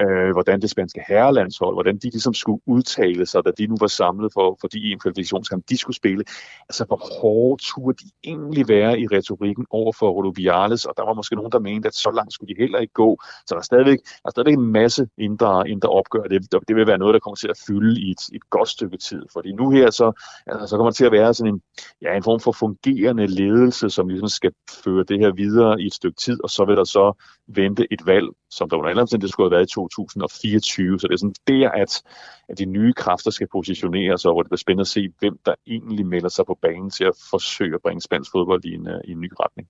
[0.00, 3.86] øh, hvordan det spanske herrelandshold, hvordan de ligesom skulle udtale sig, da de nu var
[3.86, 6.24] samlet for, for de en kvalifikationskamp, de skulle spille.
[6.68, 11.14] Altså hvor hårde turde de egentlig være i retorikken over for Rubiales, og der var
[11.14, 13.18] måske nogen, der mente, at så langt skulle de heller ikke gå.
[13.46, 16.22] Så der er stadigvæk, der er stadigvæk en masse indre, indre opgør.
[16.22, 18.96] Det, det vil være noget, der kommer til at fylde i et, et godt stykke
[18.96, 19.22] tid.
[19.32, 20.12] Fordi nu her, så,
[20.46, 21.60] altså, så kommer det til at være sådan en,
[22.02, 24.52] ja, en form for fungerende ledelse, som ligesom skal
[24.84, 27.12] føre det her videre i et stykke tid, og så vil der så
[27.46, 31.00] vente et valg, som der under alle omstændigheder skulle have været i 2024.
[31.00, 32.02] Så det er sådan der, at,
[32.48, 35.54] at de nye kræfter skal positioneres, og hvor det bliver spændende at se, hvem der
[35.66, 39.00] egentlig melder sig på banen til at forsøge at bringe spansk fodbold i en, øh,
[39.04, 39.68] i en ny retning.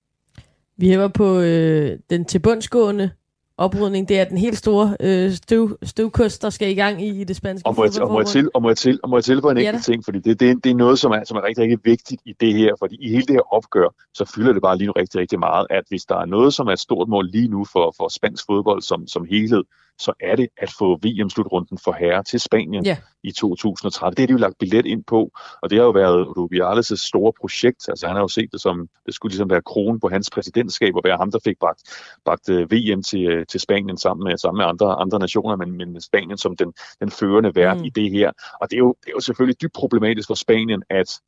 [0.77, 3.11] Vi hæver på øh, den tilbundsgående
[3.59, 4.09] oprydning.
[4.09, 7.35] Det er den helt store øh, støv, støvkost, der skal i gang i, i det
[7.35, 9.23] spanske og må, jeg, og må jeg til, og må jeg til, og må jeg
[9.23, 11.43] tilføje en Ja enkelt ting, fordi det, det, det er noget, som er, som er
[11.43, 14.61] rigtig, rigtig vigtigt i det her, fordi i hele det her opgør, så fylder det
[14.61, 17.07] bare lige nu rigtig, rigtig meget, at hvis der er noget, som er et stort
[17.09, 19.63] mål lige nu for, for spansk fodbold som, som helhed,
[19.99, 22.97] så er det at få VM-slutrunden for herre til Spanien Ja.
[23.23, 24.15] i 2030.
[24.15, 25.31] Det har de jo lagt billet ind på,
[25.61, 27.89] og det har jo været Rubiales' store projekt.
[27.89, 30.95] Altså han har jo set det som, det skulle ligesom være kronen på hans præsidentskab,
[30.95, 31.81] og være ham, der fik bragt,
[32.25, 35.71] bragt øh, VM til, øh, til Spanien sammen med, sammen med andre, andre nationer, men,
[35.77, 37.83] men Spanien som den, den førende vært mm.
[37.83, 38.31] i det her.
[38.61, 41.19] Og det er, jo, det er jo selvfølgelig dybt problematisk for Spanien, at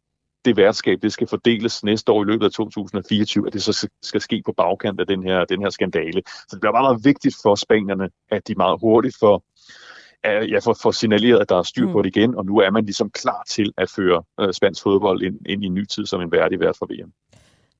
[0.46, 4.22] det værtskab, det skal fordeles næste år i løbet af 2024, at det så skal
[4.22, 6.22] ske på bagkant af den her, den her skandale.
[6.26, 9.44] Så det bliver meget, meget vigtigt for spanierne, at de meget hurtigt får,
[10.26, 12.04] ja, får, får signaleret, at der er styr på Mm.
[12.04, 15.36] det igen, og nu er man ligesom klar til at føre øh, spansk fodbold ind,
[15.46, 17.12] ind i en ny tid som en værdig vært for VM.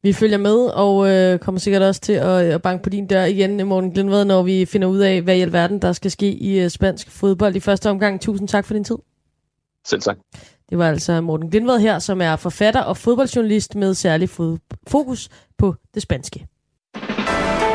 [0.04, 3.24] Vi følger med, og øh, kommer sikkert også til at, at banke på din dør
[3.24, 6.60] igen, Morten Glindved, når vi finder ud af, hvad i alverden der skal ske i
[6.60, 8.22] øh, spansk fodbold i første omgang.
[8.22, 8.98] Tusind tak for din tid.
[9.86, 10.18] Selv tak.
[10.72, 14.30] Det var altså Morten Glindved her, som er forfatter og fodboldjournalist med særlig
[14.88, 16.48] fokus på det spanske.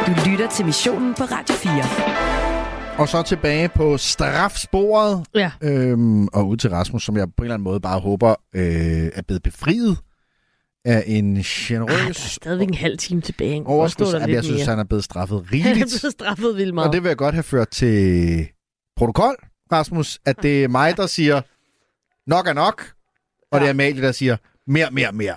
[0.07, 2.99] Du lytter til missionen på Radio 4.
[2.99, 5.27] Og så tilbage på strafsporet.
[5.35, 5.51] Ja.
[5.63, 9.11] Øhm, og ud til Rasmus, som jeg på en eller anden måde bare håber øh,
[9.15, 9.99] er blevet befriet
[10.85, 12.17] af en generøs...
[12.17, 13.65] Stadigvæk en halv time tilbage.
[14.27, 14.67] lidt jeg synes, mere.
[14.67, 16.01] han er blevet straffet Han er rigeligt.
[16.03, 16.89] blevet straffet vildt meget.
[16.89, 18.47] Og det vil jeg godt have ført til
[18.97, 19.37] protokol,
[19.73, 21.41] Rasmus, at det er mig, der siger,
[22.27, 22.91] nok er nok,
[23.53, 24.37] og det er Amalie, der siger,
[24.67, 25.35] mere, mere, mere.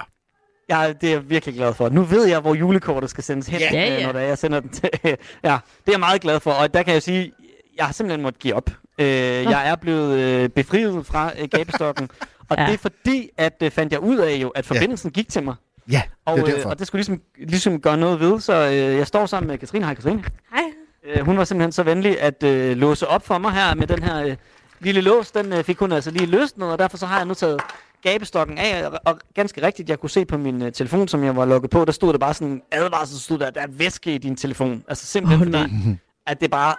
[0.69, 1.89] Ja, det er jeg virkelig glad for.
[1.89, 3.93] Nu ved jeg, hvor julekortet skal sendes hen, Ja, ja, ja.
[3.99, 4.05] ja.
[4.05, 4.89] når det er, jeg sender den til.
[5.03, 5.09] ja,
[5.43, 6.51] det er jeg meget glad for.
[6.51, 7.31] Og der kan jeg sige,
[7.77, 8.69] jeg har simpelthen måttet give op.
[8.99, 9.07] Øh,
[9.43, 12.09] jeg er blevet øh, befriet fra øh, gabestokken.
[12.49, 12.61] og Ja.
[12.63, 12.67] ja.
[12.67, 15.55] det er fordi, at øh, fandt jeg ud af jo, at forbindelsen gik til mig.
[15.91, 18.73] Ja, Og, det er øh, og det skulle ligesom, ligesom gøre noget ved, så øh,
[18.73, 19.85] jeg står sammen med Katrine.
[19.85, 20.23] Hej Katrine.
[20.53, 20.63] Hej.
[21.05, 24.03] Øh, hun var simpelthen så venlig at øh, låse op for mig her med den
[24.03, 24.35] her øh,
[24.79, 25.31] lille lås.
[25.31, 27.61] Den øh, fik hun altså lige løsnet, og derfor så har jeg nu taget
[28.03, 28.87] gabestokken af.
[28.87, 31.71] Og, og ganske rigtigt, jeg kunne se på min øh, telefon, som jeg var logget
[31.71, 34.35] på, der stod der bare sådan en advarsel, stod der, der er væske i din
[34.35, 34.83] telefon.
[34.87, 36.75] Altså simpelthen oh, fordi, at det bare,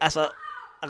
[0.00, 0.26] altså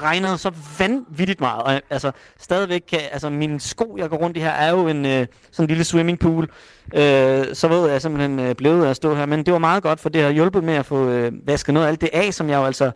[0.02, 1.62] regnede så vanvittigt meget.
[1.62, 5.06] Og, altså, stadigvæk, kan, altså mine sko, jeg går rundt i her, er jo en
[5.06, 6.51] øh, sådan en lille swimmingpool.
[6.94, 9.26] Øh, så ved jeg simpelthen øh, blevet at stå her.
[9.26, 11.86] Men det var meget godt, for det har hjulpet med at få øh, vasket noget
[11.86, 12.90] af alt det af, som jeg jo altså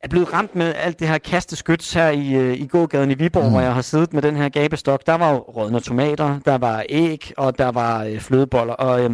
[0.00, 3.44] er blevet ramt med alt det her kasteskyts her i, øh, i gågaden i Viborg,
[3.44, 3.50] mm.
[3.50, 5.06] hvor jeg har siddet med den her gabestok.
[5.06, 8.74] Der var jo rådne tomater, der var æg, og der var øh, flødeboller.
[8.74, 9.10] Og, øh,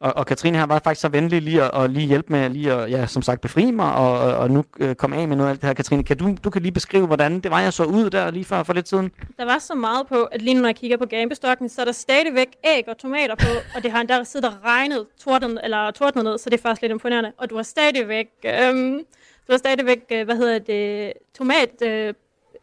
[0.00, 2.72] og, og Katrine her var faktisk så venlig lige at, at lige hjælpe med lige
[2.72, 5.48] at, ja, som sagt, befri mig, og, og, og nu øh, komme af med noget
[5.48, 5.74] af alt det her.
[5.74, 8.44] Katrine, kan du, du kan lige beskrive, hvordan det var, jeg så ud der lige
[8.44, 9.10] før for lidt siden?
[9.38, 11.84] Der var så meget på, at lige nu, når jeg kigger på gabestokken, så er
[11.84, 15.90] der stadigvæk æg og tomater på, og det har endda siddet og regnet torden, eller
[15.90, 17.32] tordnet ned, så det er faktisk lidt imponerende.
[17.38, 19.00] Og du har stadigvæk, øhm,
[19.46, 22.14] du har stadigvæk, øh, hvad hedder det, tomat, øh,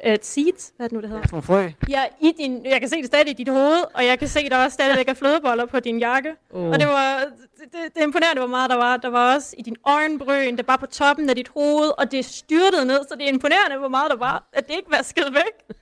[0.06, 1.28] øh, seeds, hvad er det nu, det hedder?
[1.28, 1.70] Sådan frø.
[1.90, 4.50] Ja, i din, jeg kan se det stadig i dit hoved, og jeg kan se,
[4.50, 6.36] der også stadigvæk er flødeboller på din jakke.
[6.54, 6.70] Oh.
[6.70, 8.98] Og det var, det, det, det er imponerende, hvor meget der var.
[8.98, 12.26] Der var også i din øjenbryn, det var på toppen af dit hoved, og det
[12.26, 15.76] styrtede ned, så det er imponerende, hvor meget der var, at det ikke vaskede væk.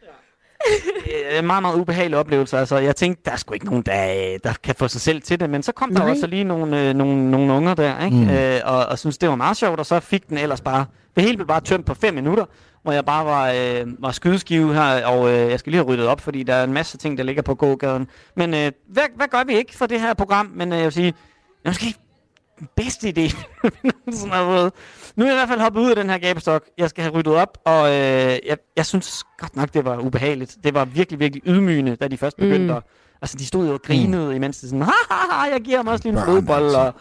[1.37, 2.57] Øh, meget, meget ubehagelig oplevelse.
[2.57, 5.39] Altså, jeg tænkte, der er sgu ikke nogen, der, der kan få sig selv til
[5.39, 5.49] det.
[5.49, 6.11] Men så kom der Nej.
[6.11, 8.17] også lige nogle, øh, nogle, nogle unger der, ikke?
[8.17, 8.29] Mm.
[8.29, 9.79] Øh, og, og synes det var meget sjovt.
[9.79, 12.45] Og så fik den ellers bare, det hele blev bare tømt på fem minutter,
[12.83, 16.07] hvor jeg bare var, øh, var skydeskive her, og øh, jeg skal lige have ryddet
[16.07, 18.07] op, fordi der er en masse ting, der ligger på gågaden.
[18.35, 20.51] Men øh, hvad, hvad gør vi ikke for det her program?
[20.55, 21.13] Men øh, jeg vil sige,
[21.65, 21.99] måske ikke
[22.75, 23.35] bedste idé,
[24.31, 24.73] har fået.
[25.15, 26.63] Nu er jeg i hvert fald hoppet ud af den her gabestok.
[26.77, 30.57] Jeg skal have ryddet op, og øh, jeg, jeg synes godt nok, det var ubehageligt.
[30.63, 32.77] Det var virkelig, virkelig ydmygende, da de først begyndte Mm.
[32.77, 32.83] at...
[33.21, 34.35] Altså, de stod jo og grinede, mm.
[34.35, 36.77] imens de sådan, ha, ha, ha, jeg giver mig også lige en altså.
[36.77, 36.93] og...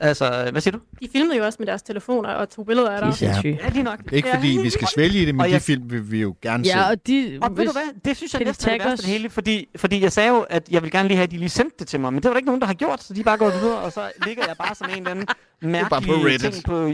[0.00, 0.80] Altså, hvad siger du?
[1.02, 3.22] De filmede jo også med deres telefoner og tog billeder af dig.
[3.22, 3.40] Ja,
[3.74, 3.98] de er nok.
[4.12, 6.34] Ikke fordi vi skal svælge i det, men Og de jeg- film vil vi jo
[6.42, 6.70] gerne se.
[6.78, 7.38] Ja, og de...
[7.42, 10.02] Og ved du hvad, det synes jeg næsten er det værste det hele, fordi, fordi
[10.02, 12.00] jeg sagde jo, at jeg vil gerne lige have, at de lige sendte det til
[12.00, 13.54] mig, men det var der ikke nogen, der har gjort, så de er bare gået
[13.54, 15.34] videre, og så ligger jeg bare som en eller anden på
[15.68, 16.40] mærkelig Reddit.
[16.52, 16.92] ting på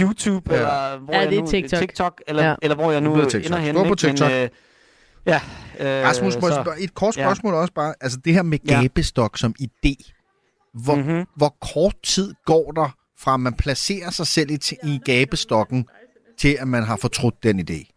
[0.00, 0.56] YouTube, Ja.
[0.56, 0.62] ja.
[0.62, 1.80] eller hvor Ja, jeg det er nu, TikTok.
[1.80, 2.48] TikTok eller, Ja.
[2.48, 2.54] ja.
[2.62, 3.46] eller hvor jeg nu er TikTok.
[3.46, 3.78] ender henne.
[3.80, 4.06] Gå på ikke?
[4.06, 4.30] Men, TikTok.
[4.32, 4.48] øh,
[5.26, 5.40] ja,
[6.00, 7.22] øh, Rasmus, må jeg så- spørge- et kort ja.
[7.22, 7.94] spørgsmål også bare.
[8.00, 8.80] Altså det her med Ja.
[8.80, 10.12] gabestok som idé.
[10.84, 11.04] Hvor, Mhm.
[11.06, 11.26] mm-hmm.
[11.36, 12.88] hvor kort tid går der
[13.18, 15.86] fra, at man placerer sig selv i, i gabestokken,
[16.38, 17.92] til at man har fortrudt den idé?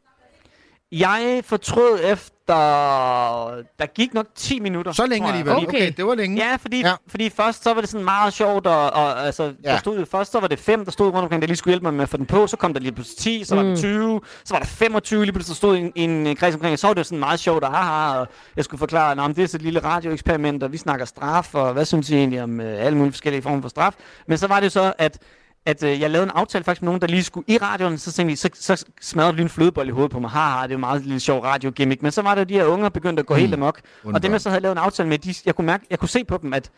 [0.92, 2.36] Jeg fortrød efter...
[2.54, 4.92] Der gik nok 10 minutter.
[4.92, 5.54] Så længe alligevel.
[5.56, 5.68] Okay.
[5.68, 6.38] okay, det var længe.
[6.50, 6.94] Ja, fordi, Ja.
[7.08, 9.72] fordi først så var det sådan meget sjovt, og, og altså, ja.
[9.72, 11.84] Der stod først, så var det fem, der stod rundt omkring, der lige skulle hjælpe
[11.86, 13.70] mig med at få den på, så kom der lige pludselig 10, så var der
[13.70, 13.76] Mm.
[13.78, 16.80] 20, så var der 25, lige pludselig der stod en, en øh, kreds omkring, og
[16.80, 19.48] så var det sådan meget sjovt, og haha, og jeg skulle forklare, at det er
[19.48, 22.86] så et lille radioeksperiment, og vi snakker straf, og hvad synes I egentlig om øh,
[22.86, 23.94] alle mulige forskellige former for straf,
[24.28, 25.18] men så var det jo så, at
[25.66, 28.12] at øh, jeg lavede en aftale faktisk med nogen, der lige skulle i radioen, så
[28.12, 30.30] tænkte de, så, så smadrede de lige en flødebold i hovedet på mig.
[30.30, 32.02] Haha, det er jo meget lille sjov radiogimmick.
[32.02, 33.40] Men så var der de her unger begyndt at gå mm.
[33.40, 33.82] helt amok.
[34.04, 36.10] Og dem, jeg så havde lavet en aftale med, de, jeg, kunne mærke, jeg kunne
[36.10, 36.72] se på dem, at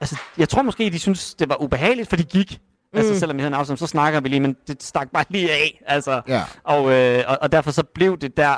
[0.00, 2.58] altså, jeg tror måske, de synes det var ubehageligt, for de gik.
[2.92, 2.98] Mm.
[2.98, 5.52] Altså, selvom vi havde en aftale, så snakker vi lige, men det stak bare lige
[5.52, 5.82] af.
[5.86, 6.42] Altså, Ja.
[6.64, 8.54] og, øh, og, og derfor så blev det der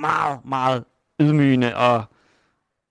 [0.00, 0.84] meget, meget
[1.20, 2.04] ydmygende, og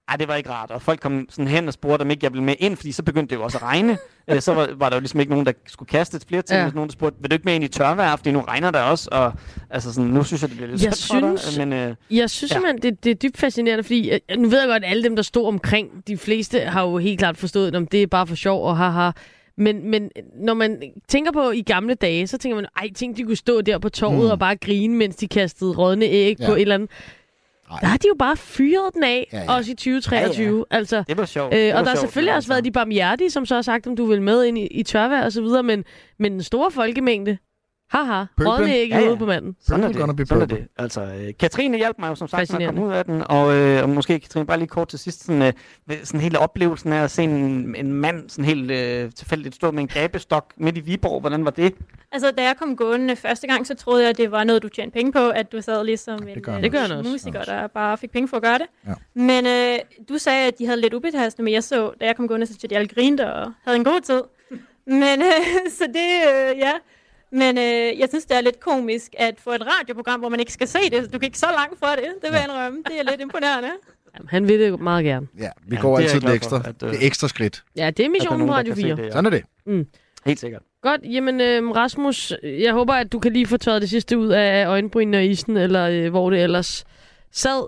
[0.09, 0.71] ej, det var ikke rart.
[0.71, 3.03] Og folk kom sådan hen og spurgte, om ikke jeg ville med ind, fordi så
[3.03, 3.97] begyndte det jo også at regne.
[4.29, 6.59] Øh, så var, var der jo ligesom ikke nogen, der skulle kaste et flere ting.
[6.59, 6.69] Ja.
[6.69, 9.09] Nogen, der spurgte, vil du ikke med ind i tørvejr, fordi nu regner der også.
[9.11, 9.33] Og
[9.69, 11.95] altså sådan, nu synes jeg, det bliver lidt Jeg synd for dig, synes- men, øh,
[12.11, 12.55] Jeg synes Ja.
[12.55, 15.15] simpelthen, det, det er dybt fascinerende, fordi øh, nu ved jeg godt, at alle dem,
[15.15, 18.35] der stod omkring, de fleste har jo helt klart forstået, at det er bare for
[18.35, 19.11] sjov og haha.
[19.57, 20.09] Men, men
[20.39, 23.61] når man tænker på i gamle dage, så tænker man, ej, tænk, de kunne stå
[23.61, 24.31] der på torvet Mm.
[24.31, 26.45] og bare grine, mens de kastede rådne æg ja.
[26.45, 26.89] på et eller andet.
[27.71, 27.77] Ej.
[27.81, 30.47] Der har de jo bare fyret den af, Ja, ja, også i 2023.
[30.47, 30.63] Ja, ja.
[30.77, 31.53] Altså, det var sjovt.
[31.53, 33.87] øh, det var og der har selvfølgelig også været de barmhjertige, som så har sagt,
[33.87, 35.83] om du vil med ind i, i tørvejr og så videre, men,
[36.19, 37.37] men den store folkemængde,
[37.89, 38.53] haha, Pøblen.
[38.53, 39.01] rådne æg i Ja, ja.
[39.01, 39.55] hovedet på manden.
[39.61, 40.27] Sådan er be det.
[40.27, 40.67] Sådan er det.
[40.77, 43.55] Altså, øh, Katrine hjalp mig jo som sagt med at komme ud af den, og,
[43.55, 45.41] øh, og måske Katrine bare lige kort til sidst, sådan,
[45.91, 49.71] øh, sådan hele oplevelsen af at se en, en mand sådan helt øh, tilfældigt stå
[49.71, 51.19] med en gabestok midt i Viborg.
[51.21, 51.73] Hvordan var det?
[52.11, 54.69] Altså, da jeg kom gående første gang, så troede jeg, at det var noget, du
[54.69, 57.11] tjente penge på, at du sad ligesom en gør han øh, Det gør han også.
[57.11, 58.67] musiker, der bare fik penge for at gøre det.
[58.87, 58.93] Ja.
[59.13, 62.27] Men øh, du sagde, at de havde lidt ubetalende, men jeg så, da jeg kom
[62.27, 64.21] gående, så synes jeg, de alle grinte og havde en god tid.
[64.85, 66.09] Men øh, så det,
[66.53, 66.71] øh, ja.
[67.31, 70.53] Men øh, jeg synes, det er lidt komisk at få et radioprogram, hvor man ikke
[70.53, 71.13] skal se det.
[71.13, 72.83] Du kan ikke så langt fra det, det vil jeg indrømme.
[72.87, 73.69] Det er lidt imponerende.
[74.15, 75.27] Jamen, han vil det meget gerne.
[75.39, 77.63] Ja, vi Ja, går altid det for, ekstra, at, øh, det ekstra skridt.
[77.75, 78.95] Ja, det er missionen på Radio kan se 4.
[78.95, 79.11] det, ja.
[79.11, 79.43] Sådan er det.
[80.25, 80.61] Helt sikkert.
[80.81, 84.27] Godt, jamen øh, Rasmus, jeg håber, at du kan lige få tørret det sidste ud
[84.27, 86.85] af øjenbrynene og isen, eller øh, hvor det ellers
[87.31, 87.67] sad.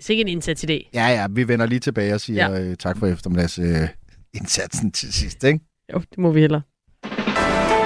[0.00, 0.90] Sikke en indsats i dag.
[0.94, 2.60] Ja, ja, vi vender lige tilbage og siger Ja.
[2.60, 3.88] øh, tak for eftermiddags øh,
[4.34, 5.60] indsatsen til sidst, ikke?
[5.94, 6.60] Jo, det må vi heller.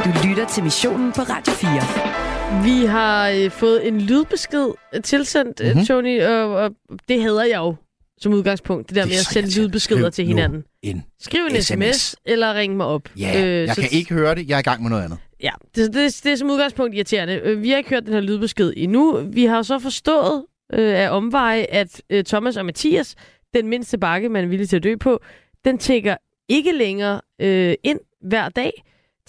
[0.05, 2.81] Du lytter til missionen på Radio 4.
[2.81, 5.69] Vi har øh, fået en lydbesked øh, tilsendt, Mhm.
[5.69, 5.87] mm-hmm.
[5.87, 6.71] Tony, og, og
[7.09, 7.75] det hader jeg jo
[8.21, 10.65] som udgangspunkt, det der Det er med at sende lydbeskeder Skriv til hinanden.
[10.83, 11.03] En.
[11.21, 11.67] Skriv en sms,
[11.97, 12.17] SMS.
[12.27, 13.03] eller ring mig op.
[13.19, 14.49] Ja, øh, jeg så- kan ikke høre det.
[14.49, 15.19] Jeg er i gang med noget andet.
[15.43, 17.35] Ja, det, det, det er som udgangspunkt irriterende.
[17.45, 19.21] Øh, Vi har ikke hørt den her lydbesked endnu.
[19.33, 23.15] Vi har så forstået øh, af omveje, at øh, Thomas og Mathias,
[23.55, 25.21] den mindste bakke, man er villig til at dø på,
[25.65, 26.17] den tækker
[26.49, 28.71] ikke længere øh, ind hver dag.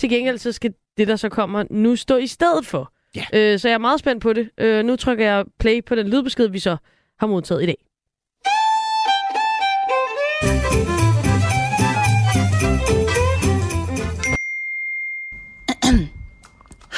[0.02, 2.92] Til gengæld så skal det, der så kommer, nu stå i stedet for.
[3.16, 3.26] Ja.
[3.34, 4.50] Øh, så jeg er meget spændt på det.
[4.58, 6.78] Øh, nu trykker jeg play på den lydbesked, vi så
[7.20, 7.78] har modtaget i dag.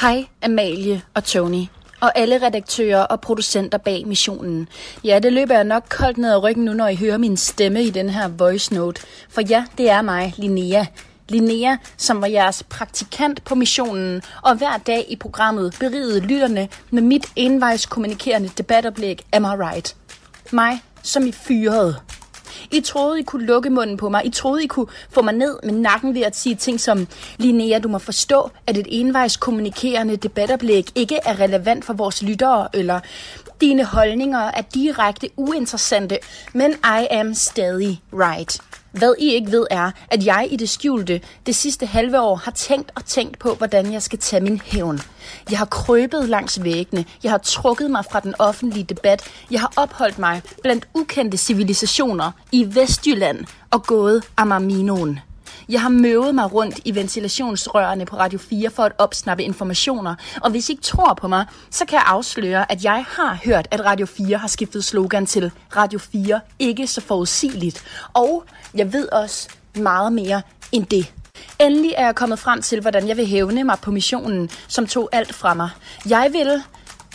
[0.00, 1.64] Hej Amalie og Tony.
[2.00, 4.68] Og alle redaktører og producenter bag missionen.
[5.04, 7.82] Ja, det løber jeg nok koldt ned ad ryggen nu, når I hører min stemme
[7.82, 9.02] i den her voice note.
[9.28, 10.84] For ja, det er mig, Linnea.
[11.28, 17.02] Linnea, som var jeres praktikant på missionen, og hver dag i programmet berigede lytterne med
[17.02, 19.96] mit envejs kommunikerende debatoplæg Am I Right?
[20.52, 21.96] Mig, som I fyrede.
[22.70, 24.26] I troede, I kunne lukke munden på mig.
[24.26, 27.06] I troede, I kunne få mig ned med nakken ved at sige ting som
[27.36, 32.68] Linnea, du må forstå, at et envejs kommunikerende debatoplæg ikke er relevant for vores lyttere,
[32.74, 33.00] eller
[33.60, 36.18] dine holdninger er direkte uinteressante,
[36.52, 38.60] men I am stadig right.
[38.94, 42.50] Hvad I ikke ved er, at jeg i det skjulte det sidste halve år har
[42.50, 45.00] tænkt og tænkt på, hvordan jeg skal tage min hævn.
[45.50, 47.04] Jeg har krøbet langs væggene.
[47.22, 49.22] Jeg har trukket mig fra den offentlige debat.
[49.50, 55.20] Jeg har opholdt mig blandt ukendte civilisationer i Vestjylland og gået Amarminoen.
[55.68, 60.50] Jeg har møvet mig rundt i ventilationsrørene på Radio 4 for at opsnappe informationer, og
[60.50, 63.84] hvis I ikke tror på mig, så kan jeg afsløre, at jeg har hørt, at
[63.84, 67.84] Radio 4 har skiftet slogan til Radio 4 ikke så forudsigeligt.
[68.14, 70.42] Og jeg ved også meget mere
[70.72, 71.12] end det.
[71.60, 75.08] Endelig er jeg kommet frem til, hvordan jeg vil hævne mig på missionen, som tog
[75.12, 75.70] alt fra mig.
[76.08, 76.62] Jeg vil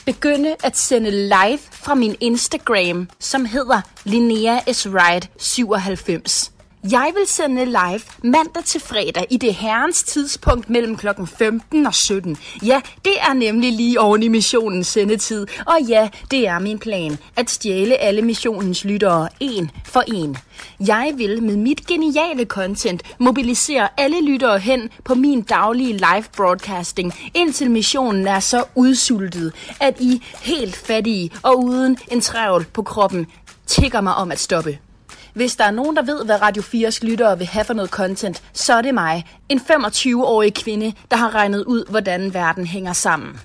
[0.05, 6.58] begynde at sende live fra min Instagram, som hedder Linnea is Right 97.
[6.83, 11.07] Jeg vil sende live mandag til fredag i det herrens tidspunkt mellem kl.
[11.37, 12.37] 15 og 17.
[12.65, 15.47] Ja, det er nemlig lige oven i missionens sendetid.
[15.65, 20.37] Og ja, det er min plan at stjæle alle missionens lyttere en for en.
[20.79, 27.13] Jeg vil med mit geniale content mobilisere alle lyttere hen på min daglige live broadcasting,
[27.33, 33.27] indtil missionen er så udsultet, at I helt fattige og uden en trævl på kroppen
[33.67, 34.88] tigger mig om at stoppe.
[35.39, 38.43] Hvis der er nogen, der ved, hvad Radio 4's lyttere vil have for noget content,
[38.53, 43.39] så er det mig, en 25-årig kvinde, der har regnet ud, hvordan verden hænger sammen.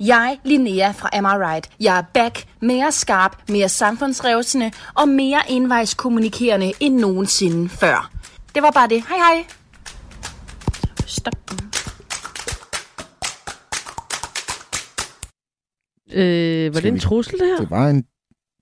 [0.00, 5.40] Jeg, Linnea fra Am I Right, jeg er back, mere skarp, mere samfundsrevsende og mere
[5.48, 8.10] indvejskommunikerende end nogensinde før.
[8.54, 9.04] Det var bare det.
[9.08, 9.44] Hej hej!
[11.06, 11.34] Stop.
[16.12, 17.56] Øh, var det en trussel, det her?
[17.56, 18.04] Det var en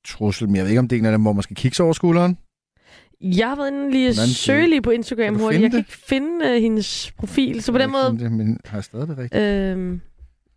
[0.09, 1.83] trussel, men jeg ved ikke, om det er en af dem, hvor man skal kigge
[1.83, 2.39] over skulderen.
[3.21, 5.63] Jeg har været inde lige søge lige på Instagram hurtigt.
[5.63, 8.19] Jeg kan ikke finde uh, hendes profil, så på den måde...
[8.19, 9.43] Det, men har jeg stadig det rigtigt?
[9.43, 10.01] Øhm,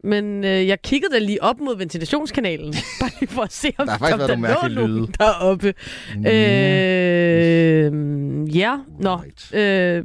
[0.03, 3.87] men øh, jeg kiggede da lige op mod ventilationskanalen, bare lige for at se, om
[3.87, 5.73] Der om der lå nogen deroppe.
[6.17, 7.91] Øh,
[8.57, 9.19] ja, nå.
[9.53, 10.03] Øh,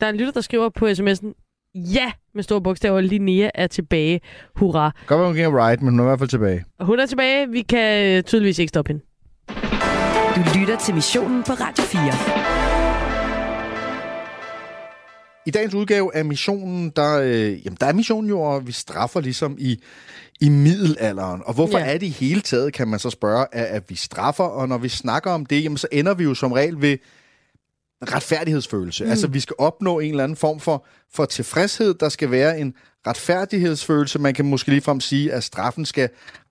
[0.00, 1.47] der er en lytter, der skriver på sms'en,
[1.78, 4.20] ja, med store bogstaver, Linnea er tilbage.
[4.56, 4.90] Hurra.
[5.06, 6.64] Godt hun ikke er right, men hun er i hvert fald tilbage.
[6.78, 7.48] Og hun er tilbage.
[7.50, 9.04] Vi kan øh, tydeligvis ikke stoppe hende.
[10.36, 12.48] Du lytter til missionen på Radio 4.
[15.46, 19.20] I dagens udgave af missionen, der, øh, jamen, der er missionen jo, og vi straffer
[19.20, 19.82] ligesom i,
[20.40, 21.42] i middelalderen.
[21.44, 21.84] Og hvorfor ja.
[21.84, 24.44] er det i hele taget, kan man så spørge, at, at vi straffer?
[24.44, 26.96] Og når vi snakker om det, jamen, så ender vi jo som regel ved
[28.02, 29.04] retfærdighedsfølelse.
[29.04, 29.10] Mm.
[29.10, 31.94] Altså, vi skal opnå en eller anden form for, for tilfredshed.
[31.94, 32.74] Der skal være en
[33.06, 34.18] retfærdighedsfølelse.
[34.18, 36.08] Man kan måske ligefrem sige, at straffen skal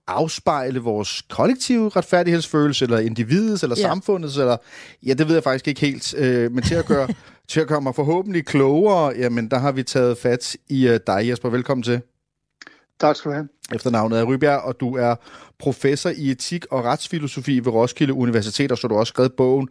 [0.08, 3.82] afspejle vores kollektive retfærdighedsfølelse, eller individets, eller Ja.
[3.82, 4.58] samfundets, eller...
[5.06, 6.14] Ja, det ved jeg faktisk ikke helt.
[6.18, 7.08] Øh, men til at gøre,
[7.50, 11.30] til at gøre mig forhåbentlig klogere, jamen, der har vi taget fat i øh, dig,
[11.30, 11.50] Jesper.
[11.50, 12.02] Velkommen til.
[13.00, 13.48] Tak skal du have.
[13.74, 15.16] Efternavnet er Rybjerg, og du er
[15.60, 19.70] professor i etik og retsfilosofi ved Roskilde Universitet, og så har du også skrevet bogen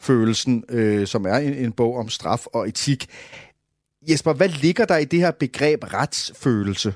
[0.00, 3.06] Retsfølelsen, øh, som er en, en bog om straf og etik.
[4.08, 6.94] Jesper, hvad ligger der i det her begreb retsfølelse?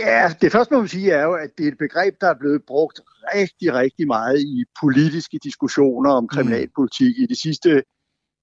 [0.00, 2.38] Ja, det første, man må sige, er jo, at det er et begreb, der er
[2.38, 3.00] blevet brugt
[3.34, 7.82] rigtig, rigtig meget i politiske diskussioner om kriminalpolitik i de sidste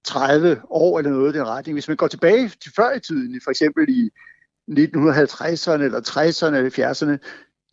[0.05, 1.75] 30 år eller noget i den retning.
[1.75, 4.09] Hvis man går tilbage til før i tiden, for eksempel i
[4.71, 7.17] 1950'erne eller 60'erne eller 70'erne,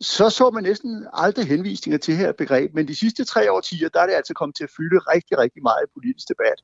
[0.01, 2.73] så så man næsten aldrig henvisninger til her begreb.
[2.73, 5.63] Men de sidste tre årtier, der er det altså kommet til at fylde rigtig, rigtig
[5.63, 6.61] meget i politisk debat.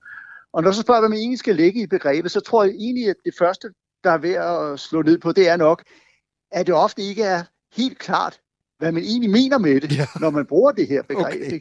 [0.53, 3.09] Og når så spørger, hvad man egentlig skal lægge i begrebet, så tror jeg egentlig,
[3.09, 3.69] at det første,
[4.03, 5.83] der er værd at slå ned på, det er nok,
[6.51, 7.43] at det ofte ikke er
[7.75, 8.39] helt klart,
[8.77, 10.05] hvad man egentlig mener med det, ja.
[10.19, 11.41] når man bruger det her begreb.
[11.41, 11.59] Okay.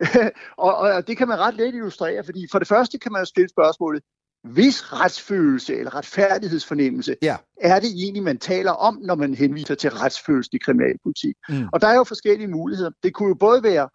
[0.56, 3.24] Og, og det kan man ret let illustrere, fordi for det første kan man jo
[3.24, 4.02] stille spørgsmålet,
[4.46, 7.36] hvis retsfølelse eller retfærdighedsfornemmelse ja.
[7.60, 11.34] er det egentlig, man taler om, når man henviser til retsfølelse i kriminalpolitik.
[11.48, 11.68] Mm.
[11.72, 12.90] Og der er jo forskellige muligheder.
[13.02, 13.88] Det kunne jo både være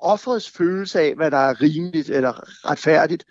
[0.00, 2.32] offerets følelse af, hvad der er rimeligt eller
[2.70, 3.24] retfærdigt,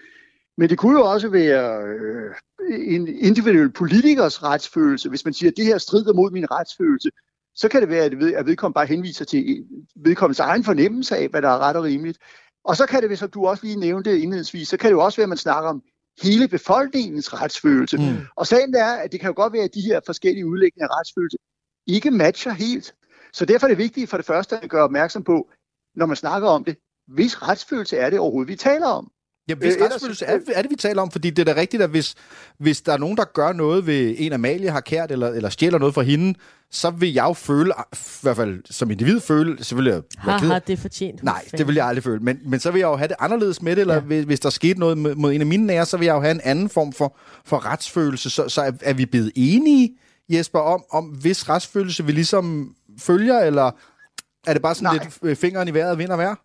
[0.57, 2.35] men det kunne jo også være øh,
[2.69, 5.09] en individuel politikers retsfølelse.
[5.09, 7.09] Hvis man siger, at det her strider mod min retsfølelse,
[7.55, 11.27] så kan det være, at ved- at vedkommende bare henviser til vedkommendes egen fornemmelse af,
[11.29, 12.17] hvad der er ret og rimeligt.
[12.65, 15.17] Og så kan det, hvis du også lige nævnte indledningsvis, så kan det jo også
[15.17, 15.81] være, at man snakker om
[16.23, 17.97] hele befolkningens retsfølelse.
[17.97, 18.25] Mm.
[18.35, 20.99] Og sagen er, at det kan jo godt være, at de her forskellige udlægninger af
[20.99, 21.37] retsfølelse
[21.87, 22.95] ikke matcher helt.
[23.33, 25.49] Så derfor er det vigtigt for det første at gøre opmærksom på,
[25.95, 26.77] når man snakker om det,
[27.07, 29.11] hvis retsfølelse er det overhovedet, vi taler om.
[29.49, 31.59] Ja, hvis Øh, ellers- retsfølelse er, er det, vi taler om, fordi det er da
[31.61, 32.15] rigtigt, at hvis,
[32.59, 35.79] hvis der er nogen, der gør noget ved en Amalie har kært, eller, eller stjæler
[35.79, 36.39] noget fra hende,
[36.71, 39.93] så vil jeg jo føle, i hvert fald som individ føle, så vil jeg
[40.25, 41.23] være ked Haha, af- det er fortjent.
[41.23, 42.19] Nej, det vil jeg aldrig føle.
[42.19, 43.99] Men, men så vil jeg jo have det anderledes med det, eller ja.
[43.99, 46.19] hvis, hvis der skete noget mod, mod en af mine nære, så vil jeg jo
[46.21, 48.29] have en anden form for, for retsfølelse.
[48.29, 49.89] Så, så er, er vi blevet enige,
[50.29, 53.71] Jesper, om, om hvis retsfølelse vi ligesom følger, eller
[54.47, 55.03] er det bare sådan Nej.
[55.03, 56.35] lidt øh, fingeren i vejret, vind og vejr?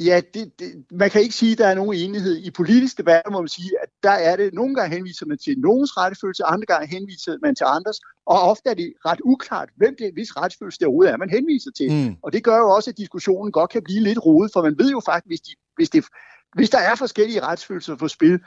[0.00, 2.36] Ja, det, det, man kan ikke sige, at der er nogen enighed.
[2.36, 5.58] I politisk debat må man sige, at der er det, nogle gange henviser man til
[5.58, 9.96] nogens rettefølelse, andre gange henviser man til andres, og ofte er det ret uklart, hvem
[9.98, 11.92] det, hvis retsfølelse det overhovedet er, man henviser til.
[11.92, 12.16] Mm.
[12.22, 14.90] Og det gør jo også, at diskussionen godt kan blive lidt rodet, for man ved
[14.90, 16.04] jo faktisk, hvis, de, hvis, det,
[16.54, 18.40] hvis der er forskellige retsfølelser på spil,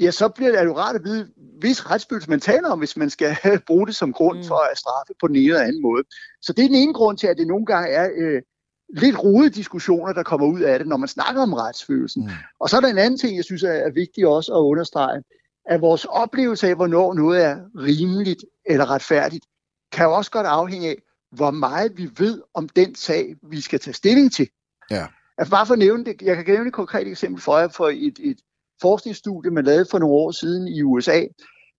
[0.00, 1.28] ja, så bliver det jo rart at vide,
[1.60, 3.36] hvis retsfølelse man taler om, hvis man skal
[3.68, 4.44] bruge det som grund mm.
[4.44, 6.04] for at straffe på den ene eller anden måde.
[6.42, 8.42] Så det er den ene grund til, at det nogle gange er øh,
[8.88, 12.22] lidt rodede diskussioner, der kommer ud af det, når man snakker om retsfølelsen.
[12.22, 12.30] Mm.
[12.60, 15.22] Og så er der en anden ting, jeg synes er, vigtigt også at understrege,
[15.64, 19.44] at vores oplevelse af, hvornår noget er rimeligt eller retfærdigt,
[19.92, 20.96] kan jo også godt afhænge af,
[21.30, 24.48] hvor meget vi ved om den sag, vi skal tage stilling til.
[24.90, 25.06] Ja.
[25.38, 27.88] Altså bare for at nævne det, jeg kan nævne et konkret eksempel for jer for
[27.88, 28.40] et, et
[28.80, 31.24] forskningsstudie, man lavede for nogle år siden i USA.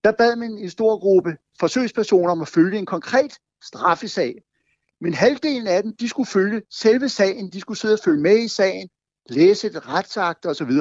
[0.04, 4.36] Der bad man en stor gruppe forsøgspersoner om at følge en konkret straffesag.
[5.02, 8.38] Men halvdelen af dem, de skulle følge selve sagen, de skulle sidde og følge med
[8.38, 8.90] i sagen,
[9.30, 10.72] læse et retsakt osv.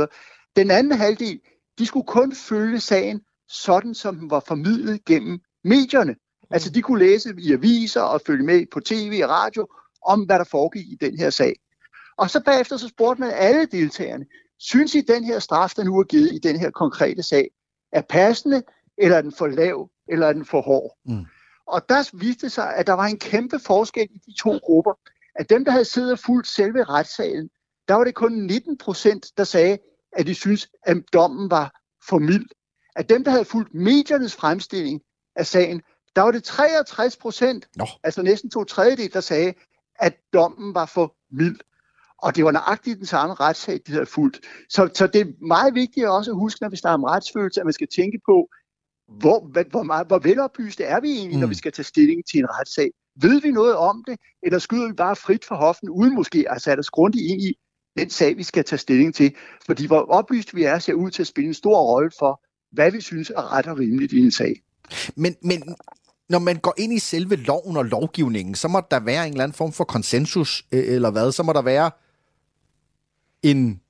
[0.57, 1.41] Den anden halvdel,
[1.79, 6.15] de skulle kun følge sagen sådan, som den var formidlet gennem medierne.
[6.51, 9.69] Altså de kunne læse i aviser og følge med på tv og radio
[10.07, 11.55] om, hvad der foregik i den her sag.
[12.19, 14.25] Og så bagefter så spurgte man alle deltagerne,
[14.59, 17.49] synes I, den her straf, der nu er givet i den her konkrete sag,
[17.93, 18.63] er passende,
[18.99, 20.99] eller er den for lav, eller er den for hård?
[21.07, 21.27] Mm.
[21.67, 24.93] Og der viste sig, at der var en kæmpe forskel i de to grupper.
[25.35, 27.51] At dem, der havde siddet og fulgt selve retssagen,
[27.89, 29.79] der var det kun 19 procent, der sagde,
[30.13, 32.47] at de synes, at dommen var for mild.
[32.97, 35.01] At dem, der havde fulgt mediernes fremstilling
[35.37, 35.83] af sagen,
[36.17, 37.69] der var det 63 procent,
[38.05, 39.55] altså næsten to tredjedel, der sagde,
[39.99, 41.61] at dommen var for mild.
[42.19, 44.41] Og det var nøjagtigt den samme retssag, de havde fulgt.
[44.69, 47.67] Så, så det er meget vigtigt også at huske, når vi snakker om retsfølelse, at
[47.67, 48.49] man skal tænke på,
[49.09, 51.41] hvor, hvor, meget, hvor veloplyste er vi egentlig, mm.
[51.41, 52.91] når vi skal tage stilling til en retssag?
[53.23, 56.63] Ved vi noget om det, eller skyder vi bare frit for hoften, uden måske at
[56.63, 57.59] sætte os grundigt ind i
[57.99, 59.35] den sag, vi skal tage stilling til?
[59.67, 62.43] Fordi hvor oplyst vi er, ser ud til at spille en stor rolle for,
[62.73, 64.63] hvad vi synes er ret og rimeligt i en sag.
[65.17, 65.63] Men, men
[66.29, 69.45] når man går ind i selve loven og lovgivningen, så må der være en eller
[69.45, 71.33] anden form for konsensus, øh, eller hvad?
[71.33, 71.91] Så må der være
[73.43, 73.81] en...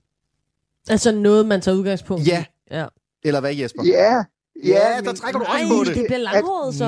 [0.89, 2.31] Altså noget, man tager udgangspunkt i.
[2.31, 2.45] Ja.
[2.71, 2.87] ja.
[3.23, 3.85] Eller hvad, Jesper?
[3.85, 4.25] Ja,
[4.65, 5.97] Ja, men- der trækker du Nej, også på det.
[5.97, 6.85] det bliver langhåret så.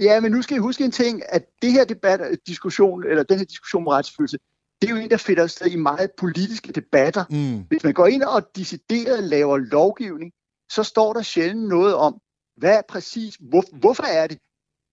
[0.00, 3.38] Ja, men nu skal I huske en ting, at det her debat, diskussion, eller den
[3.38, 4.38] her diskussion om retsfølelse,
[4.82, 7.24] det er jo en, der finder sted i meget politiske debatter.
[7.30, 10.32] mm, Hvis man går ind og decideret laver lovgivning,
[10.72, 12.20] så står der sjældent noget om,
[12.56, 14.38] hvad er præcis, hvor, hvorfor er det,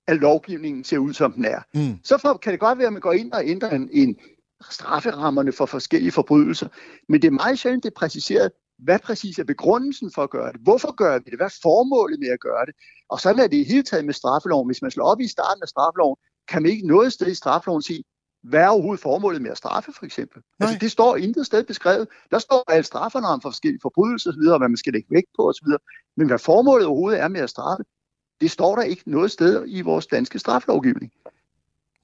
[0.08, 1.60] at lovgivningen ser ud, som den er.
[1.74, 1.98] mm.
[2.04, 4.16] Så for, kan det godt være, at man går ind og ændrer en, en
[4.70, 6.68] strafferammerne for forskellige forbrydelser,
[7.10, 8.52] men det er meget sjældent, det er præciseret,
[8.82, 10.62] hvad præcis er begrundelsen for at gøre det?
[10.62, 11.40] Hvorfor gør vi det?
[11.40, 12.76] Hvad er formålet med at gøre det?
[13.10, 14.68] Og sådan er det i hele taget med straffeloven.
[14.68, 16.18] Hvis man slår op i starten af straffeloven,
[16.48, 18.04] kan man ikke noget sted i straffeloven sige,
[18.44, 20.42] hvad er overhovedet formålet med at straffe, for eksempel?
[20.60, 22.08] Altså, det står intet sted beskrevet.
[22.32, 25.30] Der står alle strafferne om for forskellige forbrydelser osv., og hvad man skal lægge vægt
[25.38, 25.68] på osv.
[26.18, 27.84] Men hvad formålet overhovedet er med at straffe,
[28.42, 31.12] det står der ikke noget sted i vores danske straffelovgivning.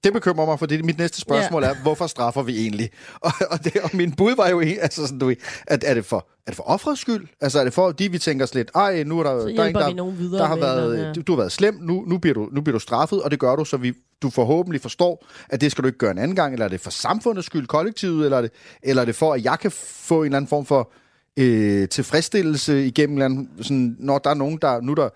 [0.08, 1.70] Det bekymrer mig, fordi mit næste spørgsmål ja.
[1.70, 2.90] er, hvorfor straffer vi egentlig?
[3.22, 5.34] Og, og, det, og min bud var jo altså sådan, du
[5.68, 7.28] at er det for, er det for offrets skyld?
[7.42, 9.68] Altså er det for, de vi tænker os lidt, ej, nu er der, der, er
[9.68, 11.22] en, der, der har været, den, ja.
[11.22, 13.56] du, har været slem, nu, nu, bliver du, nu bliver du straffet, og det gør
[13.56, 16.54] du, så vi, du forhåbentlig forstår, at det skal du ikke gøre en anden gang,
[16.54, 18.52] eller er det for samfundets skyld, kollektivet, eller er det,
[18.84, 20.92] eller er det for, at jeg kan få en eller anden form for
[21.40, 25.10] øh, tilfredsstillelse igennem, anden, sådan, når der er nogen, der nu der,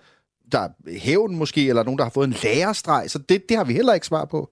[0.52, 3.64] der er hævn måske, eller nogen, der har fået en lærestreg, så det, det har
[3.64, 4.50] vi heller ikke svar på.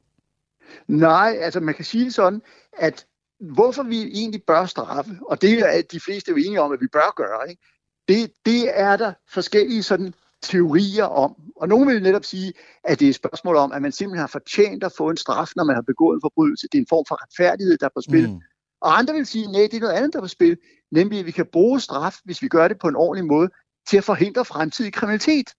[0.89, 2.43] Nej, altså man kan sige det sådan,
[2.73, 3.07] at
[3.41, 6.87] hvorfor vi egentlig bør straffe, og det er de fleste jo enige om, at vi
[6.87, 7.63] bør gøre, ikke?
[8.09, 11.35] Det, det er der forskellige sådan teorier om.
[11.57, 12.53] Og nogen vil netop sige,
[12.85, 15.49] at det er et spørgsmål om, at man simpelthen har fortjent at få en straf,
[15.57, 16.69] når man har begået en forbrydelse.
[16.73, 18.31] Det er en form for retfærdighed, der er på spil.
[18.31, 18.41] Mm.
[18.81, 20.57] Og andre vil sige, nej, det er noget andet, der er på spil.
[20.91, 23.49] Nemlig, at vi kan bruge straf, hvis vi gør det på en ordentlig måde,
[23.89, 25.51] til at forhindre fremtidig kriminalitet.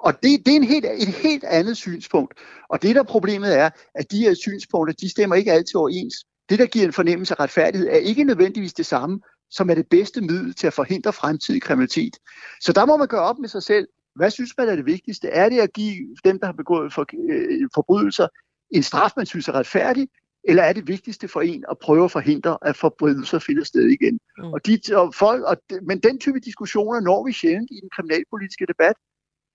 [0.00, 2.34] Og det, det er en helt, et helt andet synspunkt.
[2.68, 6.14] Og det, der problemet er, at de her synspunkter, de stemmer ikke altid overens.
[6.48, 9.20] Det, der giver en fornemmelse af retfærdighed, er ikke nødvendigvis det samme,
[9.50, 12.16] som er det bedste middel til at forhindre fremtidig kriminalitet.
[12.60, 13.88] Så der må man gøre op med sig selv.
[14.16, 15.28] Hvad synes man er det vigtigste?
[15.28, 18.28] Er det at give dem, der har begået for, øh, forbrydelser,
[18.70, 20.08] en straf, man synes er retfærdig?
[20.44, 24.18] Eller er det vigtigste for en at prøve at forhindre, at forbrydelser finder sted igen?
[24.38, 24.44] Mm.
[24.44, 28.66] Og de, og folk, og, men den type diskussioner når vi sjældent i den kriminalpolitiske
[28.66, 28.96] debat,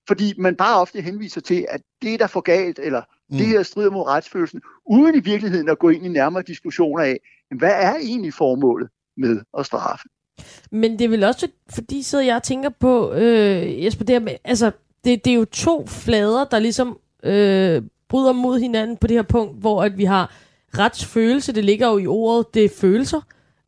[0.08, 3.38] fordi man bare ofte henviser til, at det er der for galt, eller mm.
[3.38, 7.18] det her strider mod retsfølelsen, uden i virkeligheden at gå ind i nærmere diskussioner af,
[7.58, 10.08] hvad er egentlig formålet med at straffe?
[10.72, 14.20] Men det er vel også, fordi sidder jeg og tænker på, øh, Jesper, det, her
[14.20, 14.72] med, altså,
[15.04, 19.24] det, det er jo to flader, der ligesom øh, bryder mod hinanden på det her
[19.24, 20.34] punkt, hvor at vi har
[20.78, 23.22] retsfølelse, det ligger jo i ordet, det er følelser,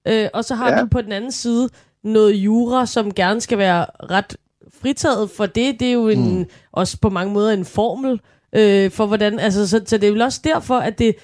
[0.07, 0.83] øh, og så har Ja.
[0.83, 1.69] vi på den anden side
[2.03, 4.37] noget jura, som gerne skal være ret
[4.81, 5.79] fritaget for det.
[5.79, 6.45] Det er jo en, mm.
[6.71, 8.21] også på mange måder en formel
[8.55, 11.15] øh, for hvordan, altså, så, så det er vel også derfor, at det,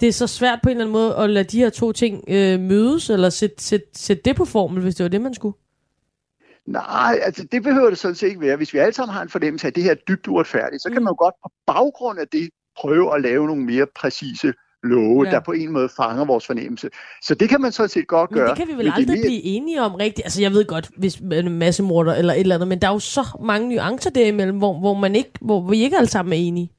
[0.00, 2.24] det er så svært på en eller anden måde at lade de her to ting
[2.28, 5.56] øh, mødes, eller sætte sæt, sæt det på formel, hvis det var det, man skulle.
[6.66, 8.56] Nej, altså det behøver det sådan set ikke være.
[8.56, 10.90] Hvis vi alle sammen har en fornemmelse af, at det her er dybt uretfærdigt, så
[10.90, 14.54] kan man jo godt på baggrund af det prøve at lave nogle mere præcise
[14.84, 15.30] love, Ja.
[15.30, 16.90] der på en måde fanger vores fornemmelse.
[17.22, 18.48] Så det kan man sådan set godt Men gøre.
[18.48, 20.26] det kan vi vel men er aldrig mere- blive enige om rigtigt.
[20.26, 22.78] Altså, jeg ved godt, hvis man er en masse morder eller et eller andet, men
[22.82, 26.08] der er jo så mange nuancer derimellem, hvor, hvor, man ikke, hvor vi ikke alle
[26.10, 26.72] sammen er enige.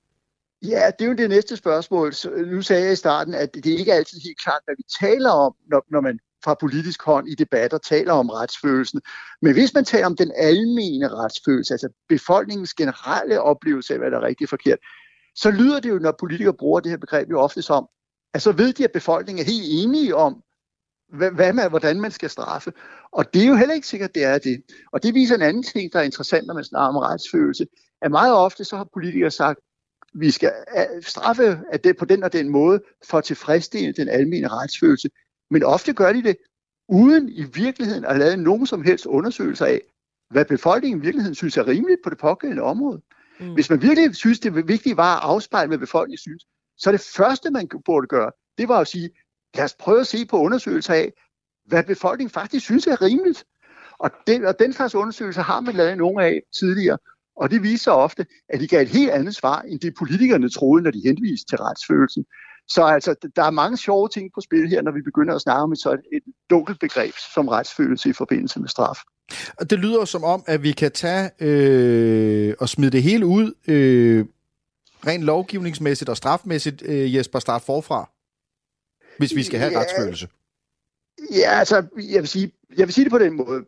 [0.67, 2.13] Ja, det er jo det næste spørgsmål.
[2.13, 4.83] Så, nu sagde jeg i starten, at det er ikke altid helt klart, hvad vi
[5.05, 9.01] taler om, når, når man fra politisk hånd i debatter taler om retsfølelsen.
[9.41, 14.17] Men hvis man taler om den almene retsfølelse, altså befolkningens generelle oplevelse af, hvad der
[14.17, 14.79] er rigtigt og forkert,
[15.35, 17.87] så lyder det jo, når politikere bruger det her begreb jo ofte som,
[18.35, 20.43] at så ved de, at befolkningen er helt enige om,
[21.13, 22.73] hvad, man, hvordan man skal straffe.
[23.11, 24.61] Og det er jo heller ikke sikkert, det er det.
[24.91, 27.67] Og det viser en anden ting, der er interessant, når man snakker om retsfølelse,
[28.01, 29.59] at meget ofte så har politikere sagt,
[30.13, 30.53] vi skal
[31.01, 35.09] straffe at det på den og den måde for at tilfredsstille den almindelige retsfølelse.
[35.51, 36.37] Men ofte gør de det
[36.89, 39.81] uden i virkeligheden at lave nogen som helst undersøgelser af,
[40.29, 43.01] hvad befolkningen i virkeligheden synes er rimeligt på det pågældende område.
[43.39, 43.53] Mm.
[43.53, 46.45] Hvis man virkelig synes, det vigtige var at afspejle, hvad befolkningen synes,
[46.77, 49.09] så det første, man burde gøre, det var at sige,
[49.55, 51.11] lad os prøve at se på undersøgelser af,
[51.65, 53.45] hvad befolkningen faktisk synes er rimeligt.
[53.99, 56.97] Og den, og den slags undersøgelser har man lavet nogle af tidligere,
[57.37, 60.83] og det viser ofte, at de gav et helt andet svar, end det politikerne troede,
[60.83, 62.25] når de henviste til retsfølelsen.
[62.67, 65.61] Så altså, der er mange sjove ting på spil her, når vi begynder at snakke
[65.61, 68.97] om et, så et dunkelt begreb som retsfølelse i forbindelse med straf.
[69.59, 73.53] Og det lyder som om, at vi kan tage øh, og smide det hele ud,
[73.67, 74.25] øh,
[75.07, 78.09] rent lovgivningsmæssigt og strafmæssigt, øh, Jesper, start forfra,
[79.17, 79.79] hvis vi skal have Ja.
[79.79, 80.27] retsfølelse.
[81.31, 83.65] Ja, altså, jeg vil, sige, jeg vil sige det på den måde.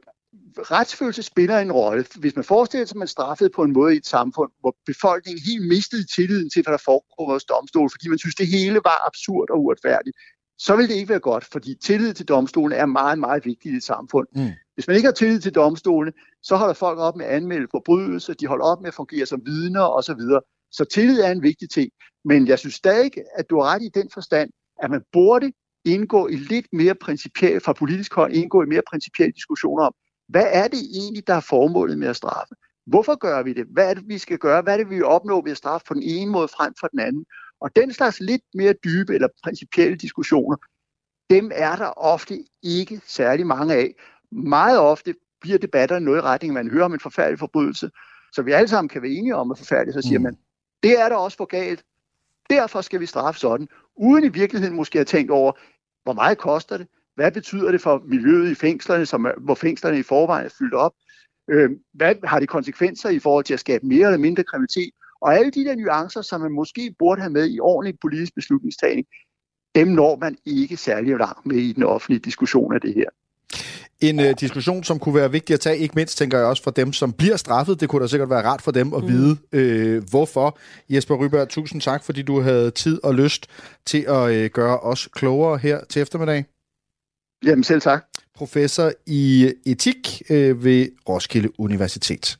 [0.60, 2.06] Retsfølelse spiller en rolle.
[2.16, 5.44] Hvis man forestiller sig, at man straffede på en måde i et samfund, hvor befolkningen
[5.44, 9.08] helt mistede tilliden til, hvad der foregår hos domstolen, fordi man synes, det hele var
[9.08, 10.18] absurd og uretfærdigt,
[10.60, 13.78] så vil det ikke være godt, fordi tillid til domstolen er meget, meget vigtigt i
[13.78, 14.28] et samfund.
[14.36, 14.50] Mm.
[14.74, 18.34] Hvis man ikke har tillid til domstolene, så holder folk op med at anmelde forbrydelser,
[18.34, 20.22] de holder op med at fungere som vidner osv.
[20.72, 21.91] Så tillid er en vigtig ting.
[22.26, 24.49] Men jeg synes stadig, at du har ret i den forstand,
[24.84, 25.52] at man burde
[25.85, 29.94] indgå i lidt mere principielt, fra politisk hold, indgå i mere principielle diskussioner om,
[30.30, 32.56] hvad er det egentlig, der er formålet med at straffe?
[32.85, 33.65] Hvorfor gør vi det?
[33.73, 34.61] Hvad er det, vi skal gøre?
[34.61, 36.88] Hvad er det, vi vil opnå ved at straffe på den ene måde frem for
[36.88, 37.26] den anden?
[37.61, 40.57] Og den slags lidt mere dybe eller principielle diskussioner,
[41.30, 43.94] dem er der ofte ikke særlig mange af.
[44.31, 47.89] Meget ofte bliver debatterne noget i retning, man hører om en forfærdelig forbrydelse,
[48.34, 50.23] så vi alle sammen kan være enige om, at forfærdeligt, så siger Mm.
[50.23, 50.38] man,
[50.84, 51.84] det er der også for galt.
[52.49, 55.52] Derfor skal vi straffe sådan, uden i virkeligheden måske at tænke over,
[56.04, 56.88] hvor meget koster det?
[57.16, 60.74] Hvad betyder det for miljøet i fængslerne, som er, hvor fængslerne i forvejen er fyldt
[60.74, 60.94] op?
[61.49, 64.90] Øh, hvad har det konsekvenser i forhold til at skabe mere eller mindre kriminalitet?
[65.22, 69.08] Og alle de der nuancer, som man måske burde have med i ordentlig politisk beslutningstagning,
[69.76, 73.10] dem når man ikke særlig langt med i den offentlige diskussion af det her.
[74.02, 76.72] En øh, diskussion, som kunne være vigtig at tage, ikke mindst tænker jeg også for
[76.72, 77.80] dem, som bliver straffet.
[77.80, 79.10] Det kunne da sikkert være rart for dem at mm.
[79.10, 80.57] vide, øh, hvorfor.
[80.90, 83.48] Jesper Ryberg, tusind tak, fordi du havde tid og lyst
[83.86, 86.45] til at øh, gøre os klogere her til eftermiddag.
[87.45, 88.06] Jamen selv tak.
[88.36, 92.38] Professor i etik øh, ved Roskilde Universitet.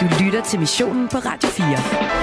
[0.00, 2.21] Du lytter til missionen på Radio 4.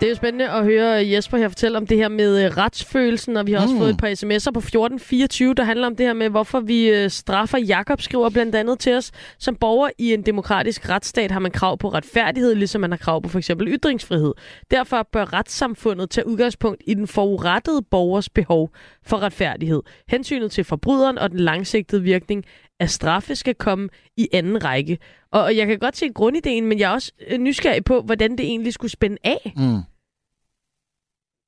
[0.00, 3.36] Det er jo spændende at høre Jesper her fortælle om det her med øh, retsfølelsen,
[3.36, 3.80] og vi har også Mm.
[3.80, 7.10] fået et par sms'er på 1424, der handler om det her med, hvorfor vi øh,
[7.10, 7.58] straffer.
[7.58, 11.78] Jakob skriver blandt andet til os, som borger i en demokratisk retsstat har man krav
[11.78, 14.32] på retfærdighed, ligesom man har krav på for eksempel ytringsfrihed.
[14.70, 18.70] Derfor bør retssamfundet tage udgangspunkt i den forurettede borgers behov
[19.06, 19.82] for retfærdighed.
[20.08, 22.44] Hensynet til forbryderen og den langsigtede virkning
[22.80, 24.98] af straffe skal komme i anden række.
[25.30, 28.40] Og jeg kan godt se grundideen, men jeg er også øh, nysgerrig på, hvordan det
[28.40, 29.52] egentlig skulle spænde af.
[29.56, 29.80] Mm.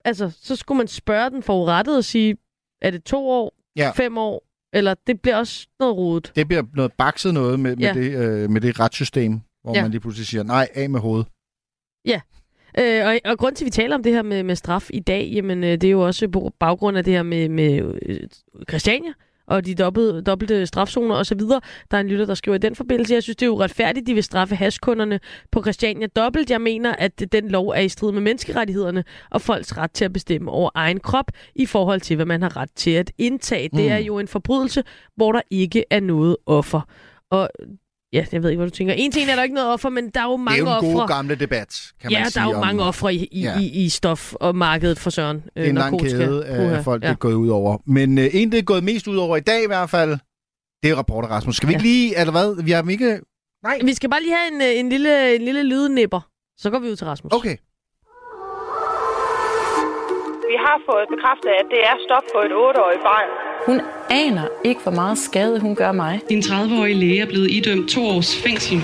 [0.04, 2.36] Altså, så skulle man spørge den forurettede og sige,
[2.82, 3.90] er det to år, Ja.
[3.90, 6.32] fem år, eller det bliver også noget rodet.
[6.36, 7.92] Det bliver noget bakset noget med, med, Ja.
[7.94, 9.82] det, øh, med det retssystem, hvor Ja.
[9.82, 11.26] man lige pludselig siger, nej, af med hovedet.
[12.04, 12.20] Ja.
[12.78, 15.00] Øh, og, og grund til, at vi taler om det her med, med straf i
[15.00, 18.20] dag, jamen, øh, det er jo også på baggrund af det her med, med øh,
[18.68, 19.12] Christiania
[19.48, 21.38] og de dobbelt, dobbelte strafzoner osv.
[21.40, 21.60] Der
[21.90, 24.22] er en lytter, der skriver i den forbindelse, jeg synes, det er uretfærdigt, de vil
[24.22, 25.20] straffe haskunderne
[25.52, 26.50] på Christiania dobbelt.
[26.50, 30.12] Jeg mener, at den lov er i strid med menneskerettighederne og folks ret til at
[30.12, 33.68] bestemme over egen krop i forhold til, hvad man har ret til at indtage.
[33.68, 33.90] Det Mm.
[33.92, 34.82] er jo en forbrydelse,
[35.16, 36.80] hvor der ikke er noget offer.
[37.30, 37.50] Og
[38.12, 38.94] ja, jeg ved ikke, hvad du tænker.
[38.94, 40.64] En ting er der ikke noget offer, men der er jo Det er mange jo
[40.66, 41.00] en ofre.
[41.00, 42.42] god gamle debat, kan ja, man der sige.
[42.42, 43.50] er jo om- mange ofre i, i, Ja.
[43.52, 43.58] ja.
[43.60, 45.36] i, i stof- og markedet for søren.
[45.56, 47.78] Det er en lang kæde af folk, det er gået ud over.
[47.86, 50.10] Men øh, en, det er gået mest ud over i dag i hvert fald,
[50.82, 51.56] det er rapporter, Rasmus.
[51.56, 52.62] Skal vi ikke lige, eller hvad?
[52.64, 53.20] Vi har ikke...
[53.62, 53.78] Nej.
[53.84, 56.20] Vi skal bare lige have en, øh, en, lille, en lille lydnipper.
[56.56, 57.32] Så går vi ud til Rasmus.
[57.32, 57.56] Okay.
[60.52, 63.28] Vi har fået bekræftet, at det er stop på et 8-årigt barn.
[63.68, 63.80] Hun
[64.10, 66.20] aner ikke, hvor meget skade hun gør mig.
[66.30, 68.82] Din 30-årige læge er blevet idømt to års fængsel.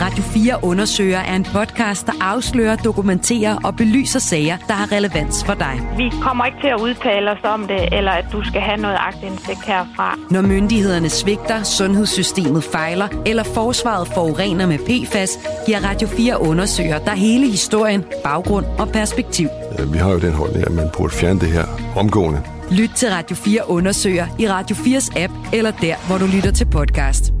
[0.00, 5.44] Radio 4 undersøger er en podcast, der afslører, dokumenterer og belyser sager, der har relevans
[5.44, 5.80] for dig.
[5.96, 8.96] Vi kommer ikke til at udtale os om det, eller at du skal have noget
[9.00, 10.18] agtindsigt herfra.
[10.30, 17.14] Når myndighederne svigter, sundhedssystemet fejler, eller forsvaret forurener med PFAS, giver Radio 4 undersøger der
[17.14, 19.48] hele historien, baggrund og perspektiv.
[19.78, 21.64] Øh, Vi har jo den holdning, at man burde fjerne det her
[21.96, 22.42] omgående.
[22.72, 26.64] Lyt til Radio 4 undersøger i Radio 4's app, eller der, hvor du lytter til
[26.70, 27.32] podcast.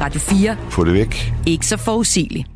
[0.00, 0.56] Radio 4.
[0.70, 1.32] Få det væk.
[1.46, 2.46] Ikke så forudsigeligt.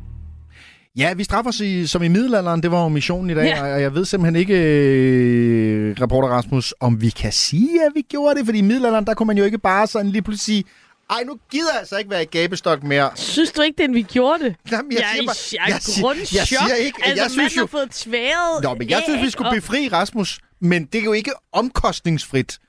[0.97, 2.63] Ja, vi straffer os i, som i middelalderen.
[2.63, 3.73] Det var jo missionen i dag, Ja.
[3.75, 8.39] og jeg ved simpelthen ikke, øh, reporter Rasmus, om vi kan sige, at vi gjorde
[8.39, 8.45] det.
[8.45, 10.63] Fordi i middelalderen, der kunne man jo ikke bare sådan lige pludselig sige,
[11.09, 13.09] ej, nu gider jeg altså ikke være i gabestok mere.
[13.15, 14.55] Synes du ikke, den vi gjorde det?
[14.71, 17.61] Jamen, jeg jeg, siger er bare- jeg, jeg jeg siger ikke, altså, jeg synes jo-
[17.61, 20.99] har fået tværet Nå, men jeg synes, vi æg skulle og- befri Rasmus, men det
[20.99, 22.59] er jo ikke omkostningsfrit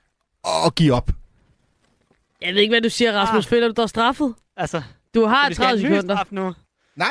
[0.65, 1.09] at give op.
[2.41, 3.45] Jeg ved ikke, hvad du siger, Rasmus.
[3.45, 3.49] Ah.
[3.49, 4.33] Føler du dig straffet?
[4.57, 4.81] Altså,
[5.15, 6.23] Du har vi skal have 30 en ny sekunder.
[6.31, 6.41] nu.
[6.43, 6.53] Nej,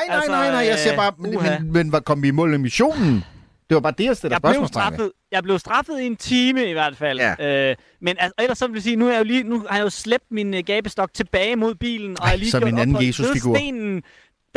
[0.07, 1.59] nej, Altså, nej, nej, jeg siger bare, men, uha.
[1.59, 3.23] men, men hvad kom vi i mål med missionen?
[3.69, 6.69] Det var bare det, jeg stiller Jeg blev, straffet, jeg blev straffet i en time
[6.69, 7.19] i hvert fald.
[7.19, 7.69] Ja.
[7.69, 9.77] Øh, men altså, ellers så vil jeg sige, nu, er jeg jo lige, nu har
[9.77, 12.11] jeg jo slæbt min uh, gabestok tilbage mod bilen.
[12.19, 13.55] og Ej, jeg lige som en anden Jesusfigur.
[13.55, 14.03] stenen,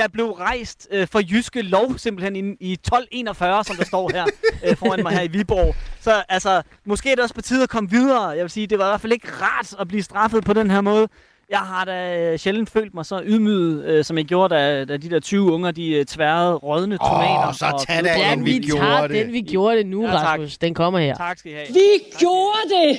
[0.03, 4.25] der blev rejst øh, for jyske lov simpelthen i, i 1241, som der står her
[4.65, 5.75] øh, foran mig her i Viborg.
[6.01, 8.23] Så altså, måske er det også på tide at komme videre.
[8.29, 10.71] Jeg vil sige, det var i hvert fald ikke rart at blive straffet på den
[10.71, 11.09] her måde.
[11.51, 14.97] Jeg har da øh, sjældent følt mig så ydmyget, øh, som jeg gjorde, da, da
[14.97, 17.53] de der 20 unger, de øh, tværede rådne tomater.
[17.59, 18.45] så og tag da blodboller en, ud.
[18.45, 19.25] vi Vi gjorde tager det.
[19.25, 20.23] den, vi gjorde det nu, Ja, tak.
[20.25, 20.59] Rasmus.
[20.59, 21.17] Den kommer her.
[21.17, 21.67] Tak skal I have.
[21.69, 22.99] Vi gjorde det!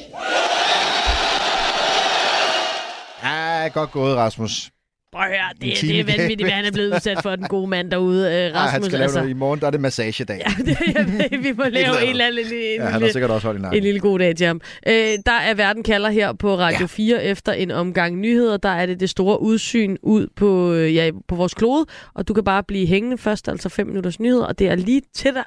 [3.23, 4.69] Ja, godt gået, Rasmus.
[5.11, 7.47] Prøv at høre, det, En det er vanvittigt, hvad han er blevet udsat for, den
[7.47, 8.85] gode mand derude, øh, Ej, han Rasmus.
[8.85, 9.29] skal lave noget.
[9.29, 10.41] I morgen der er det massagedag.
[10.45, 12.03] Ja, det, jeg ved, vi må lave andet.
[12.03, 13.77] en eller anden lille, Ja, han har sikkert også holdt nakken.
[13.79, 14.61] en lille god dag til ham.
[14.87, 14.93] Øh,
[15.25, 16.85] der er Verden kalder her på Radio ja.
[16.85, 18.57] 4 efter en omgang nyheder.
[18.57, 22.33] Der er det det store udsyn ud på, øh, ja, på vores klode, og du
[22.33, 25.43] kan bare blive hængende først, altså 5 minutters nyheder, og det er lige til dig,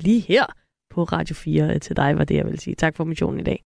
[0.00, 0.44] lige her
[0.94, 2.74] på Radio 4 øh, til dig, var det jeg vil sige.
[2.74, 3.62] Tak for missionen i dag.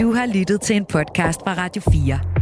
[0.00, 2.41] Du har lyttet til en podcast fra Radio 4.